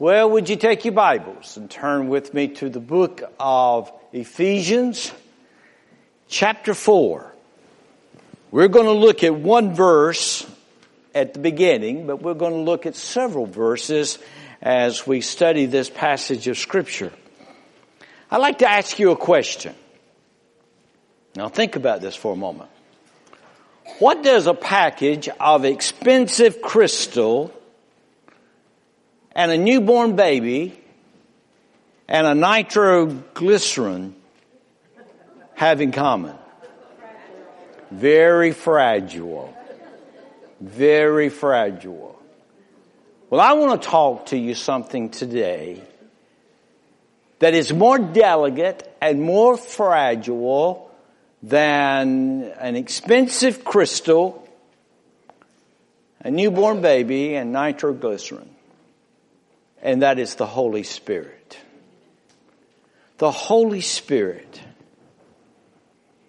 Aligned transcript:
Well, 0.00 0.28
would 0.30 0.48
you 0.48 0.56
take 0.56 0.84
your 0.84 0.92
Bibles 0.92 1.56
and 1.56 1.70
turn 1.70 2.08
with 2.08 2.34
me 2.34 2.48
to 2.48 2.68
the 2.68 2.80
book 2.80 3.22
of 3.38 3.92
Ephesians, 4.12 5.12
chapter 6.26 6.74
4. 6.74 7.32
We're 8.50 8.66
going 8.66 8.86
to 8.86 8.92
look 8.92 9.22
at 9.22 9.36
one 9.36 9.72
verse 9.72 10.44
at 11.14 11.32
the 11.32 11.38
beginning, 11.38 12.08
but 12.08 12.20
we're 12.20 12.34
going 12.34 12.54
to 12.54 12.58
look 12.58 12.86
at 12.86 12.96
several 12.96 13.46
verses 13.46 14.18
as 14.60 15.06
we 15.06 15.20
study 15.20 15.66
this 15.66 15.88
passage 15.88 16.48
of 16.48 16.58
Scripture. 16.58 17.12
I'd 18.32 18.38
like 18.38 18.58
to 18.58 18.68
ask 18.68 18.98
you 18.98 19.12
a 19.12 19.16
question. 19.16 19.76
Now 21.36 21.48
think 21.48 21.76
about 21.76 22.00
this 22.00 22.16
for 22.16 22.32
a 22.32 22.36
moment. 22.36 22.70
What 24.00 24.24
does 24.24 24.48
a 24.48 24.54
package 24.54 25.28
of 25.38 25.64
expensive 25.64 26.60
crystal 26.60 27.54
and 29.34 29.50
a 29.50 29.58
newborn 29.58 30.16
baby 30.16 30.78
and 32.08 32.26
a 32.26 32.34
nitroglycerin 32.34 34.14
have 35.54 35.80
in 35.80 35.92
common? 35.92 36.36
Very 37.90 38.52
fragile. 38.52 39.54
Very 40.60 41.28
fragile. 41.28 42.18
Well, 43.30 43.40
I 43.40 43.54
want 43.54 43.82
to 43.82 43.88
talk 43.88 44.26
to 44.26 44.38
you 44.38 44.54
something 44.54 45.10
today 45.10 45.82
that 47.40 47.54
is 47.54 47.72
more 47.72 47.98
delicate 47.98 48.88
and 49.00 49.20
more 49.20 49.56
fragile 49.56 50.90
than 51.42 52.44
an 52.58 52.76
expensive 52.76 53.64
crystal, 53.64 54.48
a 56.20 56.30
newborn 56.30 56.80
baby, 56.80 57.34
and 57.34 57.52
nitroglycerin 57.52 58.53
and 59.84 60.02
that 60.02 60.18
is 60.18 60.34
the 60.34 60.46
Holy 60.46 60.82
Spirit. 60.82 61.58
The 63.18 63.30
Holy 63.30 63.82
Spirit. 63.82 64.60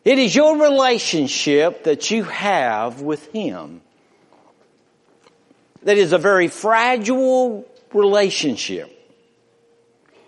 It 0.04 0.20
is 0.20 0.36
your 0.36 0.62
relationship 0.62 1.86
that 1.86 2.12
you 2.12 2.24
have 2.26 3.02
with 3.02 3.32
Him 3.32 3.82
that 5.82 5.98
is 5.98 6.14
a 6.14 6.18
very 6.18 6.48
fragile 6.48 7.68
relationship. 7.94 8.92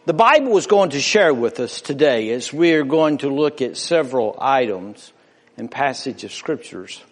The 0.06 0.14
Bible 0.14 0.58
is 0.58 0.66
going 0.66 0.92
to 0.92 1.02
share 1.02 1.34
with 1.34 1.60
us 1.60 1.82
today 1.82 2.32
as 2.32 2.54
we 2.54 2.74
are 2.74 2.86
going 2.86 3.20
to 3.20 3.30
look 3.30 3.62
at 3.62 3.76
several 3.76 4.36
items 4.40 5.12
and 5.58 5.70
passage 5.70 6.24
of 6.24 6.32
scriptures 6.32 7.04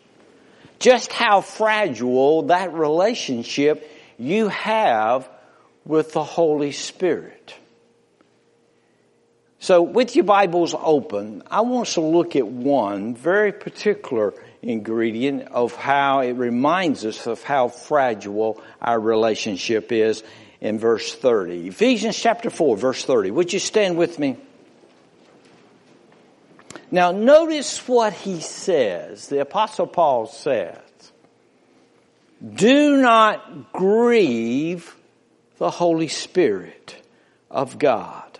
just 0.79 1.11
how 1.11 1.41
fragile 1.41 2.43
that 2.43 2.73
relationship 2.73 3.89
you 4.17 4.49
have 4.49 5.29
with 5.85 6.13
the 6.13 6.23
Holy 6.23 6.71
Spirit. 6.71 7.55
So 9.59 9.81
with 9.81 10.15
your 10.15 10.25
Bibles 10.25 10.75
open, 10.77 11.43
I 11.49 11.61
want 11.61 11.87
to 11.89 12.01
look 12.01 12.35
at 12.35 12.47
one 12.47 13.15
very 13.15 13.51
particular 13.51 14.33
ingredient 14.61 15.47
of 15.49 15.75
how 15.75 16.19
it 16.19 16.33
reminds 16.33 17.05
us 17.05 17.27
of 17.27 17.43
how 17.43 17.69
fragile 17.69 18.61
our 18.81 18.99
relationship 18.99 19.91
is 19.91 20.23
in 20.61 20.79
verse 20.79 21.13
30. 21.13 21.67
Ephesians 21.67 22.17
chapter 22.17 22.49
4 22.49 22.77
verse 22.77 23.05
30. 23.05 23.31
Would 23.31 23.53
you 23.53 23.59
stand 23.59 23.97
with 23.97 24.19
me? 24.19 24.37
Now 26.91 27.11
notice 27.11 27.87
what 27.87 28.13
he 28.13 28.41
says. 28.41 29.27
The 29.27 29.39
apostle 29.39 29.87
Paul 29.87 30.27
says, 30.27 30.77
do 32.53 33.01
not 33.01 33.71
grieve 33.71 34.95
the 35.57 35.69
Holy 35.69 36.07
Spirit 36.07 36.95
of 37.49 37.79
God, 37.79 38.39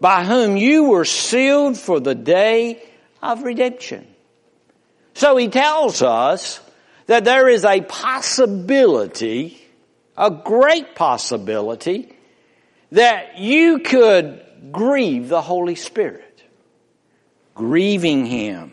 by 0.00 0.24
whom 0.24 0.56
you 0.56 0.84
were 0.84 1.04
sealed 1.04 1.76
for 1.76 2.00
the 2.00 2.14
day 2.14 2.82
of 3.22 3.42
redemption. 3.42 4.06
So 5.14 5.36
he 5.36 5.48
tells 5.48 6.02
us 6.02 6.60
that 7.06 7.24
there 7.24 7.48
is 7.48 7.64
a 7.64 7.80
possibility, 7.80 9.60
a 10.16 10.30
great 10.30 10.94
possibility, 10.94 12.12
that 12.92 13.38
you 13.38 13.80
could 13.80 14.42
grieve 14.70 15.28
the 15.28 15.42
Holy 15.42 15.74
Spirit. 15.74 16.22
Grieving 17.54 18.26
Him. 18.26 18.72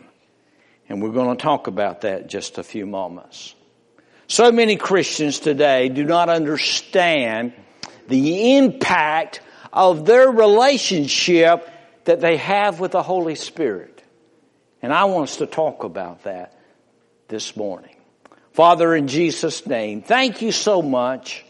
And 0.88 1.02
we're 1.02 1.12
going 1.12 1.34
to 1.36 1.42
talk 1.42 1.66
about 1.66 2.02
that 2.02 2.28
just 2.28 2.58
a 2.58 2.62
few 2.62 2.86
moments. 2.86 3.54
So 4.26 4.52
many 4.52 4.76
Christians 4.76 5.38
today 5.38 5.88
do 5.88 6.04
not 6.04 6.28
understand 6.28 7.54
the 8.08 8.56
impact 8.56 9.40
of 9.72 10.06
their 10.06 10.30
relationship 10.30 11.68
that 12.04 12.20
they 12.20 12.36
have 12.36 12.80
with 12.80 12.92
the 12.92 13.02
Holy 13.02 13.34
Spirit. 13.34 14.02
And 14.82 14.92
I 14.92 15.04
want 15.04 15.30
us 15.30 15.36
to 15.38 15.46
talk 15.46 15.84
about 15.84 16.24
that 16.24 16.58
this 17.28 17.56
morning. 17.56 17.96
Father, 18.52 18.94
in 18.94 19.08
Jesus' 19.08 19.66
name, 19.66 20.02
thank 20.02 20.42
you 20.42 20.52
so 20.52 20.82
much 20.82 21.44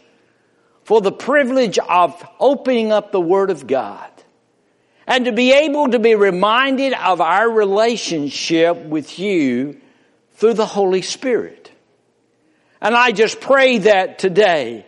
for 0.83 1.01
the 1.01 1.11
privilege 1.11 1.77
of 1.77 2.25
opening 2.39 2.91
up 2.91 3.11
the 3.11 3.21
Word 3.21 3.49
of 3.49 3.67
God 3.67 4.09
and 5.07 5.25
to 5.25 5.31
be 5.31 5.51
able 5.51 5.89
to 5.89 5.99
be 5.99 6.15
reminded 6.15 6.93
of 6.93 7.21
our 7.21 7.49
relationship 7.49 8.77
with 8.77 9.19
you 9.19 9.79
through 10.33 10.53
the 10.53 10.65
Holy 10.65 11.01
Spirit. 11.01 11.71
And 12.81 12.95
I 12.95 13.11
just 13.11 13.39
pray 13.39 13.79
that 13.79 14.19
today 14.19 14.85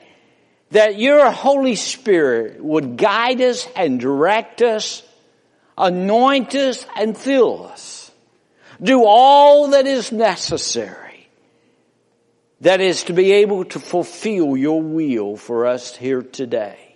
that 0.72 1.00
your 1.00 1.32
Holy 1.32 1.76
Spirit 1.76 2.64
would 2.64 2.98
guide 2.98 3.42
us 3.42 3.68
and 3.76 4.00
direct 4.00 4.62
us, 4.62 5.04
anoint 5.78 6.56
us 6.56 6.86
and 6.98 7.18
fill 7.18 7.68
us. 7.68 8.12
Do 8.82 9.04
all 9.06 9.70
that 9.70 9.88
is 9.88 10.12
necessary. 10.12 11.30
That 12.62 12.82
is 12.82 13.04
to 13.04 13.14
be 13.14 13.34
able 13.34 13.66
to 13.66 13.80
fulfill 13.80 14.58
your 14.58 14.82
will 14.82 15.38
for 15.38 15.68
us 15.68 15.96
here 15.96 16.22
today. 16.22 16.96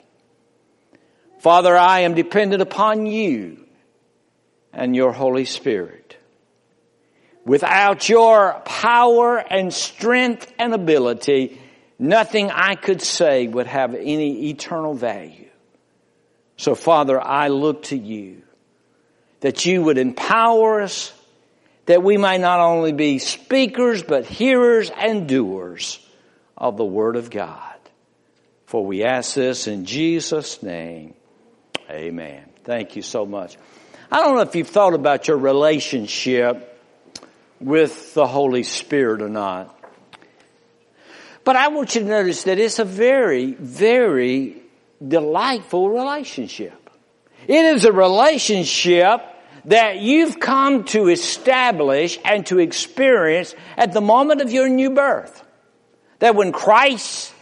Father, 1.40 1.76
I 1.76 2.02
am 2.02 2.14
dependent 2.14 2.62
upon 2.62 3.06
you 3.06 3.66
and 4.74 4.96
your 4.96 5.12
Holy 5.12 5.46
Spirit. 5.46 6.18
Without 7.46 8.08
your 8.08 8.62
power 8.66 9.38
and 9.38 9.74
strength 9.74 10.52
and 10.59 10.74
ability, 10.74 11.59
Nothing 12.01 12.50
I 12.50 12.73
could 12.73 13.00
say 13.00 13.45
would 13.45 13.67
have 13.67 13.94
any 13.94 14.50
eternal 14.50 14.95
value. 14.95 15.50
So 16.57 16.73
Father, 16.73 17.22
I 17.22 17.50
look 17.50 17.84
to 17.84 17.97
you 17.97 18.41
that 19.41 19.67
you 19.67 19.84
would 19.84 20.00
empower 20.00 20.81
us 20.81 21.13
that 21.85 22.01
we 22.01 22.17
might 22.17 22.41
not 22.41 22.59
only 22.59 22.91
be 22.91 23.19
speakers, 23.19 24.01
but 24.01 24.25
hearers 24.25 24.90
and 24.90 25.28
doers 25.28 26.03
of 26.57 26.75
the 26.75 26.84
Word 26.84 27.17
of 27.17 27.29
God. 27.29 27.78
For 28.66 28.84
we 28.84 29.03
ask 29.03 29.35
this 29.35 29.67
in 29.67 29.85
Jesus' 29.85 30.63
name. 30.63 31.13
Amen. 31.88 32.45
Thank 32.63 32.95
you 32.95 33.03
so 33.03 33.28
much. 33.28 33.57
I 34.11 34.22
don't 34.22 34.38
know 34.38 34.41
if 34.41 34.56
you've 34.56 34.69
thought 34.69 34.95
about 34.95 35.28
your 35.28 35.38
relationship 35.38 36.67
with 37.59 38.16
the 38.16 38.25
Holy 38.25 38.63
Spirit 38.63 39.22
or 39.22 39.29
not. 39.29 39.81
But 41.44 41.56
I 41.56 41.69
want 41.69 41.96
you 41.96 42.02
to 42.02 42.07
notice 42.07 42.44
that 42.44 42.59
it's 42.59 42.79
a 42.79 42.85
very, 42.85 43.53
very 43.53 44.62
delightful 45.06 45.90
relationship. 45.90 46.90
It 47.47 47.66
is 47.66 47.85
a 47.85 47.91
relationship 47.91 49.22
that 49.66 50.00
you've 50.00 50.40
come 50.40 50.85
to 50.85 51.07
establish 51.07 52.19
and 52.24 52.46
to 52.47 52.59
experience 52.59 53.56
at 53.78 53.94
the 53.94 54.02
moment 54.02 54.41
of 54.41 54.52
your 54.52 54.69
new 54.69 54.91
birth. 54.91 55.44
That 56.19 56.35
when 56.35 56.52
Christ 56.52 57.34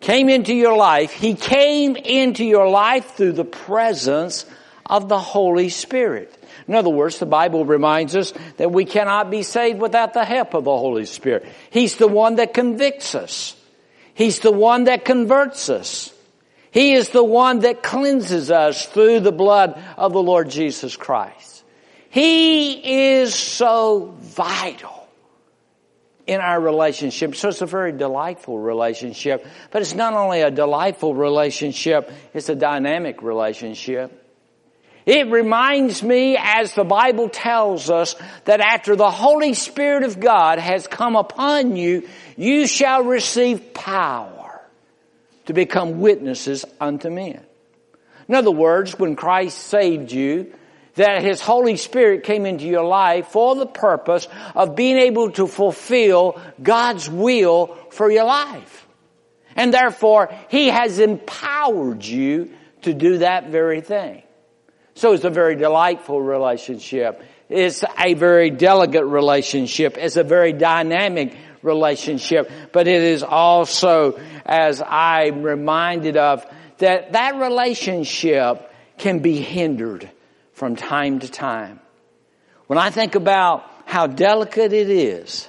came 0.00 0.28
into 0.28 0.54
your 0.54 0.76
life, 0.76 1.12
He 1.12 1.34
came 1.34 1.96
into 1.96 2.44
your 2.44 2.68
life 2.68 3.14
through 3.16 3.32
the 3.32 3.44
presence 3.44 4.46
of 4.86 5.08
the 5.08 5.18
Holy 5.18 5.68
Spirit. 5.68 6.36
In 6.66 6.74
other 6.74 6.90
words, 6.90 7.18
the 7.18 7.26
Bible 7.26 7.64
reminds 7.64 8.16
us 8.16 8.32
that 8.56 8.72
we 8.72 8.84
cannot 8.84 9.30
be 9.30 9.42
saved 9.42 9.80
without 9.80 10.14
the 10.14 10.24
help 10.24 10.54
of 10.54 10.64
the 10.64 10.76
Holy 10.76 11.04
Spirit. 11.04 11.46
He's 11.70 11.96
the 11.96 12.08
one 12.08 12.36
that 12.36 12.54
convicts 12.54 13.14
us. 13.14 13.56
He's 14.14 14.38
the 14.40 14.52
one 14.52 14.84
that 14.84 15.04
converts 15.04 15.68
us. 15.68 16.12
He 16.70 16.94
is 16.94 17.10
the 17.10 17.22
one 17.22 17.60
that 17.60 17.82
cleanses 17.82 18.50
us 18.50 18.86
through 18.86 19.20
the 19.20 19.32
blood 19.32 19.80
of 19.96 20.12
the 20.12 20.22
Lord 20.22 20.50
Jesus 20.50 20.96
Christ. 20.96 21.62
He 22.10 23.12
is 23.12 23.34
so 23.34 24.14
vital 24.20 25.08
in 26.26 26.40
our 26.40 26.60
relationship. 26.60 27.36
So 27.36 27.48
it's 27.48 27.60
a 27.60 27.66
very 27.66 27.92
delightful 27.92 28.58
relationship. 28.58 29.46
But 29.70 29.82
it's 29.82 29.94
not 29.94 30.14
only 30.14 30.40
a 30.40 30.50
delightful 30.50 31.14
relationship, 31.14 32.10
it's 32.32 32.48
a 32.48 32.54
dynamic 32.54 33.22
relationship. 33.22 34.23
It 35.06 35.30
reminds 35.30 36.02
me, 36.02 36.36
as 36.38 36.74
the 36.74 36.84
Bible 36.84 37.28
tells 37.28 37.90
us, 37.90 38.16
that 38.46 38.60
after 38.60 38.96
the 38.96 39.10
Holy 39.10 39.52
Spirit 39.52 40.02
of 40.04 40.18
God 40.18 40.58
has 40.58 40.86
come 40.86 41.14
upon 41.14 41.76
you, 41.76 42.08
you 42.36 42.66
shall 42.66 43.04
receive 43.04 43.74
power. 43.74 44.30
to 45.46 45.52
become 45.52 46.00
witnesses 46.00 46.64
unto 46.80 47.10
men. 47.10 47.40
In 48.28 48.34
other 48.34 48.50
words, 48.50 48.98
when 48.98 49.16
Christ 49.16 49.58
saved 49.58 50.10
you, 50.10 50.52
that 50.94 51.22
His 51.22 51.40
Holy 51.40 51.76
Spirit 51.76 52.24
came 52.24 52.46
into 52.46 52.64
your 52.64 52.84
life 52.84 53.28
for 53.28 53.54
the 53.54 53.66
purpose 53.66 54.28
of 54.54 54.76
being 54.76 54.96
able 54.96 55.30
to 55.32 55.46
fulfill 55.46 56.40
God's 56.62 57.10
will 57.10 57.76
for 57.90 58.10
your 58.10 58.24
life. 58.24 58.86
And 59.56 59.74
therefore, 59.74 60.32
He 60.48 60.68
has 60.68 60.98
empowered 60.98 62.04
you 62.04 62.52
to 62.82 62.94
do 62.94 63.18
that 63.18 63.50
very 63.50 63.80
thing. 63.80 64.22
So 64.94 65.12
it's 65.12 65.24
a 65.24 65.30
very 65.30 65.56
delightful 65.56 66.20
relationship. 66.20 67.22
It's 67.48 67.84
a 67.98 68.14
very 68.14 68.50
delicate 68.50 69.04
relationship. 69.04 69.96
It's 69.98 70.16
a 70.16 70.24
very 70.24 70.52
dynamic 70.52 71.36
relationship. 71.62 72.50
But 72.72 72.86
it 72.86 73.02
is 73.02 73.22
also, 73.22 74.20
as 74.46 74.82
I'm 74.84 75.42
reminded 75.42 76.16
of, 76.16 76.46
that 76.78 77.12
that 77.12 77.36
relationship 77.36 78.70
can 78.98 79.18
be 79.18 79.40
hindered 79.40 80.10
from 80.52 80.76
time 80.76 81.20
to 81.20 81.28
time. 81.28 81.80
When 82.66 82.78
I 82.78 82.90
think 82.90 83.14
about 83.14 83.64
how 83.86 84.06
delicate 84.06 84.72
it 84.72 84.88
is, 84.88 85.48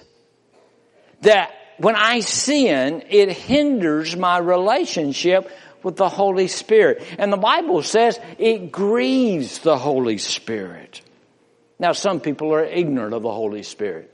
that 1.21 1.51
when 1.77 1.95
I 1.95 2.21
sin, 2.21 3.03
it 3.09 3.31
hinders 3.31 4.15
my 4.15 4.37
relationship 4.37 5.49
with 5.85 5.95
the 5.97 6.09
Holy 6.09 6.47
Spirit. 6.47 7.03
And 7.19 7.31
the 7.31 7.37
Bible 7.37 7.83
says 7.83 8.19
it 8.39 8.71
grieves 8.71 9.59
the 9.59 9.77
Holy 9.77 10.17
Spirit. 10.17 11.01
Now 11.77 11.91
some 11.91 12.19
people 12.19 12.53
are 12.53 12.65
ignorant 12.65 13.13
of 13.13 13.21
the 13.21 13.31
Holy 13.31 13.61
Spirit. 13.61 14.11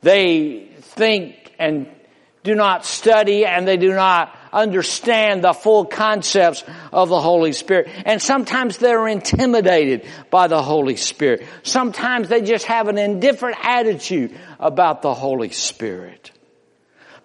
They 0.00 0.70
think 0.80 1.52
and 1.58 1.88
do 2.42 2.54
not 2.54 2.86
study 2.86 3.44
and 3.44 3.68
they 3.68 3.76
do 3.76 3.92
not 3.92 4.34
understand 4.50 5.44
the 5.44 5.52
full 5.52 5.84
concepts 5.84 6.64
of 6.90 7.10
the 7.10 7.20
Holy 7.20 7.52
Spirit. 7.52 7.90
And 8.06 8.22
sometimes 8.22 8.78
they're 8.78 9.08
intimidated 9.08 10.06
by 10.30 10.46
the 10.46 10.62
Holy 10.62 10.96
Spirit. 10.96 11.44
Sometimes 11.64 12.30
they 12.30 12.40
just 12.40 12.64
have 12.64 12.88
an 12.88 12.96
indifferent 12.96 13.58
attitude 13.62 14.34
about 14.58 15.02
the 15.02 15.12
Holy 15.12 15.50
Spirit. 15.50 16.30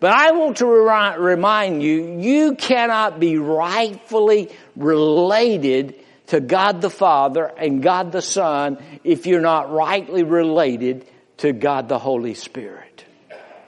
But 0.04 0.12
I 0.12 0.32
want 0.32 0.58
to 0.58 0.66
remind 0.66 1.82
you, 1.82 2.20
you 2.20 2.56
cannot 2.56 3.22
be 3.22 3.38
rightfully 3.38 4.52
related 4.76 5.96
to 6.28 6.42
God 6.42 6.82
the 6.82 6.90
Father 6.90 7.46
and 7.46 7.82
God 7.82 8.12
the 8.12 8.22
Son 8.22 8.80
if 9.06 9.26
you're 9.28 9.40
not 9.40 9.72
rightly 9.72 10.24
related 10.24 11.06
to 11.38 11.54
God 11.54 11.88
the 11.88 12.00
Holy 12.00 12.34
Spirit. 12.34 13.06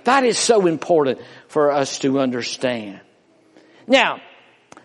That 0.03 0.25
is 0.25 0.37
so 0.37 0.67
important 0.67 1.21
for 1.47 1.71
us 1.71 1.99
to 1.99 2.19
understand. 2.19 2.99
Now, 3.87 4.19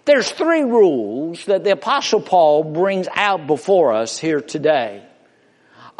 there's 0.05 0.31
three 0.31 0.62
rules 0.62 1.46
that 1.46 1.64
the 1.64 1.73
apostle 1.73 2.20
Paul 2.20 2.62
brings 2.62 3.08
out 3.12 3.49
before 3.49 3.93
us 3.93 4.17
here 4.20 4.41
today 4.41 5.05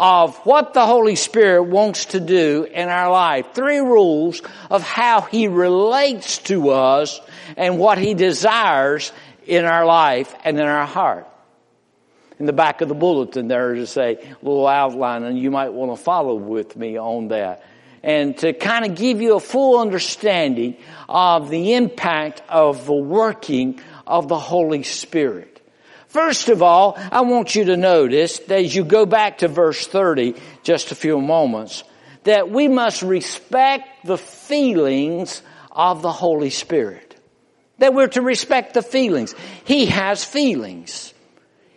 of 0.00 0.35
what 0.47 0.73
the 0.73 0.87
Holy 0.87 1.14
Spirit 1.14 1.64
wants 1.64 2.06
to 2.06 2.20
do 2.20 2.67
in 2.73 2.88
our 2.88 3.12
life. 3.12 3.49
Three 3.52 3.81
rules 3.81 4.41
of 4.70 4.82
how 4.82 5.20
He 5.20 5.47
relates 5.47 6.38
to 6.38 6.70
us 6.70 7.20
and 7.58 7.79
what 7.79 7.99
He 7.99 8.14
desires 8.14 9.12
in 9.47 9.67
our 9.67 9.85
life 9.85 10.35
and 10.43 10.58
in 10.58 10.64
our 10.64 10.87
heart. 10.87 11.29
In 12.38 12.47
the 12.47 12.55
back 12.55 12.81
of 12.81 12.88
the 12.88 12.94
bulletin 12.94 13.49
there 13.49 13.75
is 13.75 13.94
a 13.99 14.19
little 14.41 14.67
outline 14.67 15.23
and 15.25 15.38
you 15.38 15.50
might 15.50 15.75
want 15.75 15.94
to 15.94 16.03
follow 16.03 16.35
with 16.35 16.75
me 16.79 16.99
on 16.99 17.29
that. 17.29 17.62
And 18.03 18.38
to 18.38 18.55
kind 18.55 18.87
of 18.87 18.96
give 18.96 19.20
you 19.20 19.37
a 19.37 19.41
full 19.41 19.79
understanding 19.79 20.79
of 21.11 21.50
the 21.50 21.75
impact 21.75 22.41
of 22.49 22.87
the 22.87 22.94
working 22.94 23.82
of 24.06 24.29
the 24.29 24.38
Holy 24.38 24.82
Spirit. 24.82 25.50
First 26.10 26.48
of 26.48 26.60
all, 26.60 26.98
I 27.12 27.20
want 27.20 27.54
you 27.54 27.66
to 27.66 27.76
notice 27.76 28.40
that 28.40 28.58
as 28.58 28.74
you 28.74 28.84
go 28.84 29.06
back 29.06 29.38
to 29.38 29.48
verse 29.48 29.86
30, 29.86 30.34
just 30.64 30.90
a 30.90 30.96
few 30.96 31.20
moments, 31.20 31.84
that 32.24 32.50
we 32.50 32.66
must 32.66 33.02
respect 33.02 34.04
the 34.04 34.18
feelings 34.18 35.40
of 35.70 36.02
the 36.02 36.10
Holy 36.10 36.50
Spirit. 36.50 37.14
That 37.78 37.94
we're 37.94 38.08
to 38.08 38.22
respect 38.22 38.74
the 38.74 38.82
feelings. 38.82 39.36
He 39.64 39.86
has 39.86 40.24
feelings. 40.24 41.14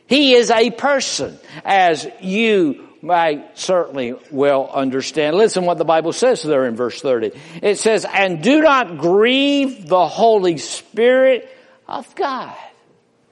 He 0.08 0.34
is 0.34 0.50
a 0.50 0.72
person, 0.72 1.38
as 1.64 2.08
you 2.20 2.90
might 3.04 3.56
certainly 3.60 4.16
well 4.32 4.68
understand. 4.68 5.38
Listen 5.38 5.66
what 5.66 5.78
the 5.78 5.86
Bible 5.86 6.12
says 6.12 6.42
there 6.42 6.66
in 6.66 6.76
verse 6.76 7.00
30. 7.00 7.34
It 7.62 7.78
says, 7.78 8.04
and 8.12 8.42
do 8.42 8.64
not 8.64 8.98
grieve 8.98 9.88
the 9.88 10.08
Holy 10.08 10.58
Spirit 10.58 11.56
of 11.88 12.16
God. 12.16 12.56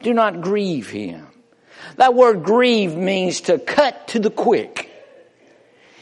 Do 0.02 0.14
not 0.14 0.42
grieve 0.42 0.90
him. 0.90 1.28
That 1.98 2.14
word 2.14 2.44
grieve 2.44 2.96
means 2.96 3.42
to 3.42 3.60
cut 3.60 4.10
to 4.10 4.20
the 4.20 4.32
quick. 4.32 4.90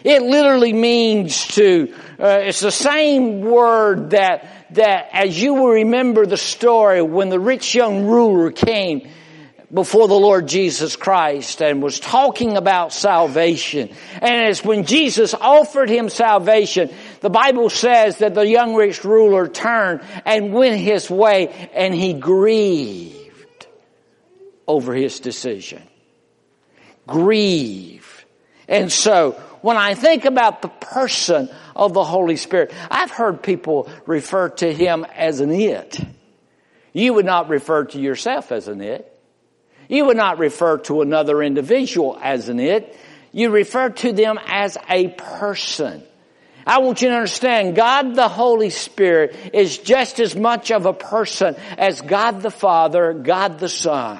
It 0.04 0.22
literally 0.22 0.72
means 0.72 1.48
to, 1.56 1.94
uh, 2.18 2.40
it's 2.44 2.62
the 2.62 2.72
same 2.72 3.42
word 3.42 4.12
that, 4.12 4.48
that 4.72 5.10
as 5.12 5.42
you 5.42 5.56
will 5.56 5.72
remember 5.72 6.26
the 6.26 6.38
story 6.38 7.02
when 7.02 7.30
the 7.30 7.40
rich 7.40 7.76
young 7.76 8.06
ruler 8.06 8.52
came 8.52 9.10
before 9.74 10.08
the 10.08 10.16
Lord 10.16 10.48
Jesus 10.48 10.96
Christ 10.96 11.62
and 11.62 11.84
was 11.84 12.00
talking 12.00 12.56
about 12.56 12.94
salvation. 12.94 13.90
And 14.22 14.50
it's 14.50 14.64
when 14.64 14.86
Jesus 14.86 15.34
offered 15.34 15.90
him 15.90 16.08
salvation, 16.08 16.90
the 17.20 17.30
Bible 17.30 17.70
says 17.70 18.20
that 18.20 18.34
the 18.34 18.48
young 18.48 18.76
rich 18.76 19.04
ruler 19.04 19.50
turned 19.50 20.02
and 20.26 20.54
went 20.54 20.80
his 20.80 21.10
way 21.10 21.70
and 21.74 21.94
he 21.94 22.14
grieved 22.14 23.19
over 24.70 24.94
his 24.94 25.20
decision. 25.20 25.82
Grieve. 27.08 28.26
And 28.68 28.92
so, 28.92 29.32
when 29.62 29.78
I 29.78 29.96
think 29.96 30.26
about 30.26 30.62
the 30.62 30.68
person 30.68 31.50
of 31.76 31.94
the 31.94 32.04
Holy 32.04 32.38
Spirit, 32.38 32.72
I've 32.90 33.10
heard 33.10 33.42
people 33.42 33.90
refer 34.06 34.50
to 34.50 34.72
him 34.72 35.06
as 35.16 35.40
an 35.40 35.52
it. 35.52 36.00
You 36.94 37.16
would 37.16 37.26
not 37.26 37.50
refer 37.50 37.86
to 37.86 38.00
yourself 38.00 38.52
as 38.52 38.68
an 38.68 38.80
it. 38.82 39.12
You 39.90 40.06
would 40.06 40.18
not 40.18 40.38
refer 40.38 40.78
to 40.78 41.02
another 41.02 41.42
individual 41.42 42.18
as 42.22 42.48
an 42.48 42.60
it. 42.60 42.96
You 43.32 43.50
refer 43.50 43.90
to 43.90 44.14
them 44.14 44.40
as 44.46 44.78
a 44.88 45.08
person. 45.08 46.04
I 46.66 46.78
want 46.80 47.02
you 47.02 47.10
to 47.10 47.16
understand 47.16 47.76
God 47.76 48.14
the 48.14 48.28
Holy 48.28 48.70
Spirit 48.70 49.36
is 49.54 49.80
just 49.80 50.20
as 50.20 50.36
much 50.36 50.70
of 50.70 50.86
a 50.86 50.94
person 50.94 51.56
as 51.80 52.02
God 52.02 52.44
the 52.44 52.52
Father, 52.52 53.14
God 53.14 53.58
the 53.58 53.70
Son. 53.70 54.20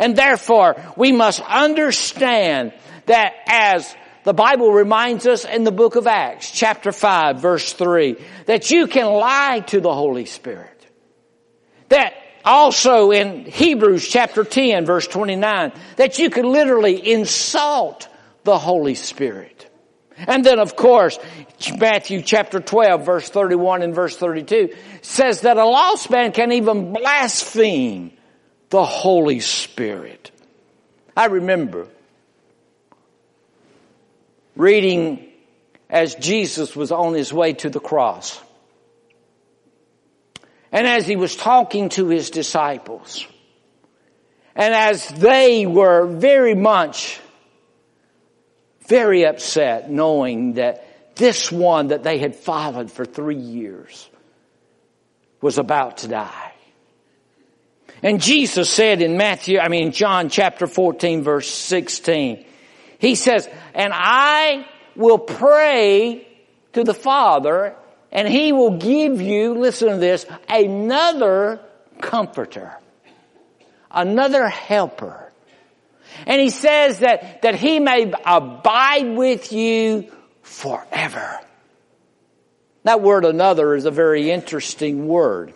And 0.00 0.16
therefore, 0.16 0.82
we 0.96 1.12
must 1.12 1.42
understand 1.42 2.72
that 3.04 3.34
as 3.46 3.94
the 4.24 4.32
Bible 4.32 4.72
reminds 4.72 5.26
us 5.26 5.44
in 5.44 5.62
the 5.62 5.70
book 5.70 5.94
of 5.94 6.06
Acts, 6.06 6.50
chapter 6.50 6.90
5, 6.90 7.40
verse 7.40 7.74
3, 7.74 8.16
that 8.46 8.70
you 8.70 8.86
can 8.86 9.06
lie 9.06 9.60
to 9.68 9.80
the 9.80 9.92
Holy 9.92 10.24
Spirit. 10.24 10.86
That 11.90 12.14
also 12.44 13.10
in 13.10 13.44
Hebrews 13.44 14.08
chapter 14.08 14.42
10, 14.42 14.86
verse 14.86 15.06
29, 15.06 15.72
that 15.96 16.18
you 16.18 16.30
can 16.30 16.50
literally 16.50 17.12
insult 17.12 18.08
the 18.44 18.58
Holy 18.58 18.94
Spirit. 18.94 19.70
And 20.16 20.44
then 20.44 20.60
of 20.60 20.76
course, 20.76 21.18
Matthew 21.76 22.22
chapter 22.22 22.60
12, 22.60 23.04
verse 23.04 23.28
31 23.28 23.82
and 23.82 23.94
verse 23.94 24.16
32 24.16 24.74
says 25.02 25.42
that 25.42 25.58
a 25.58 25.64
lost 25.64 26.10
man 26.10 26.32
can 26.32 26.52
even 26.52 26.94
blaspheme 26.94 28.12
the 28.70 28.84
Holy 28.84 29.40
Spirit. 29.40 30.30
I 31.16 31.26
remember 31.26 31.88
reading 34.56 35.26
as 35.88 36.14
Jesus 36.14 36.76
was 36.76 36.92
on 36.92 37.14
his 37.14 37.32
way 37.32 37.52
to 37.54 37.68
the 37.68 37.80
cross. 37.80 38.40
And 40.72 40.86
as 40.86 41.06
he 41.06 41.16
was 41.16 41.34
talking 41.34 41.88
to 41.90 42.08
his 42.08 42.30
disciples, 42.30 43.26
and 44.54 44.72
as 44.72 45.08
they 45.08 45.66
were 45.66 46.06
very 46.06 46.54
much, 46.54 47.20
very 48.86 49.24
upset 49.26 49.90
knowing 49.90 50.54
that 50.54 51.16
this 51.16 51.50
one 51.50 51.88
that 51.88 52.04
they 52.04 52.18
had 52.18 52.36
followed 52.36 52.90
for 52.90 53.04
three 53.04 53.36
years 53.36 54.08
was 55.40 55.58
about 55.58 55.98
to 55.98 56.08
die. 56.08 56.49
And 58.02 58.20
Jesus 58.20 58.70
said 58.70 59.02
in 59.02 59.16
Matthew, 59.16 59.58
I 59.58 59.68
mean 59.68 59.92
John 59.92 60.30
chapter 60.30 60.66
14 60.66 61.22
verse 61.22 61.50
16, 61.50 62.44
He 62.98 63.14
says, 63.14 63.48
and 63.74 63.92
I 63.94 64.66
will 64.96 65.18
pray 65.18 66.26
to 66.72 66.84
the 66.84 66.94
Father 66.94 67.76
and 68.12 68.26
He 68.26 68.52
will 68.52 68.78
give 68.78 69.20
you, 69.20 69.54
listen 69.54 69.88
to 69.88 69.96
this, 69.96 70.26
another 70.48 71.60
comforter, 72.00 72.74
another 73.90 74.48
helper. 74.48 75.32
And 76.26 76.40
He 76.40 76.50
says 76.50 77.00
that, 77.00 77.42
that 77.42 77.54
He 77.54 77.80
may 77.80 78.12
abide 78.24 79.14
with 79.14 79.52
you 79.52 80.10
forever. 80.42 81.38
That 82.84 83.02
word 83.02 83.24
another 83.24 83.74
is 83.74 83.84
a 83.84 83.90
very 83.90 84.30
interesting 84.30 85.06
word. 85.06 85.54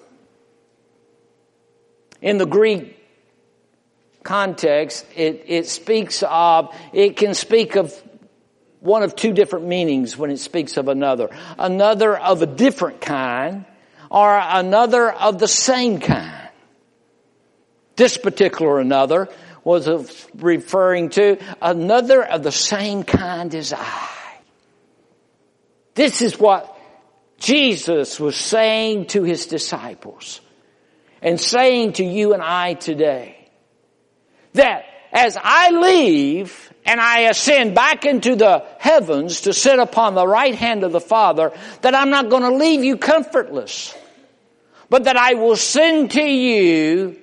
In 2.21 2.39
the 2.39 2.47
Greek 2.47 3.01
context, 4.23 5.07
it, 5.15 5.45
it 5.47 5.67
speaks 5.69 6.23
of, 6.27 6.75
it 6.93 7.17
can 7.17 7.35
speak 7.35 7.77
of 7.77 7.95
one 8.81 9.03
of 9.03 9.17
two 9.17 9.33
different 9.33 9.67
meanings 9.67 10.17
when 10.17 10.31
it 10.31 10.39
speaks 10.39 10.77
of 10.77 10.89
another. 10.89 11.31
Another 11.59 12.17
of 12.17 12.43
a 12.43 12.47
different 12.47 13.01
kind 13.01 13.65
or 14.11 14.37
another 14.37 15.11
of 15.11 15.39
the 15.39 15.49
same 15.49 16.01
kind. 16.01 16.51
This 17.97 18.19
particular 18.19 18.81
another 18.81 19.29
was 19.63 19.89
referring 20.37 21.11
to 21.11 21.39
another 21.63 22.23
of 22.23 22.43
the 22.43 22.53
same 22.53 23.03
kind 23.03 23.55
as 23.55 23.73
I. 23.73 24.11
This 25.95 26.21
is 26.21 26.39
what 26.39 26.77
Jesus 27.39 28.21
was 28.21 28.37
saying 28.37 29.07
to 29.07 29.23
his 29.23 29.47
disciples 29.47 30.41
and 31.25 31.41
saying 31.41 31.95
to 31.95 32.05
you 32.05 32.35
and 32.35 32.43
I 32.43 32.75
today. 32.75 33.49
That 34.53 34.85
as 35.11 35.39
I 35.43 35.71
leave 35.71 36.73
and 36.85 37.01
I 37.01 37.21
ascend 37.21 37.75
back 37.75 38.05
into 38.05 38.37
the 38.37 38.65
heavens 38.79 39.41
to 39.43 39.55
sit 39.55 39.79
upon 39.79 40.15
the 40.15 40.27
right 40.27 40.55
hand 40.55 40.85
of 40.85 40.93
the 40.93 41.01
Father, 41.01 41.51
that 41.81 41.95
I'm 41.95 42.11
not 42.11 42.29
going 42.29 42.43
to 42.43 42.55
leave 42.55 42.85
you 42.85 42.99
comfortless, 42.99 43.97
but 44.91 45.05
that 45.05 45.17
I 45.17 45.35
will 45.35 45.57
send 45.57 46.11
to 46.13 46.23
you 46.23 47.19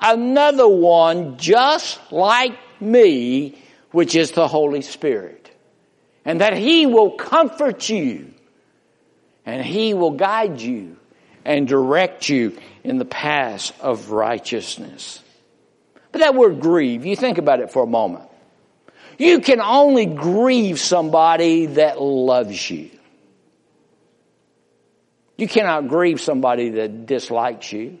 another 0.00 0.66
one 0.66 1.36
just 1.36 2.00
like 2.10 2.58
me, 2.80 3.62
which 3.90 4.16
is 4.16 4.32
the 4.32 4.48
Holy 4.48 4.80
Spirit. 4.80 5.50
And 6.24 6.40
that 6.40 6.56
He 6.56 6.86
will 6.86 7.10
comfort 7.10 7.88
you 7.90 8.32
and 9.44 9.62
He 9.62 9.92
will 9.92 10.12
guide 10.12 10.60
you 10.60 10.96
and 11.44 11.68
direct 11.68 12.28
you 12.28 12.56
in 12.84 12.98
the 12.98 13.04
paths 13.04 13.72
of 13.80 14.10
righteousness. 14.10 15.20
But 16.10 16.20
that 16.20 16.34
word 16.34 16.60
grieve, 16.60 17.06
you 17.06 17.16
think 17.16 17.38
about 17.38 17.60
it 17.60 17.70
for 17.70 17.82
a 17.84 17.86
moment. 17.86 18.28
You 19.18 19.40
can 19.40 19.60
only 19.60 20.06
grieve 20.06 20.78
somebody 20.78 21.66
that 21.66 22.00
loves 22.00 22.70
you. 22.70 22.90
You 25.36 25.48
cannot 25.48 25.88
grieve 25.88 26.20
somebody 26.20 26.70
that 26.70 27.06
dislikes 27.06 27.72
you. 27.72 27.98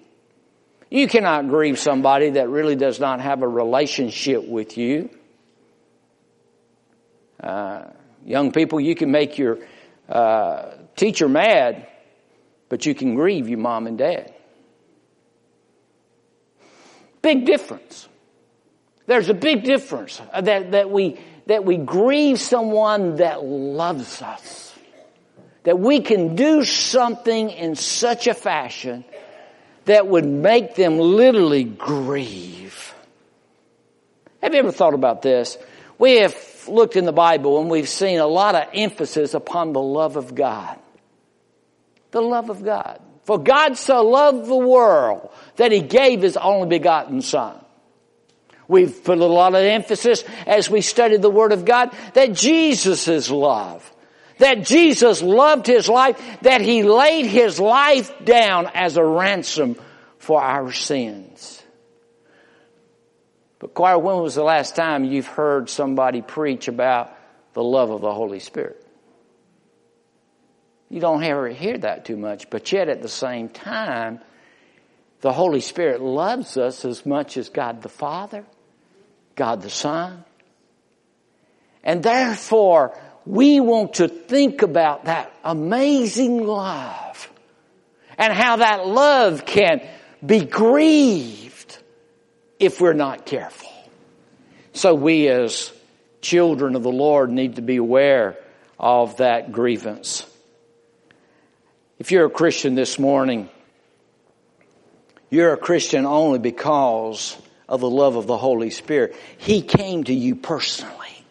You 0.90 1.08
cannot 1.08 1.48
grieve 1.48 1.78
somebody 1.78 2.30
that 2.30 2.48
really 2.48 2.76
does 2.76 3.00
not 3.00 3.20
have 3.20 3.42
a 3.42 3.48
relationship 3.48 4.46
with 4.46 4.76
you. 4.76 5.08
Uh, 7.42 7.84
young 8.24 8.52
people, 8.52 8.78
you 8.78 8.94
can 8.94 9.10
make 9.10 9.38
your 9.38 9.58
uh, 10.08 10.72
teacher 10.94 11.28
mad, 11.28 11.86
but 12.68 12.84
you 12.84 12.94
can 12.94 13.14
grieve 13.14 13.48
your 13.48 13.58
mom 13.58 13.86
and 13.86 13.96
dad. 13.96 14.31
Big 17.22 17.46
difference. 17.46 18.08
There's 19.06 19.28
a 19.28 19.34
big 19.34 19.64
difference 19.64 20.20
that, 20.38 20.72
that 20.72 20.90
we, 20.90 21.18
that 21.46 21.64
we 21.64 21.76
grieve 21.76 22.40
someone 22.40 23.16
that 23.16 23.44
loves 23.44 24.20
us. 24.22 24.74
That 25.64 25.78
we 25.78 26.00
can 26.00 26.34
do 26.34 26.64
something 26.64 27.50
in 27.50 27.76
such 27.76 28.26
a 28.26 28.34
fashion 28.34 29.04
that 29.84 30.06
would 30.06 30.26
make 30.26 30.74
them 30.74 30.98
literally 30.98 31.64
grieve. 31.64 32.94
Have 34.42 34.54
you 34.54 34.60
ever 34.60 34.72
thought 34.72 34.94
about 34.94 35.22
this? 35.22 35.56
We 35.98 36.16
have 36.16 36.36
looked 36.66 36.96
in 36.96 37.04
the 37.04 37.12
Bible 37.12 37.60
and 37.60 37.70
we've 37.70 37.88
seen 37.88 38.18
a 38.18 38.26
lot 38.26 38.56
of 38.56 38.68
emphasis 38.74 39.34
upon 39.34 39.72
the 39.72 39.80
love 39.80 40.16
of 40.16 40.34
God. 40.34 40.78
The 42.10 42.20
love 42.20 42.50
of 42.50 42.64
God. 42.64 43.00
For 43.32 43.38
God 43.38 43.78
so 43.78 44.02
loved 44.02 44.44
the 44.44 44.54
world 44.54 45.30
that 45.56 45.72
he 45.72 45.80
gave 45.80 46.20
his 46.20 46.36
only 46.36 46.68
begotten 46.68 47.22
son. 47.22 47.58
We've 48.68 49.02
put 49.02 49.16
a 49.20 49.24
lot 49.24 49.54
of 49.54 49.62
emphasis 49.62 50.22
as 50.46 50.68
we 50.68 50.82
studied 50.82 51.22
the 51.22 51.30
Word 51.30 51.52
of 51.52 51.64
God 51.64 51.96
that 52.12 52.34
Jesus 52.34 53.08
is 53.08 53.30
love. 53.30 53.90
That 54.36 54.66
Jesus 54.66 55.22
loved 55.22 55.66
His 55.66 55.88
life, 55.88 56.20
that 56.42 56.60
He 56.60 56.82
laid 56.82 57.24
His 57.24 57.58
life 57.58 58.12
down 58.22 58.70
as 58.74 58.98
a 58.98 59.04
ransom 59.04 59.76
for 60.18 60.42
our 60.42 60.70
sins. 60.70 61.62
But 63.60 63.72
choir, 63.72 63.98
when 63.98 64.20
was 64.20 64.34
the 64.34 64.44
last 64.44 64.76
time 64.76 65.06
you've 65.06 65.26
heard 65.26 65.70
somebody 65.70 66.20
preach 66.20 66.68
about 66.68 67.16
the 67.54 67.62
love 67.62 67.90
of 67.90 68.02
the 68.02 68.12
Holy 68.12 68.40
Spirit? 68.40 68.81
You 70.92 71.00
don't 71.00 71.24
ever 71.24 71.48
hear 71.48 71.78
that 71.78 72.04
too 72.04 72.18
much, 72.18 72.50
but 72.50 72.70
yet 72.70 72.90
at 72.90 73.00
the 73.00 73.08
same 73.08 73.48
time, 73.48 74.20
the 75.22 75.32
Holy 75.32 75.60
Spirit 75.60 76.02
loves 76.02 76.58
us 76.58 76.84
as 76.84 77.06
much 77.06 77.38
as 77.38 77.48
God 77.48 77.80
the 77.80 77.88
Father, 77.88 78.44
God 79.34 79.62
the 79.62 79.70
Son. 79.70 80.22
And 81.82 82.02
therefore, 82.02 82.94
we 83.24 83.58
want 83.58 83.94
to 83.94 84.08
think 84.08 84.60
about 84.60 85.06
that 85.06 85.32
amazing 85.42 86.46
love 86.46 87.30
and 88.18 88.30
how 88.30 88.56
that 88.56 88.86
love 88.86 89.46
can 89.46 89.80
be 90.24 90.44
grieved 90.44 91.78
if 92.60 92.82
we're 92.82 92.92
not 92.92 93.24
careful. 93.24 93.70
So 94.74 94.94
we 94.94 95.26
as 95.28 95.72
children 96.20 96.76
of 96.76 96.82
the 96.82 96.92
Lord 96.92 97.30
need 97.30 97.56
to 97.56 97.62
be 97.62 97.76
aware 97.76 98.36
of 98.78 99.16
that 99.16 99.52
grievance. 99.52 100.26
If 102.02 102.10
you're 102.10 102.26
a 102.26 102.30
Christian 102.30 102.74
this 102.74 102.98
morning, 102.98 103.48
you're 105.30 105.52
a 105.52 105.56
Christian 105.56 106.04
only 106.04 106.40
because 106.40 107.40
of 107.68 107.80
the 107.80 107.88
love 107.88 108.16
of 108.16 108.26
the 108.26 108.36
Holy 108.36 108.70
Spirit. 108.70 109.14
He 109.38 109.62
came 109.62 110.02
to 110.02 110.12
you 110.12 110.34
personally. 110.34 111.24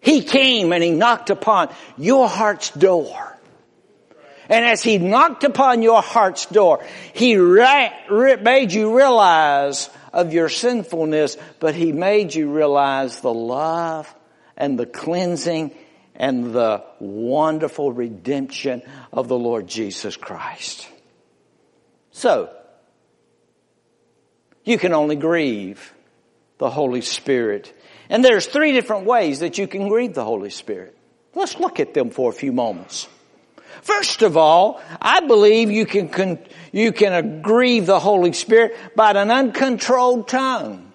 He 0.00 0.20
came 0.20 0.72
and 0.72 0.82
he 0.82 0.90
knocked 0.90 1.30
upon 1.30 1.72
your 1.96 2.28
heart's 2.28 2.70
door. 2.70 3.38
And 4.48 4.64
as 4.64 4.82
he 4.82 4.98
knocked 4.98 5.44
upon 5.44 5.82
your 5.82 6.02
heart's 6.02 6.46
door, 6.46 6.84
he 7.14 7.36
ra- 7.36 7.92
made 8.10 8.72
you 8.72 8.96
realize 8.96 9.88
of 10.12 10.32
your 10.34 10.48
sinfulness, 10.48 11.36
but 11.60 11.76
he 11.76 11.92
made 11.92 12.34
you 12.34 12.50
realize 12.50 13.20
the 13.20 13.32
love 13.32 14.12
and 14.56 14.76
the 14.76 14.86
cleansing 14.86 15.70
and 16.18 16.52
the 16.52 16.82
wonderful 16.98 17.92
redemption 17.92 18.82
of 19.12 19.28
the 19.28 19.38
Lord 19.38 19.66
Jesus 19.66 20.16
Christ. 20.16 20.88
So, 22.10 22.50
you 24.64 24.78
can 24.78 24.92
only 24.92 25.16
grieve 25.16 25.94
the 26.58 26.70
Holy 26.70 27.02
Spirit. 27.02 27.72
And 28.08 28.24
there's 28.24 28.46
three 28.46 28.72
different 28.72 29.06
ways 29.06 29.40
that 29.40 29.58
you 29.58 29.68
can 29.68 29.88
grieve 29.88 30.14
the 30.14 30.24
Holy 30.24 30.50
Spirit. 30.50 30.96
Let's 31.34 31.58
look 31.60 31.80
at 31.80 31.94
them 31.94 32.10
for 32.10 32.30
a 32.30 32.34
few 32.34 32.52
moments. 32.52 33.08
First 33.82 34.22
of 34.22 34.36
all, 34.36 34.80
I 35.00 35.20
believe 35.20 35.70
you 35.70 35.86
can, 35.86 36.38
you 36.72 36.92
can 36.92 37.42
grieve 37.42 37.86
the 37.86 38.00
Holy 38.00 38.32
Spirit 38.32 38.76
by 38.96 39.10
an 39.10 39.30
uncontrolled 39.30 40.28
tongue. 40.28 40.92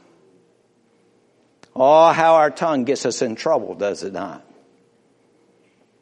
Oh, 1.76 2.12
how 2.12 2.36
our 2.36 2.52
tongue 2.52 2.84
gets 2.84 3.06
us 3.06 3.22
in 3.22 3.36
trouble, 3.36 3.76
does 3.76 4.04
it 4.04 4.14
not? 4.14 4.46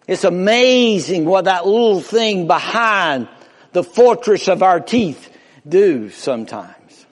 It's 0.10 0.24
amazing 0.24 1.26
what 1.26 1.46
that 1.46 1.68
little 1.68 2.02
thing 2.02 2.48
behind 2.48 3.28
the 3.74 3.84
fortress 3.84 4.48
of 4.48 4.64
our 4.64 4.80
teeth 4.80 5.32
do 5.68 6.10
sometimes. 6.10 7.06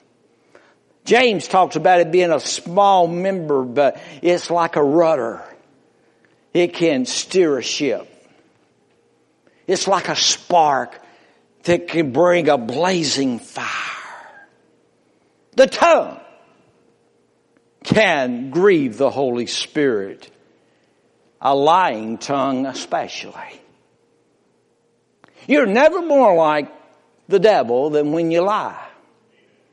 James 1.04 1.46
talks 1.46 1.76
about 1.76 2.00
it 2.00 2.10
being 2.10 2.32
a 2.32 2.40
small 2.40 3.06
member, 3.06 3.62
but 3.62 4.02
it's 4.20 4.50
like 4.50 4.74
a 4.74 4.82
rudder. 4.82 5.44
It 6.52 6.74
can 6.74 7.06
steer 7.06 7.58
a 7.58 7.62
ship. 7.62 8.08
It's 9.68 9.86
like 9.86 10.08
a 10.08 10.16
spark 10.16 11.00
that 11.62 11.86
can 11.86 12.10
bring 12.10 12.48
a 12.48 12.58
blazing 12.58 13.38
fire. 13.38 13.68
The 15.54 15.68
tongue 15.68 16.18
can 17.84 18.50
grieve 18.50 18.98
the 18.98 19.10
Holy 19.10 19.46
Spirit 19.46 20.32
a 21.40 21.54
lying 21.54 22.18
tongue 22.18 22.66
especially. 22.66 23.60
You're 25.46 25.66
never 25.66 26.02
more 26.02 26.34
like 26.34 26.70
the 27.28 27.38
devil 27.38 27.90
than 27.90 28.12
when 28.12 28.30
you 28.30 28.42
lie. 28.42 28.86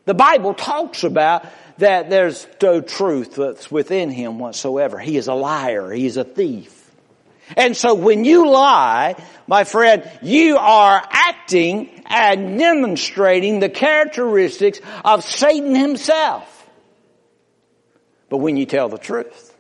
The 0.06 0.14
Bible 0.14 0.54
talks 0.54 1.04
about 1.04 1.46
that 1.78 2.10
there's 2.10 2.48
no 2.62 2.82
truth 2.82 3.36
that's 3.36 3.70
within 3.70 4.10
him 4.10 4.40
whatsoever. 4.40 4.98
He 5.00 5.18
is 5.18 5.28
a 5.28 5.34
liar. 5.34 5.92
He 5.92 6.06
is 6.06 6.18
a 6.18 6.24
thief. 6.24 6.82
And 7.56 7.76
so 7.76 7.94
when 7.94 8.26
you 8.26 8.50
lie, 8.50 9.16
my 9.48 9.66
friend, 9.66 10.10
you 10.22 10.58
are 10.58 11.02
acting 11.12 12.04
and 12.06 12.58
demonstrating 12.58 13.60
the 13.60 13.70
characteristics 13.70 14.80
of 15.04 15.24
Satan 15.24 15.76
himself. 15.76 16.52
But 18.30 18.38
when 18.38 18.58
you 18.58 18.66
tell 18.66 18.90
the 18.90 18.98
truth, 18.98 19.55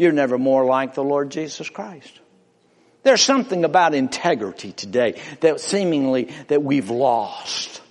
you're 0.00 0.12
never 0.12 0.38
more 0.38 0.64
like 0.64 0.94
the 0.94 1.04
Lord 1.04 1.30
Jesus 1.30 1.68
Christ. 1.68 2.20
There's 3.02 3.20
something 3.20 3.64
about 3.64 3.94
integrity 3.94 4.72
today 4.72 5.20
that 5.40 5.60
seemingly 5.60 6.32
that 6.48 6.62
we've 6.62 6.88
lost. 6.88 7.82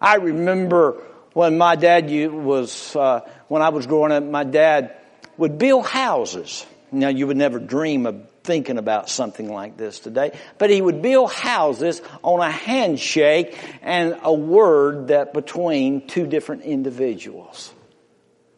I 0.00 0.16
remember 0.16 1.02
when 1.34 1.56
my 1.56 1.76
dad 1.76 2.10
was, 2.32 2.96
uh, 2.96 3.20
when 3.46 3.62
I 3.62 3.68
was 3.68 3.86
growing 3.86 4.10
up, 4.10 4.24
my 4.24 4.42
dad 4.42 4.96
would 5.36 5.56
build 5.56 5.86
houses. 5.86 6.66
Now 6.90 7.08
you 7.08 7.28
would 7.28 7.36
never 7.36 7.60
dream 7.60 8.06
of 8.06 8.28
thinking 8.42 8.78
about 8.78 9.08
something 9.08 9.52
like 9.52 9.76
this 9.76 10.00
today, 10.00 10.36
but 10.58 10.70
he 10.70 10.82
would 10.82 11.00
build 11.00 11.30
houses 11.30 12.02
on 12.24 12.40
a 12.40 12.50
handshake 12.50 13.56
and 13.82 14.18
a 14.24 14.32
word 14.32 15.08
that 15.08 15.32
between 15.32 16.08
two 16.08 16.26
different 16.26 16.62
individuals 16.62 17.72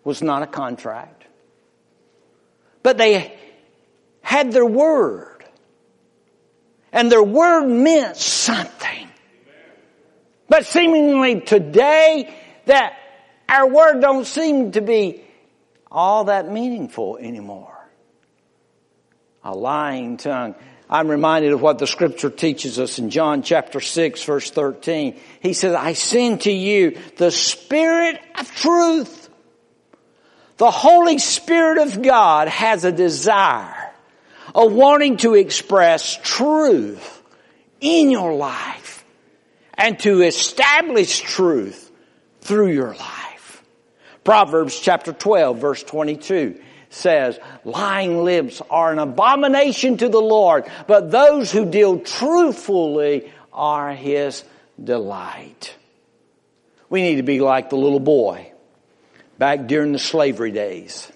was 0.05 0.23
not 0.23 0.43
a 0.43 0.47
contract. 0.47 1.22
But 2.83 2.99
they 2.99 3.37
had 4.23 4.53
their 4.53 4.67
word. 4.67 5.45
And 6.93 7.11
their 7.11 7.23
word 7.23 7.67
meant 7.67 8.17
something. 8.17 9.09
But 10.49 10.67
seemingly 10.67 11.41
today 11.41 12.35
that 12.67 12.95
our 13.49 13.69
word 13.69 14.01
don't 14.01 14.27
seem 14.27 14.73
to 14.73 14.81
be 14.81 15.25
all 15.91 16.25
that 16.25 16.51
meaningful 16.51 17.19
anymore. 17.19 17.69
A 19.45 19.55
lying 19.55 20.17
tongue. 20.17 20.55
I'm 20.89 21.09
reminded 21.09 21.53
of 21.53 21.63
what 21.63 21.79
the 21.79 21.87
scripture 21.87 22.29
teaches 22.29 22.79
us 22.79 22.99
in 22.99 23.09
John 23.09 23.43
chapter 23.43 23.81
6 23.81 24.25
verse 24.25 24.51
13. 24.51 25.19
He 25.41 25.55
says, 25.55 25.75
I 25.75 25.95
send 25.95 26.43
to 26.43 26.53
you 26.53 26.99
the 27.17 27.31
spirit 27.31 28.21
of 28.39 28.55
truth. 28.55 29.22
The 30.63 30.71
Holy 30.71 31.19
Spirit 31.19 31.79
of 31.79 32.03
God 32.03 32.47
has 32.47 32.85
a 32.85 32.93
desire 32.93 33.91
a 34.55 34.65
wanting 34.65 35.17
to 35.17 35.35
express 35.35 36.17
truth 36.23 37.21
in 37.81 38.13
your 38.13 38.33
life 38.35 39.05
and 39.75 39.99
to 39.99 40.23
establish 40.23 41.19
truth 41.19 41.91
through 42.43 42.69
your 42.69 42.95
life. 42.95 43.65
Proverbs 44.23 44.79
chapter 44.79 45.13
12 45.13 45.59
verse 45.59 45.83
22 45.83 46.61
says, 46.91 47.41
lying 47.65 48.23
lips 48.23 48.63
are 48.71 48.93
an 48.93 49.01
abomination 49.01 49.97
to 49.97 50.09
the 50.09 50.21
Lord, 50.21 50.71
but 50.87 51.11
those 51.11 51.51
who 51.51 51.65
deal 51.65 51.99
truthfully 51.99 53.33
are 53.53 53.93
his 53.93 54.45
delight. 54.81 55.75
We 56.89 57.03
need 57.03 57.17
to 57.17 57.25
be 57.25 57.41
like 57.41 57.69
the 57.69 57.77
little 57.77 57.99
boy 57.99 58.52
back 59.43 59.67
during 59.67 59.91
the 59.91 59.99
slavery 59.99 60.53
days. 60.53 61.11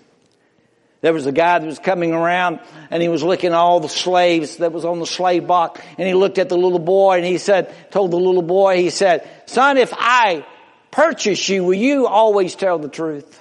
There 1.00 1.12
was 1.12 1.26
a 1.26 1.30
guy 1.30 1.60
that 1.60 1.64
was 1.64 1.78
coming 1.78 2.12
around 2.12 2.58
and 2.90 3.00
he 3.00 3.08
was 3.08 3.22
looking 3.22 3.52
at 3.52 3.56
all 3.56 3.78
the 3.78 3.88
slaves 3.88 4.56
that 4.56 4.72
was 4.72 4.84
on 4.84 4.98
the 4.98 5.06
slave 5.06 5.46
block 5.46 5.80
and 5.96 6.08
he 6.08 6.14
looked 6.14 6.38
at 6.38 6.48
the 6.48 6.56
little 6.56 6.80
boy 6.80 7.18
and 7.18 7.24
he 7.24 7.38
said, 7.38 7.72
told 7.92 8.10
the 8.10 8.16
little 8.16 8.42
boy, 8.42 8.78
he 8.78 8.90
said, 8.90 9.30
son, 9.46 9.78
if 9.78 9.94
I 9.96 10.44
purchase 10.90 11.48
you, 11.48 11.62
will 11.62 11.74
you 11.74 12.08
always 12.08 12.56
tell 12.56 12.80
the 12.80 12.88
truth? 12.88 13.40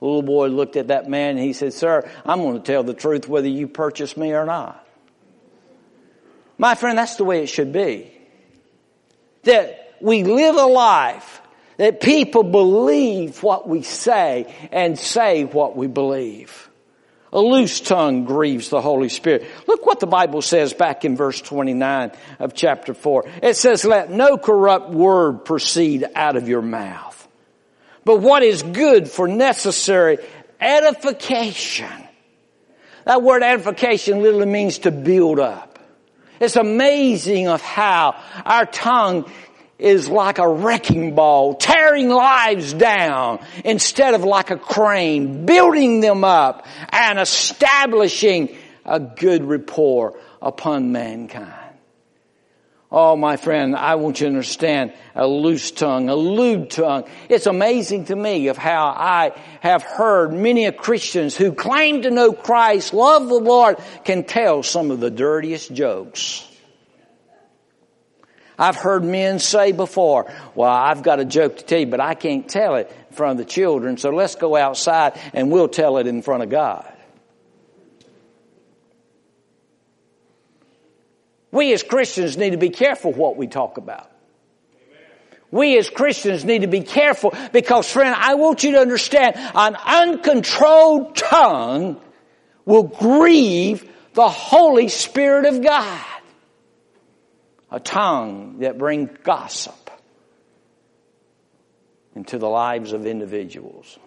The 0.00 0.04
little 0.04 0.20
boy 0.20 0.48
looked 0.48 0.76
at 0.76 0.88
that 0.88 1.08
man 1.08 1.38
and 1.38 1.46
he 1.46 1.54
said, 1.54 1.72
sir, 1.72 2.06
I'm 2.26 2.42
going 2.42 2.60
to 2.60 2.62
tell 2.70 2.82
the 2.82 2.92
truth 2.92 3.26
whether 3.26 3.48
you 3.48 3.66
purchase 3.66 4.14
me 4.14 4.34
or 4.34 4.44
not. 4.44 4.86
My 6.58 6.74
friend, 6.74 6.98
that's 6.98 7.16
the 7.16 7.24
way 7.24 7.42
it 7.42 7.46
should 7.46 7.72
be. 7.72 8.12
That 9.44 9.96
we 10.02 10.22
live 10.22 10.56
a 10.56 10.66
life 10.66 11.41
that 11.76 12.00
people 12.00 12.42
believe 12.42 13.42
what 13.42 13.68
we 13.68 13.82
say 13.82 14.54
and 14.70 14.98
say 14.98 15.44
what 15.44 15.76
we 15.76 15.86
believe. 15.86 16.68
A 17.32 17.40
loose 17.40 17.80
tongue 17.80 18.24
grieves 18.24 18.68
the 18.68 18.82
Holy 18.82 19.08
Spirit. 19.08 19.46
Look 19.66 19.86
what 19.86 20.00
the 20.00 20.06
Bible 20.06 20.42
says 20.42 20.74
back 20.74 21.04
in 21.04 21.16
verse 21.16 21.40
29 21.40 22.12
of 22.38 22.52
chapter 22.54 22.92
4. 22.92 23.24
It 23.42 23.56
says, 23.56 23.84
let 23.86 24.10
no 24.10 24.36
corrupt 24.36 24.90
word 24.90 25.46
proceed 25.46 26.04
out 26.14 26.36
of 26.36 26.48
your 26.48 26.62
mouth 26.62 27.12
but 28.04 28.20
what 28.20 28.42
is 28.42 28.62
good 28.62 29.08
for 29.08 29.28
necessary 29.28 30.18
edification. 30.60 31.90
That 33.04 33.22
word 33.22 33.42
edification 33.42 34.22
literally 34.22 34.46
means 34.46 34.78
to 34.80 34.90
build 34.90 35.38
up. 35.38 35.78
It's 36.40 36.56
amazing 36.56 37.48
of 37.48 37.62
how 37.62 38.20
our 38.44 38.66
tongue 38.66 39.30
is 39.82 40.08
like 40.08 40.38
a 40.38 40.48
wrecking 40.48 41.14
ball, 41.14 41.54
tearing 41.56 42.08
lives 42.08 42.72
down 42.72 43.44
instead 43.64 44.14
of 44.14 44.22
like 44.22 44.50
a 44.50 44.56
crane, 44.56 45.44
building 45.44 46.00
them 46.00 46.22
up 46.22 46.66
and 46.90 47.18
establishing 47.18 48.56
a 48.84 49.00
good 49.00 49.44
rapport 49.44 50.18
upon 50.40 50.92
mankind. 50.92 51.52
Oh, 52.94 53.16
my 53.16 53.38
friend, 53.38 53.74
I 53.74 53.94
want 53.94 54.20
you 54.20 54.26
to 54.26 54.30
understand 54.30 54.92
a 55.14 55.26
loose 55.26 55.70
tongue, 55.70 56.10
a 56.10 56.14
lewd 56.14 56.70
tongue. 56.70 57.04
It's 57.30 57.46
amazing 57.46 58.04
to 58.04 58.14
me 58.14 58.48
of 58.48 58.58
how 58.58 58.88
I 58.88 59.32
have 59.60 59.82
heard 59.82 60.34
many 60.34 60.70
Christians 60.72 61.34
who 61.34 61.54
claim 61.54 62.02
to 62.02 62.10
know 62.10 62.34
Christ, 62.34 62.92
love 62.92 63.28
the 63.28 63.34
Lord, 63.34 63.78
can 64.04 64.24
tell 64.24 64.62
some 64.62 64.90
of 64.90 65.00
the 65.00 65.10
dirtiest 65.10 65.72
jokes. 65.72 66.46
I've 68.58 68.76
heard 68.76 69.04
men 69.04 69.38
say 69.38 69.72
before, 69.72 70.32
well, 70.54 70.70
I've 70.70 71.02
got 71.02 71.20
a 71.20 71.24
joke 71.24 71.58
to 71.58 71.64
tell 71.64 71.80
you, 71.80 71.86
but 71.86 72.00
I 72.00 72.14
can't 72.14 72.48
tell 72.48 72.76
it 72.76 72.94
in 73.10 73.16
front 73.16 73.40
of 73.40 73.46
the 73.46 73.50
children, 73.50 73.96
so 73.96 74.10
let's 74.10 74.34
go 74.34 74.56
outside 74.56 75.18
and 75.32 75.50
we'll 75.50 75.68
tell 75.68 75.98
it 75.98 76.06
in 76.06 76.22
front 76.22 76.42
of 76.42 76.50
God. 76.50 76.90
We 81.50 81.72
as 81.74 81.82
Christians 81.82 82.36
need 82.36 82.50
to 82.50 82.56
be 82.56 82.70
careful 82.70 83.12
what 83.12 83.36
we 83.36 83.46
talk 83.46 83.76
about. 83.76 84.10
We 85.50 85.76
as 85.76 85.90
Christians 85.90 86.46
need 86.46 86.62
to 86.62 86.66
be 86.66 86.80
careful 86.80 87.34
because 87.52 87.90
friend, 87.90 88.14
I 88.18 88.36
want 88.36 88.64
you 88.64 88.72
to 88.72 88.78
understand 88.80 89.36
an 89.36 89.76
uncontrolled 89.76 91.14
tongue 91.14 92.00
will 92.64 92.84
grieve 92.84 93.86
the 94.14 94.30
Holy 94.30 94.88
Spirit 94.88 95.44
of 95.44 95.62
God. 95.62 96.06
A 97.72 97.80
tongue 97.80 98.58
that 98.58 98.76
brings 98.76 99.10
gossip 99.24 99.90
into 102.14 102.38
the 102.38 102.48
lives 102.48 102.92
of 102.92 103.06
individuals. 103.06 103.98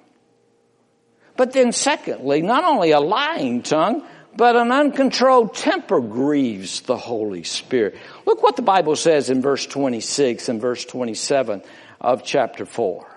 But 1.35 1.51
then 1.51 1.71
secondly, 1.71 2.43
not 2.43 2.63
only 2.63 2.91
a 2.91 2.99
lying 2.99 3.63
tongue, 3.63 4.05
but 4.37 4.55
an 4.55 4.71
uncontrolled 4.71 5.55
temper 5.55 5.99
grieves 5.99 6.81
the 6.81 6.95
Holy 6.95 7.43
Spirit. 7.43 7.97
Look 8.25 8.43
what 8.43 8.55
the 8.55 8.61
Bible 8.61 8.95
says 8.95 9.29
in 9.31 9.41
verse 9.41 9.65
26 9.65 10.47
and 10.47 10.61
verse 10.61 10.85
27 10.85 11.63
of 11.99 12.23
chapter 12.23 12.65
4. 12.65 13.07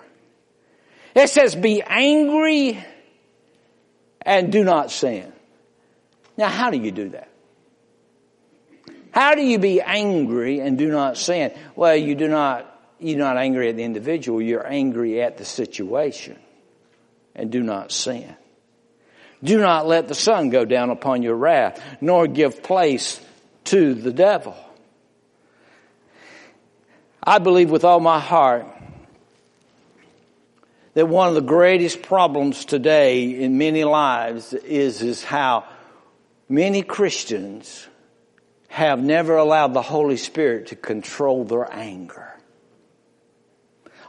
It 1.15 1.29
says, 1.29 1.55
be 1.55 1.83
angry 1.83 2.83
and 4.21 4.51
do 4.51 4.63
not 4.63 4.89
sin. 4.89 5.31
Now 6.37 6.47
how 6.47 6.71
do 6.71 6.77
you 6.79 6.91
do 6.91 7.09
that? 7.09 7.28
How 9.11 9.35
do 9.35 9.41
you 9.41 9.59
be 9.59 9.81
angry 9.81 10.59
and 10.59 10.77
do 10.77 10.89
not 10.89 11.17
sin? 11.17 11.51
Well, 11.75 11.95
you 11.95 12.15
do 12.15 12.27
not, 12.27 12.65
you're 12.99 13.17
not 13.17 13.37
angry 13.37 13.69
at 13.69 13.75
the 13.75 13.83
individual, 13.83 14.41
you're 14.41 14.65
angry 14.65 15.21
at 15.21 15.37
the 15.37 15.45
situation 15.45 16.37
and 17.35 17.51
do 17.51 17.61
not 17.61 17.91
sin. 17.91 18.35
Do 19.43 19.59
not 19.59 19.87
let 19.87 20.07
the 20.07 20.15
sun 20.15 20.49
go 20.49 20.65
down 20.65 20.89
upon 20.89 21.23
your 21.23 21.35
wrath, 21.35 21.81
nor 22.01 22.27
give 22.27 22.61
place 22.61 23.19
to 23.65 23.93
the 23.93 24.11
devil. 24.11 24.55
I 27.23 27.39
believe 27.39 27.69
with 27.69 27.85
all 27.85 27.99
my 27.99 28.19
heart 28.19 28.65
that 30.93 31.07
one 31.07 31.29
of 31.29 31.35
the 31.35 31.41
greatest 31.41 32.01
problems 32.01 32.65
today 32.65 33.41
in 33.41 33.57
many 33.57 33.83
lives 33.83 34.53
is, 34.53 35.01
is 35.01 35.23
how 35.23 35.65
many 36.49 36.81
Christians 36.81 37.87
have 38.69 39.03
never 39.03 39.35
allowed 39.35 39.73
the 39.73 39.81
Holy 39.81 40.15
Spirit 40.15 40.67
to 40.67 40.75
control 40.75 41.43
their 41.43 41.71
anger. 41.71 42.33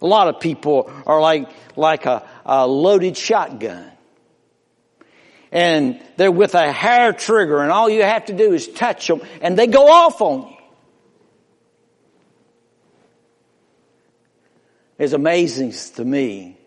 A 0.03 0.07
lot 0.07 0.29
of 0.29 0.41
people 0.41 0.91
are 1.07 1.21
like, 1.21 1.49
like 1.77 2.07
a, 2.07 2.27
a 2.47 2.67
loaded 2.67 3.17
shotgun 3.17 3.91
and 5.53 6.01
they're 6.17 6.31
with 6.31 6.55
a 6.55 6.71
hair 6.71 7.13
trigger 7.13 7.61
and 7.61 7.73
all 7.73 7.91
you 7.91 8.03
have 8.03 8.27
to 8.27 8.33
do 8.33 8.53
is 8.53 8.69
touch 8.69 9.09
them 9.09 9.21
and 9.41 9.59
they 9.59 9.67
go 9.67 9.89
off 9.89 10.21
on 10.21 10.49
you. 10.49 10.57
It's 14.99 15.15
amazing 15.15 15.73
to 15.97 16.05
me 16.05 16.59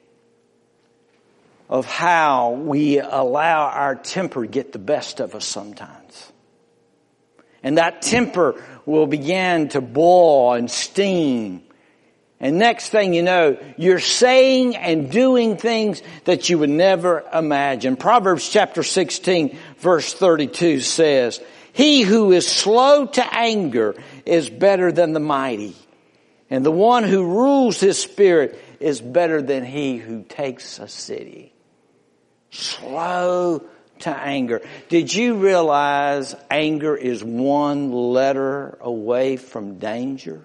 of 1.69 1.85
how 1.85 2.51
we 2.51 2.99
allow 2.99 3.67
our 3.67 3.95
temper 3.95 4.41
to 4.41 4.47
get 4.47 4.71
the 4.71 4.79
best 4.79 5.19
of 5.19 5.35
us 5.35 5.45
sometimes. 5.45 6.32
And 7.63 7.77
that 7.77 8.01
temper 8.01 8.61
will 8.85 9.07
begin 9.07 9.69
to 9.69 9.81
boil 9.81 10.53
and 10.53 10.69
steam 10.69 11.63
and 12.43 12.59
next 12.59 12.89
thing 12.89 13.13
you 13.13 13.23
know, 13.23 13.57
you're 13.77 13.99
saying 13.99 14.75
and 14.75 15.09
doing 15.09 15.55
things 15.55 16.01
that 16.25 16.49
you 16.49 16.57
would 16.59 16.69
never 16.69 17.23
imagine. 17.33 17.95
Proverbs 17.95 18.49
chapter 18.49 18.83
16 18.83 19.57
verse 19.77 20.13
32 20.13 20.81
says, 20.81 21.39
He 21.71 22.01
who 22.01 22.33
is 22.33 22.45
slow 22.45 23.05
to 23.05 23.33
anger 23.33 23.95
is 24.25 24.49
better 24.49 24.91
than 24.91 25.13
the 25.13 25.21
mighty. 25.21 25.73
And 26.49 26.65
the 26.65 26.69
one 26.69 27.05
who 27.05 27.23
rules 27.23 27.79
his 27.79 27.97
spirit 27.97 28.61
is 28.81 28.99
better 28.99 29.41
than 29.41 29.63
he 29.63 29.95
who 29.95 30.23
takes 30.23 30.79
a 30.79 30.89
city. 30.89 31.53
Slow 32.51 33.63
to 34.03 34.09
anger. 34.09 34.61
Did 34.89 35.13
you 35.13 35.35
realize 35.35 36.35
anger 36.49 36.95
is 36.95 37.23
one 37.23 37.91
letter 37.91 38.77
away 38.81 39.37
from 39.37 39.79
danger? 39.79 40.41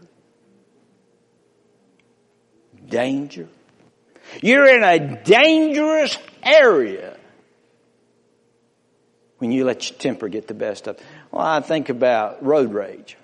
Danger. 2.88 3.48
You're 4.42 4.68
in 4.68 4.82
a 4.82 5.22
dangerous 5.22 6.16
area 6.42 7.16
when 9.38 9.52
you 9.52 9.64
let 9.64 9.88
your 9.88 9.98
temper 9.98 10.28
get 10.28 10.48
the 10.48 10.54
best 10.54 10.86
of. 10.86 10.98
Well, 11.30 11.44
I 11.44 11.60
think 11.60 11.88
about 11.88 12.44
road 12.44 12.72
rage. 12.72 13.16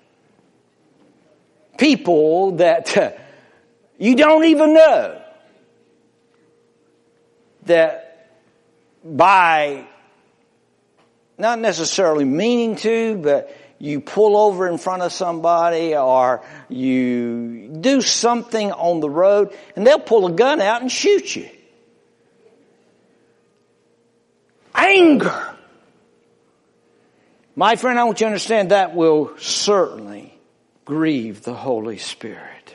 People 1.79 2.53
that 2.57 2.97
uh, 2.97 3.13
you 3.99 4.15
don't 4.15 4.45
even 4.45 4.75
know 4.75 5.21
that 7.67 8.31
by 9.05 9.87
not 11.39 11.59
necessarily 11.59 12.25
meaning 12.25 12.77
to, 12.77 13.17
but 13.17 13.55
you 13.79 14.01
pull 14.01 14.37
over 14.37 14.69
in 14.69 14.79
front 14.79 15.03
of 15.03 15.13
somebody 15.13 15.97
or 15.97 16.43
you 16.69 17.69
do 17.81 18.01
something 18.01 18.73
on 18.73 19.01
the 19.01 19.11
road 19.11 19.53
and 19.77 19.87
they'll 19.87 19.99
pull 19.99 20.27
a 20.27 20.33
gun 20.33 20.61
out 20.61 20.81
and 20.81 20.91
shoot 20.91 21.35
you. 21.37 21.49
Anger. 24.75 25.55
My 27.57 27.77
friend, 27.77 27.99
I 27.99 28.05
want 28.05 28.21
you 28.21 28.25
to 28.25 28.29
understand 28.29 28.71
that 28.71 28.95
will 28.95 29.37
certainly 29.39 30.37
grieve 30.85 31.43
the 31.43 31.55
Holy 31.55 31.99
Spirit. 31.99 32.75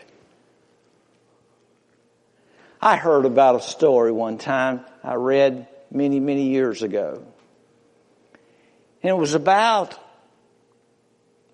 I 2.82 2.95
heard 2.95 3.26
about 3.26 3.56
a 3.56 3.62
story 3.62 4.12
one 4.12 4.38
time 4.38 4.86
I 5.04 5.15
read 5.15 5.67
many, 5.91 6.22
many 6.22 6.50
years 6.50 6.82
ago. 6.82 7.24
And 9.01 9.09
it 9.09 9.17
was 9.17 9.33
about 9.33 9.97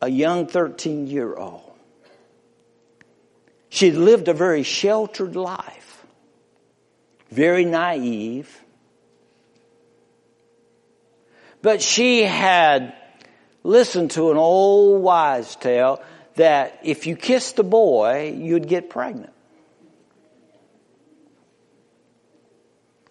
a 0.01 0.09
young 0.09 0.47
13 0.47 1.07
year 1.07 1.35
old. 1.35 1.73
She'd 3.69 3.95
lived 3.95 4.27
a 4.27 4.33
very 4.33 4.63
sheltered 4.63 5.35
life, 5.35 6.05
very 7.29 7.65
naive. 7.65 8.61
But 11.61 11.81
she 11.81 12.23
had 12.23 12.95
listened 13.63 14.11
to 14.11 14.31
an 14.31 14.37
old 14.37 15.01
wise 15.01 15.55
tale 15.55 16.01
that 16.35 16.79
if 16.83 17.07
you 17.07 17.15
kissed 17.15 17.59
a 17.59 17.63
boy, 17.63 18.35
you'd 18.37 18.67
get 18.67 18.89
pregnant. 18.89 19.33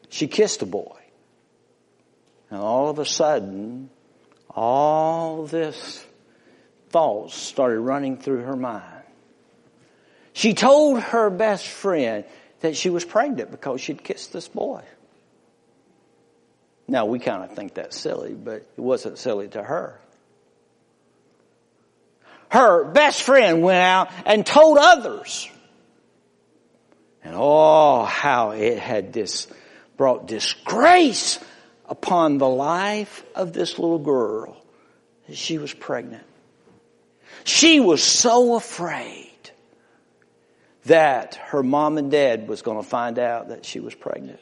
She 0.09 0.29
kissed 0.29 0.63
a 0.63 0.67
boy. 0.67 0.97
And 2.51 2.61
all 2.61 2.89
of 2.89 3.01
a 3.01 3.05
sudden, 3.05 3.91
all 4.55 5.47
this 5.47 6.05
thoughts 6.91 7.35
started 7.35 7.81
running 7.81 8.19
through 8.19 8.43
her 8.43 8.57
mind. 8.57 9.03
She 10.33 10.55
told 10.55 11.01
her 11.01 11.31
best 11.31 11.67
friend 11.67 12.25
that 12.61 12.77
she 12.77 12.91
was 12.91 13.05
pregnant 13.05 13.51
because 13.51 13.81
she'd 13.81 14.03
kissed 14.03 14.33
this 14.33 14.49
boy. 14.49 14.83
Now 16.87 17.07
we 17.07 17.19
kind 17.19 17.45
of 17.45 17.57
think 17.57 17.75
that's 17.75 17.99
silly, 17.99 18.35
but 18.35 18.67
it 18.77 18.81
wasn't 18.81 19.19
silly 19.19 19.49
to 19.49 19.63
her. 19.63 20.01
Her 22.51 22.85
best 22.85 23.23
friend 23.23 23.63
went 23.63 23.83
out 23.83 24.11
and 24.27 24.47
told 24.47 24.79
others. 24.79 25.49
And 27.25 27.35
oh, 27.37 28.05
how 28.05 28.51
it 28.51 28.79
had 28.79 29.13
this 29.13 29.49
brought 29.97 30.27
disgrace 30.27 31.39
upon 31.89 32.39
the 32.39 32.49
life 32.49 33.25
of 33.35 33.53
this 33.53 33.79
little 33.79 33.99
girl 33.99 34.57
she 35.33 35.59
was 35.59 35.73
pregnant. 35.73 36.25
She 37.45 37.81
was 37.81 38.03
so 38.03 38.57
afraid 38.57 39.31
that 40.85 41.37
her 41.37 41.63
mom 41.63 41.99
and 41.99 42.11
dad 42.11 42.47
was 42.49 42.63
going 42.63 42.83
to 42.83 42.89
find 42.89 43.19
out 43.19 43.49
that 43.49 43.65
she 43.65 43.81
was 43.81 43.95
pregnant. 43.95 44.41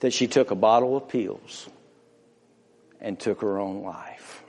That 0.00 0.12
she 0.12 0.26
took 0.26 0.50
a 0.50 0.54
bottle 0.54 0.96
of 0.96 1.08
pills 1.08 1.68
and 3.00 3.18
took 3.18 3.40
her 3.40 3.58
own 3.58 3.82
life. 3.82 4.42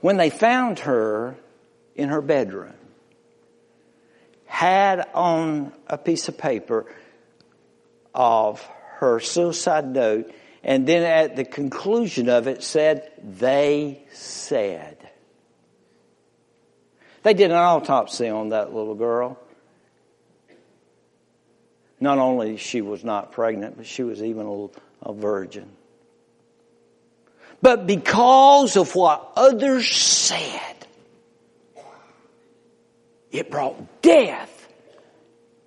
When 0.00 0.18
they 0.18 0.28
found 0.28 0.80
her 0.80 1.36
in 1.96 2.10
her 2.10 2.20
bedroom, 2.20 2.74
had 4.54 5.08
on 5.14 5.72
a 5.88 5.98
piece 5.98 6.28
of 6.28 6.38
paper 6.38 6.86
of 8.14 8.64
her 8.98 9.18
suicide 9.18 9.84
note, 9.84 10.32
and 10.62 10.86
then 10.86 11.02
at 11.02 11.34
the 11.34 11.44
conclusion 11.44 12.28
of 12.28 12.46
it 12.46 12.62
said, 12.62 13.10
they 13.20 14.04
said. 14.12 14.96
They 17.24 17.34
did 17.34 17.50
an 17.50 17.56
autopsy 17.56 18.28
on 18.28 18.50
that 18.50 18.72
little 18.72 18.94
girl. 18.94 19.40
Not 21.98 22.18
only 22.18 22.56
she 22.56 22.80
was 22.80 23.02
not 23.02 23.32
pregnant, 23.32 23.76
but 23.76 23.86
she 23.86 24.04
was 24.04 24.22
even 24.22 24.70
a, 25.02 25.12
virgin. 25.12 25.68
But 27.60 27.88
because 27.88 28.76
of 28.76 28.94
what 28.94 29.32
others 29.34 29.90
said, 29.90 30.83
it 33.34 33.50
brought 33.50 34.00
death 34.00 34.68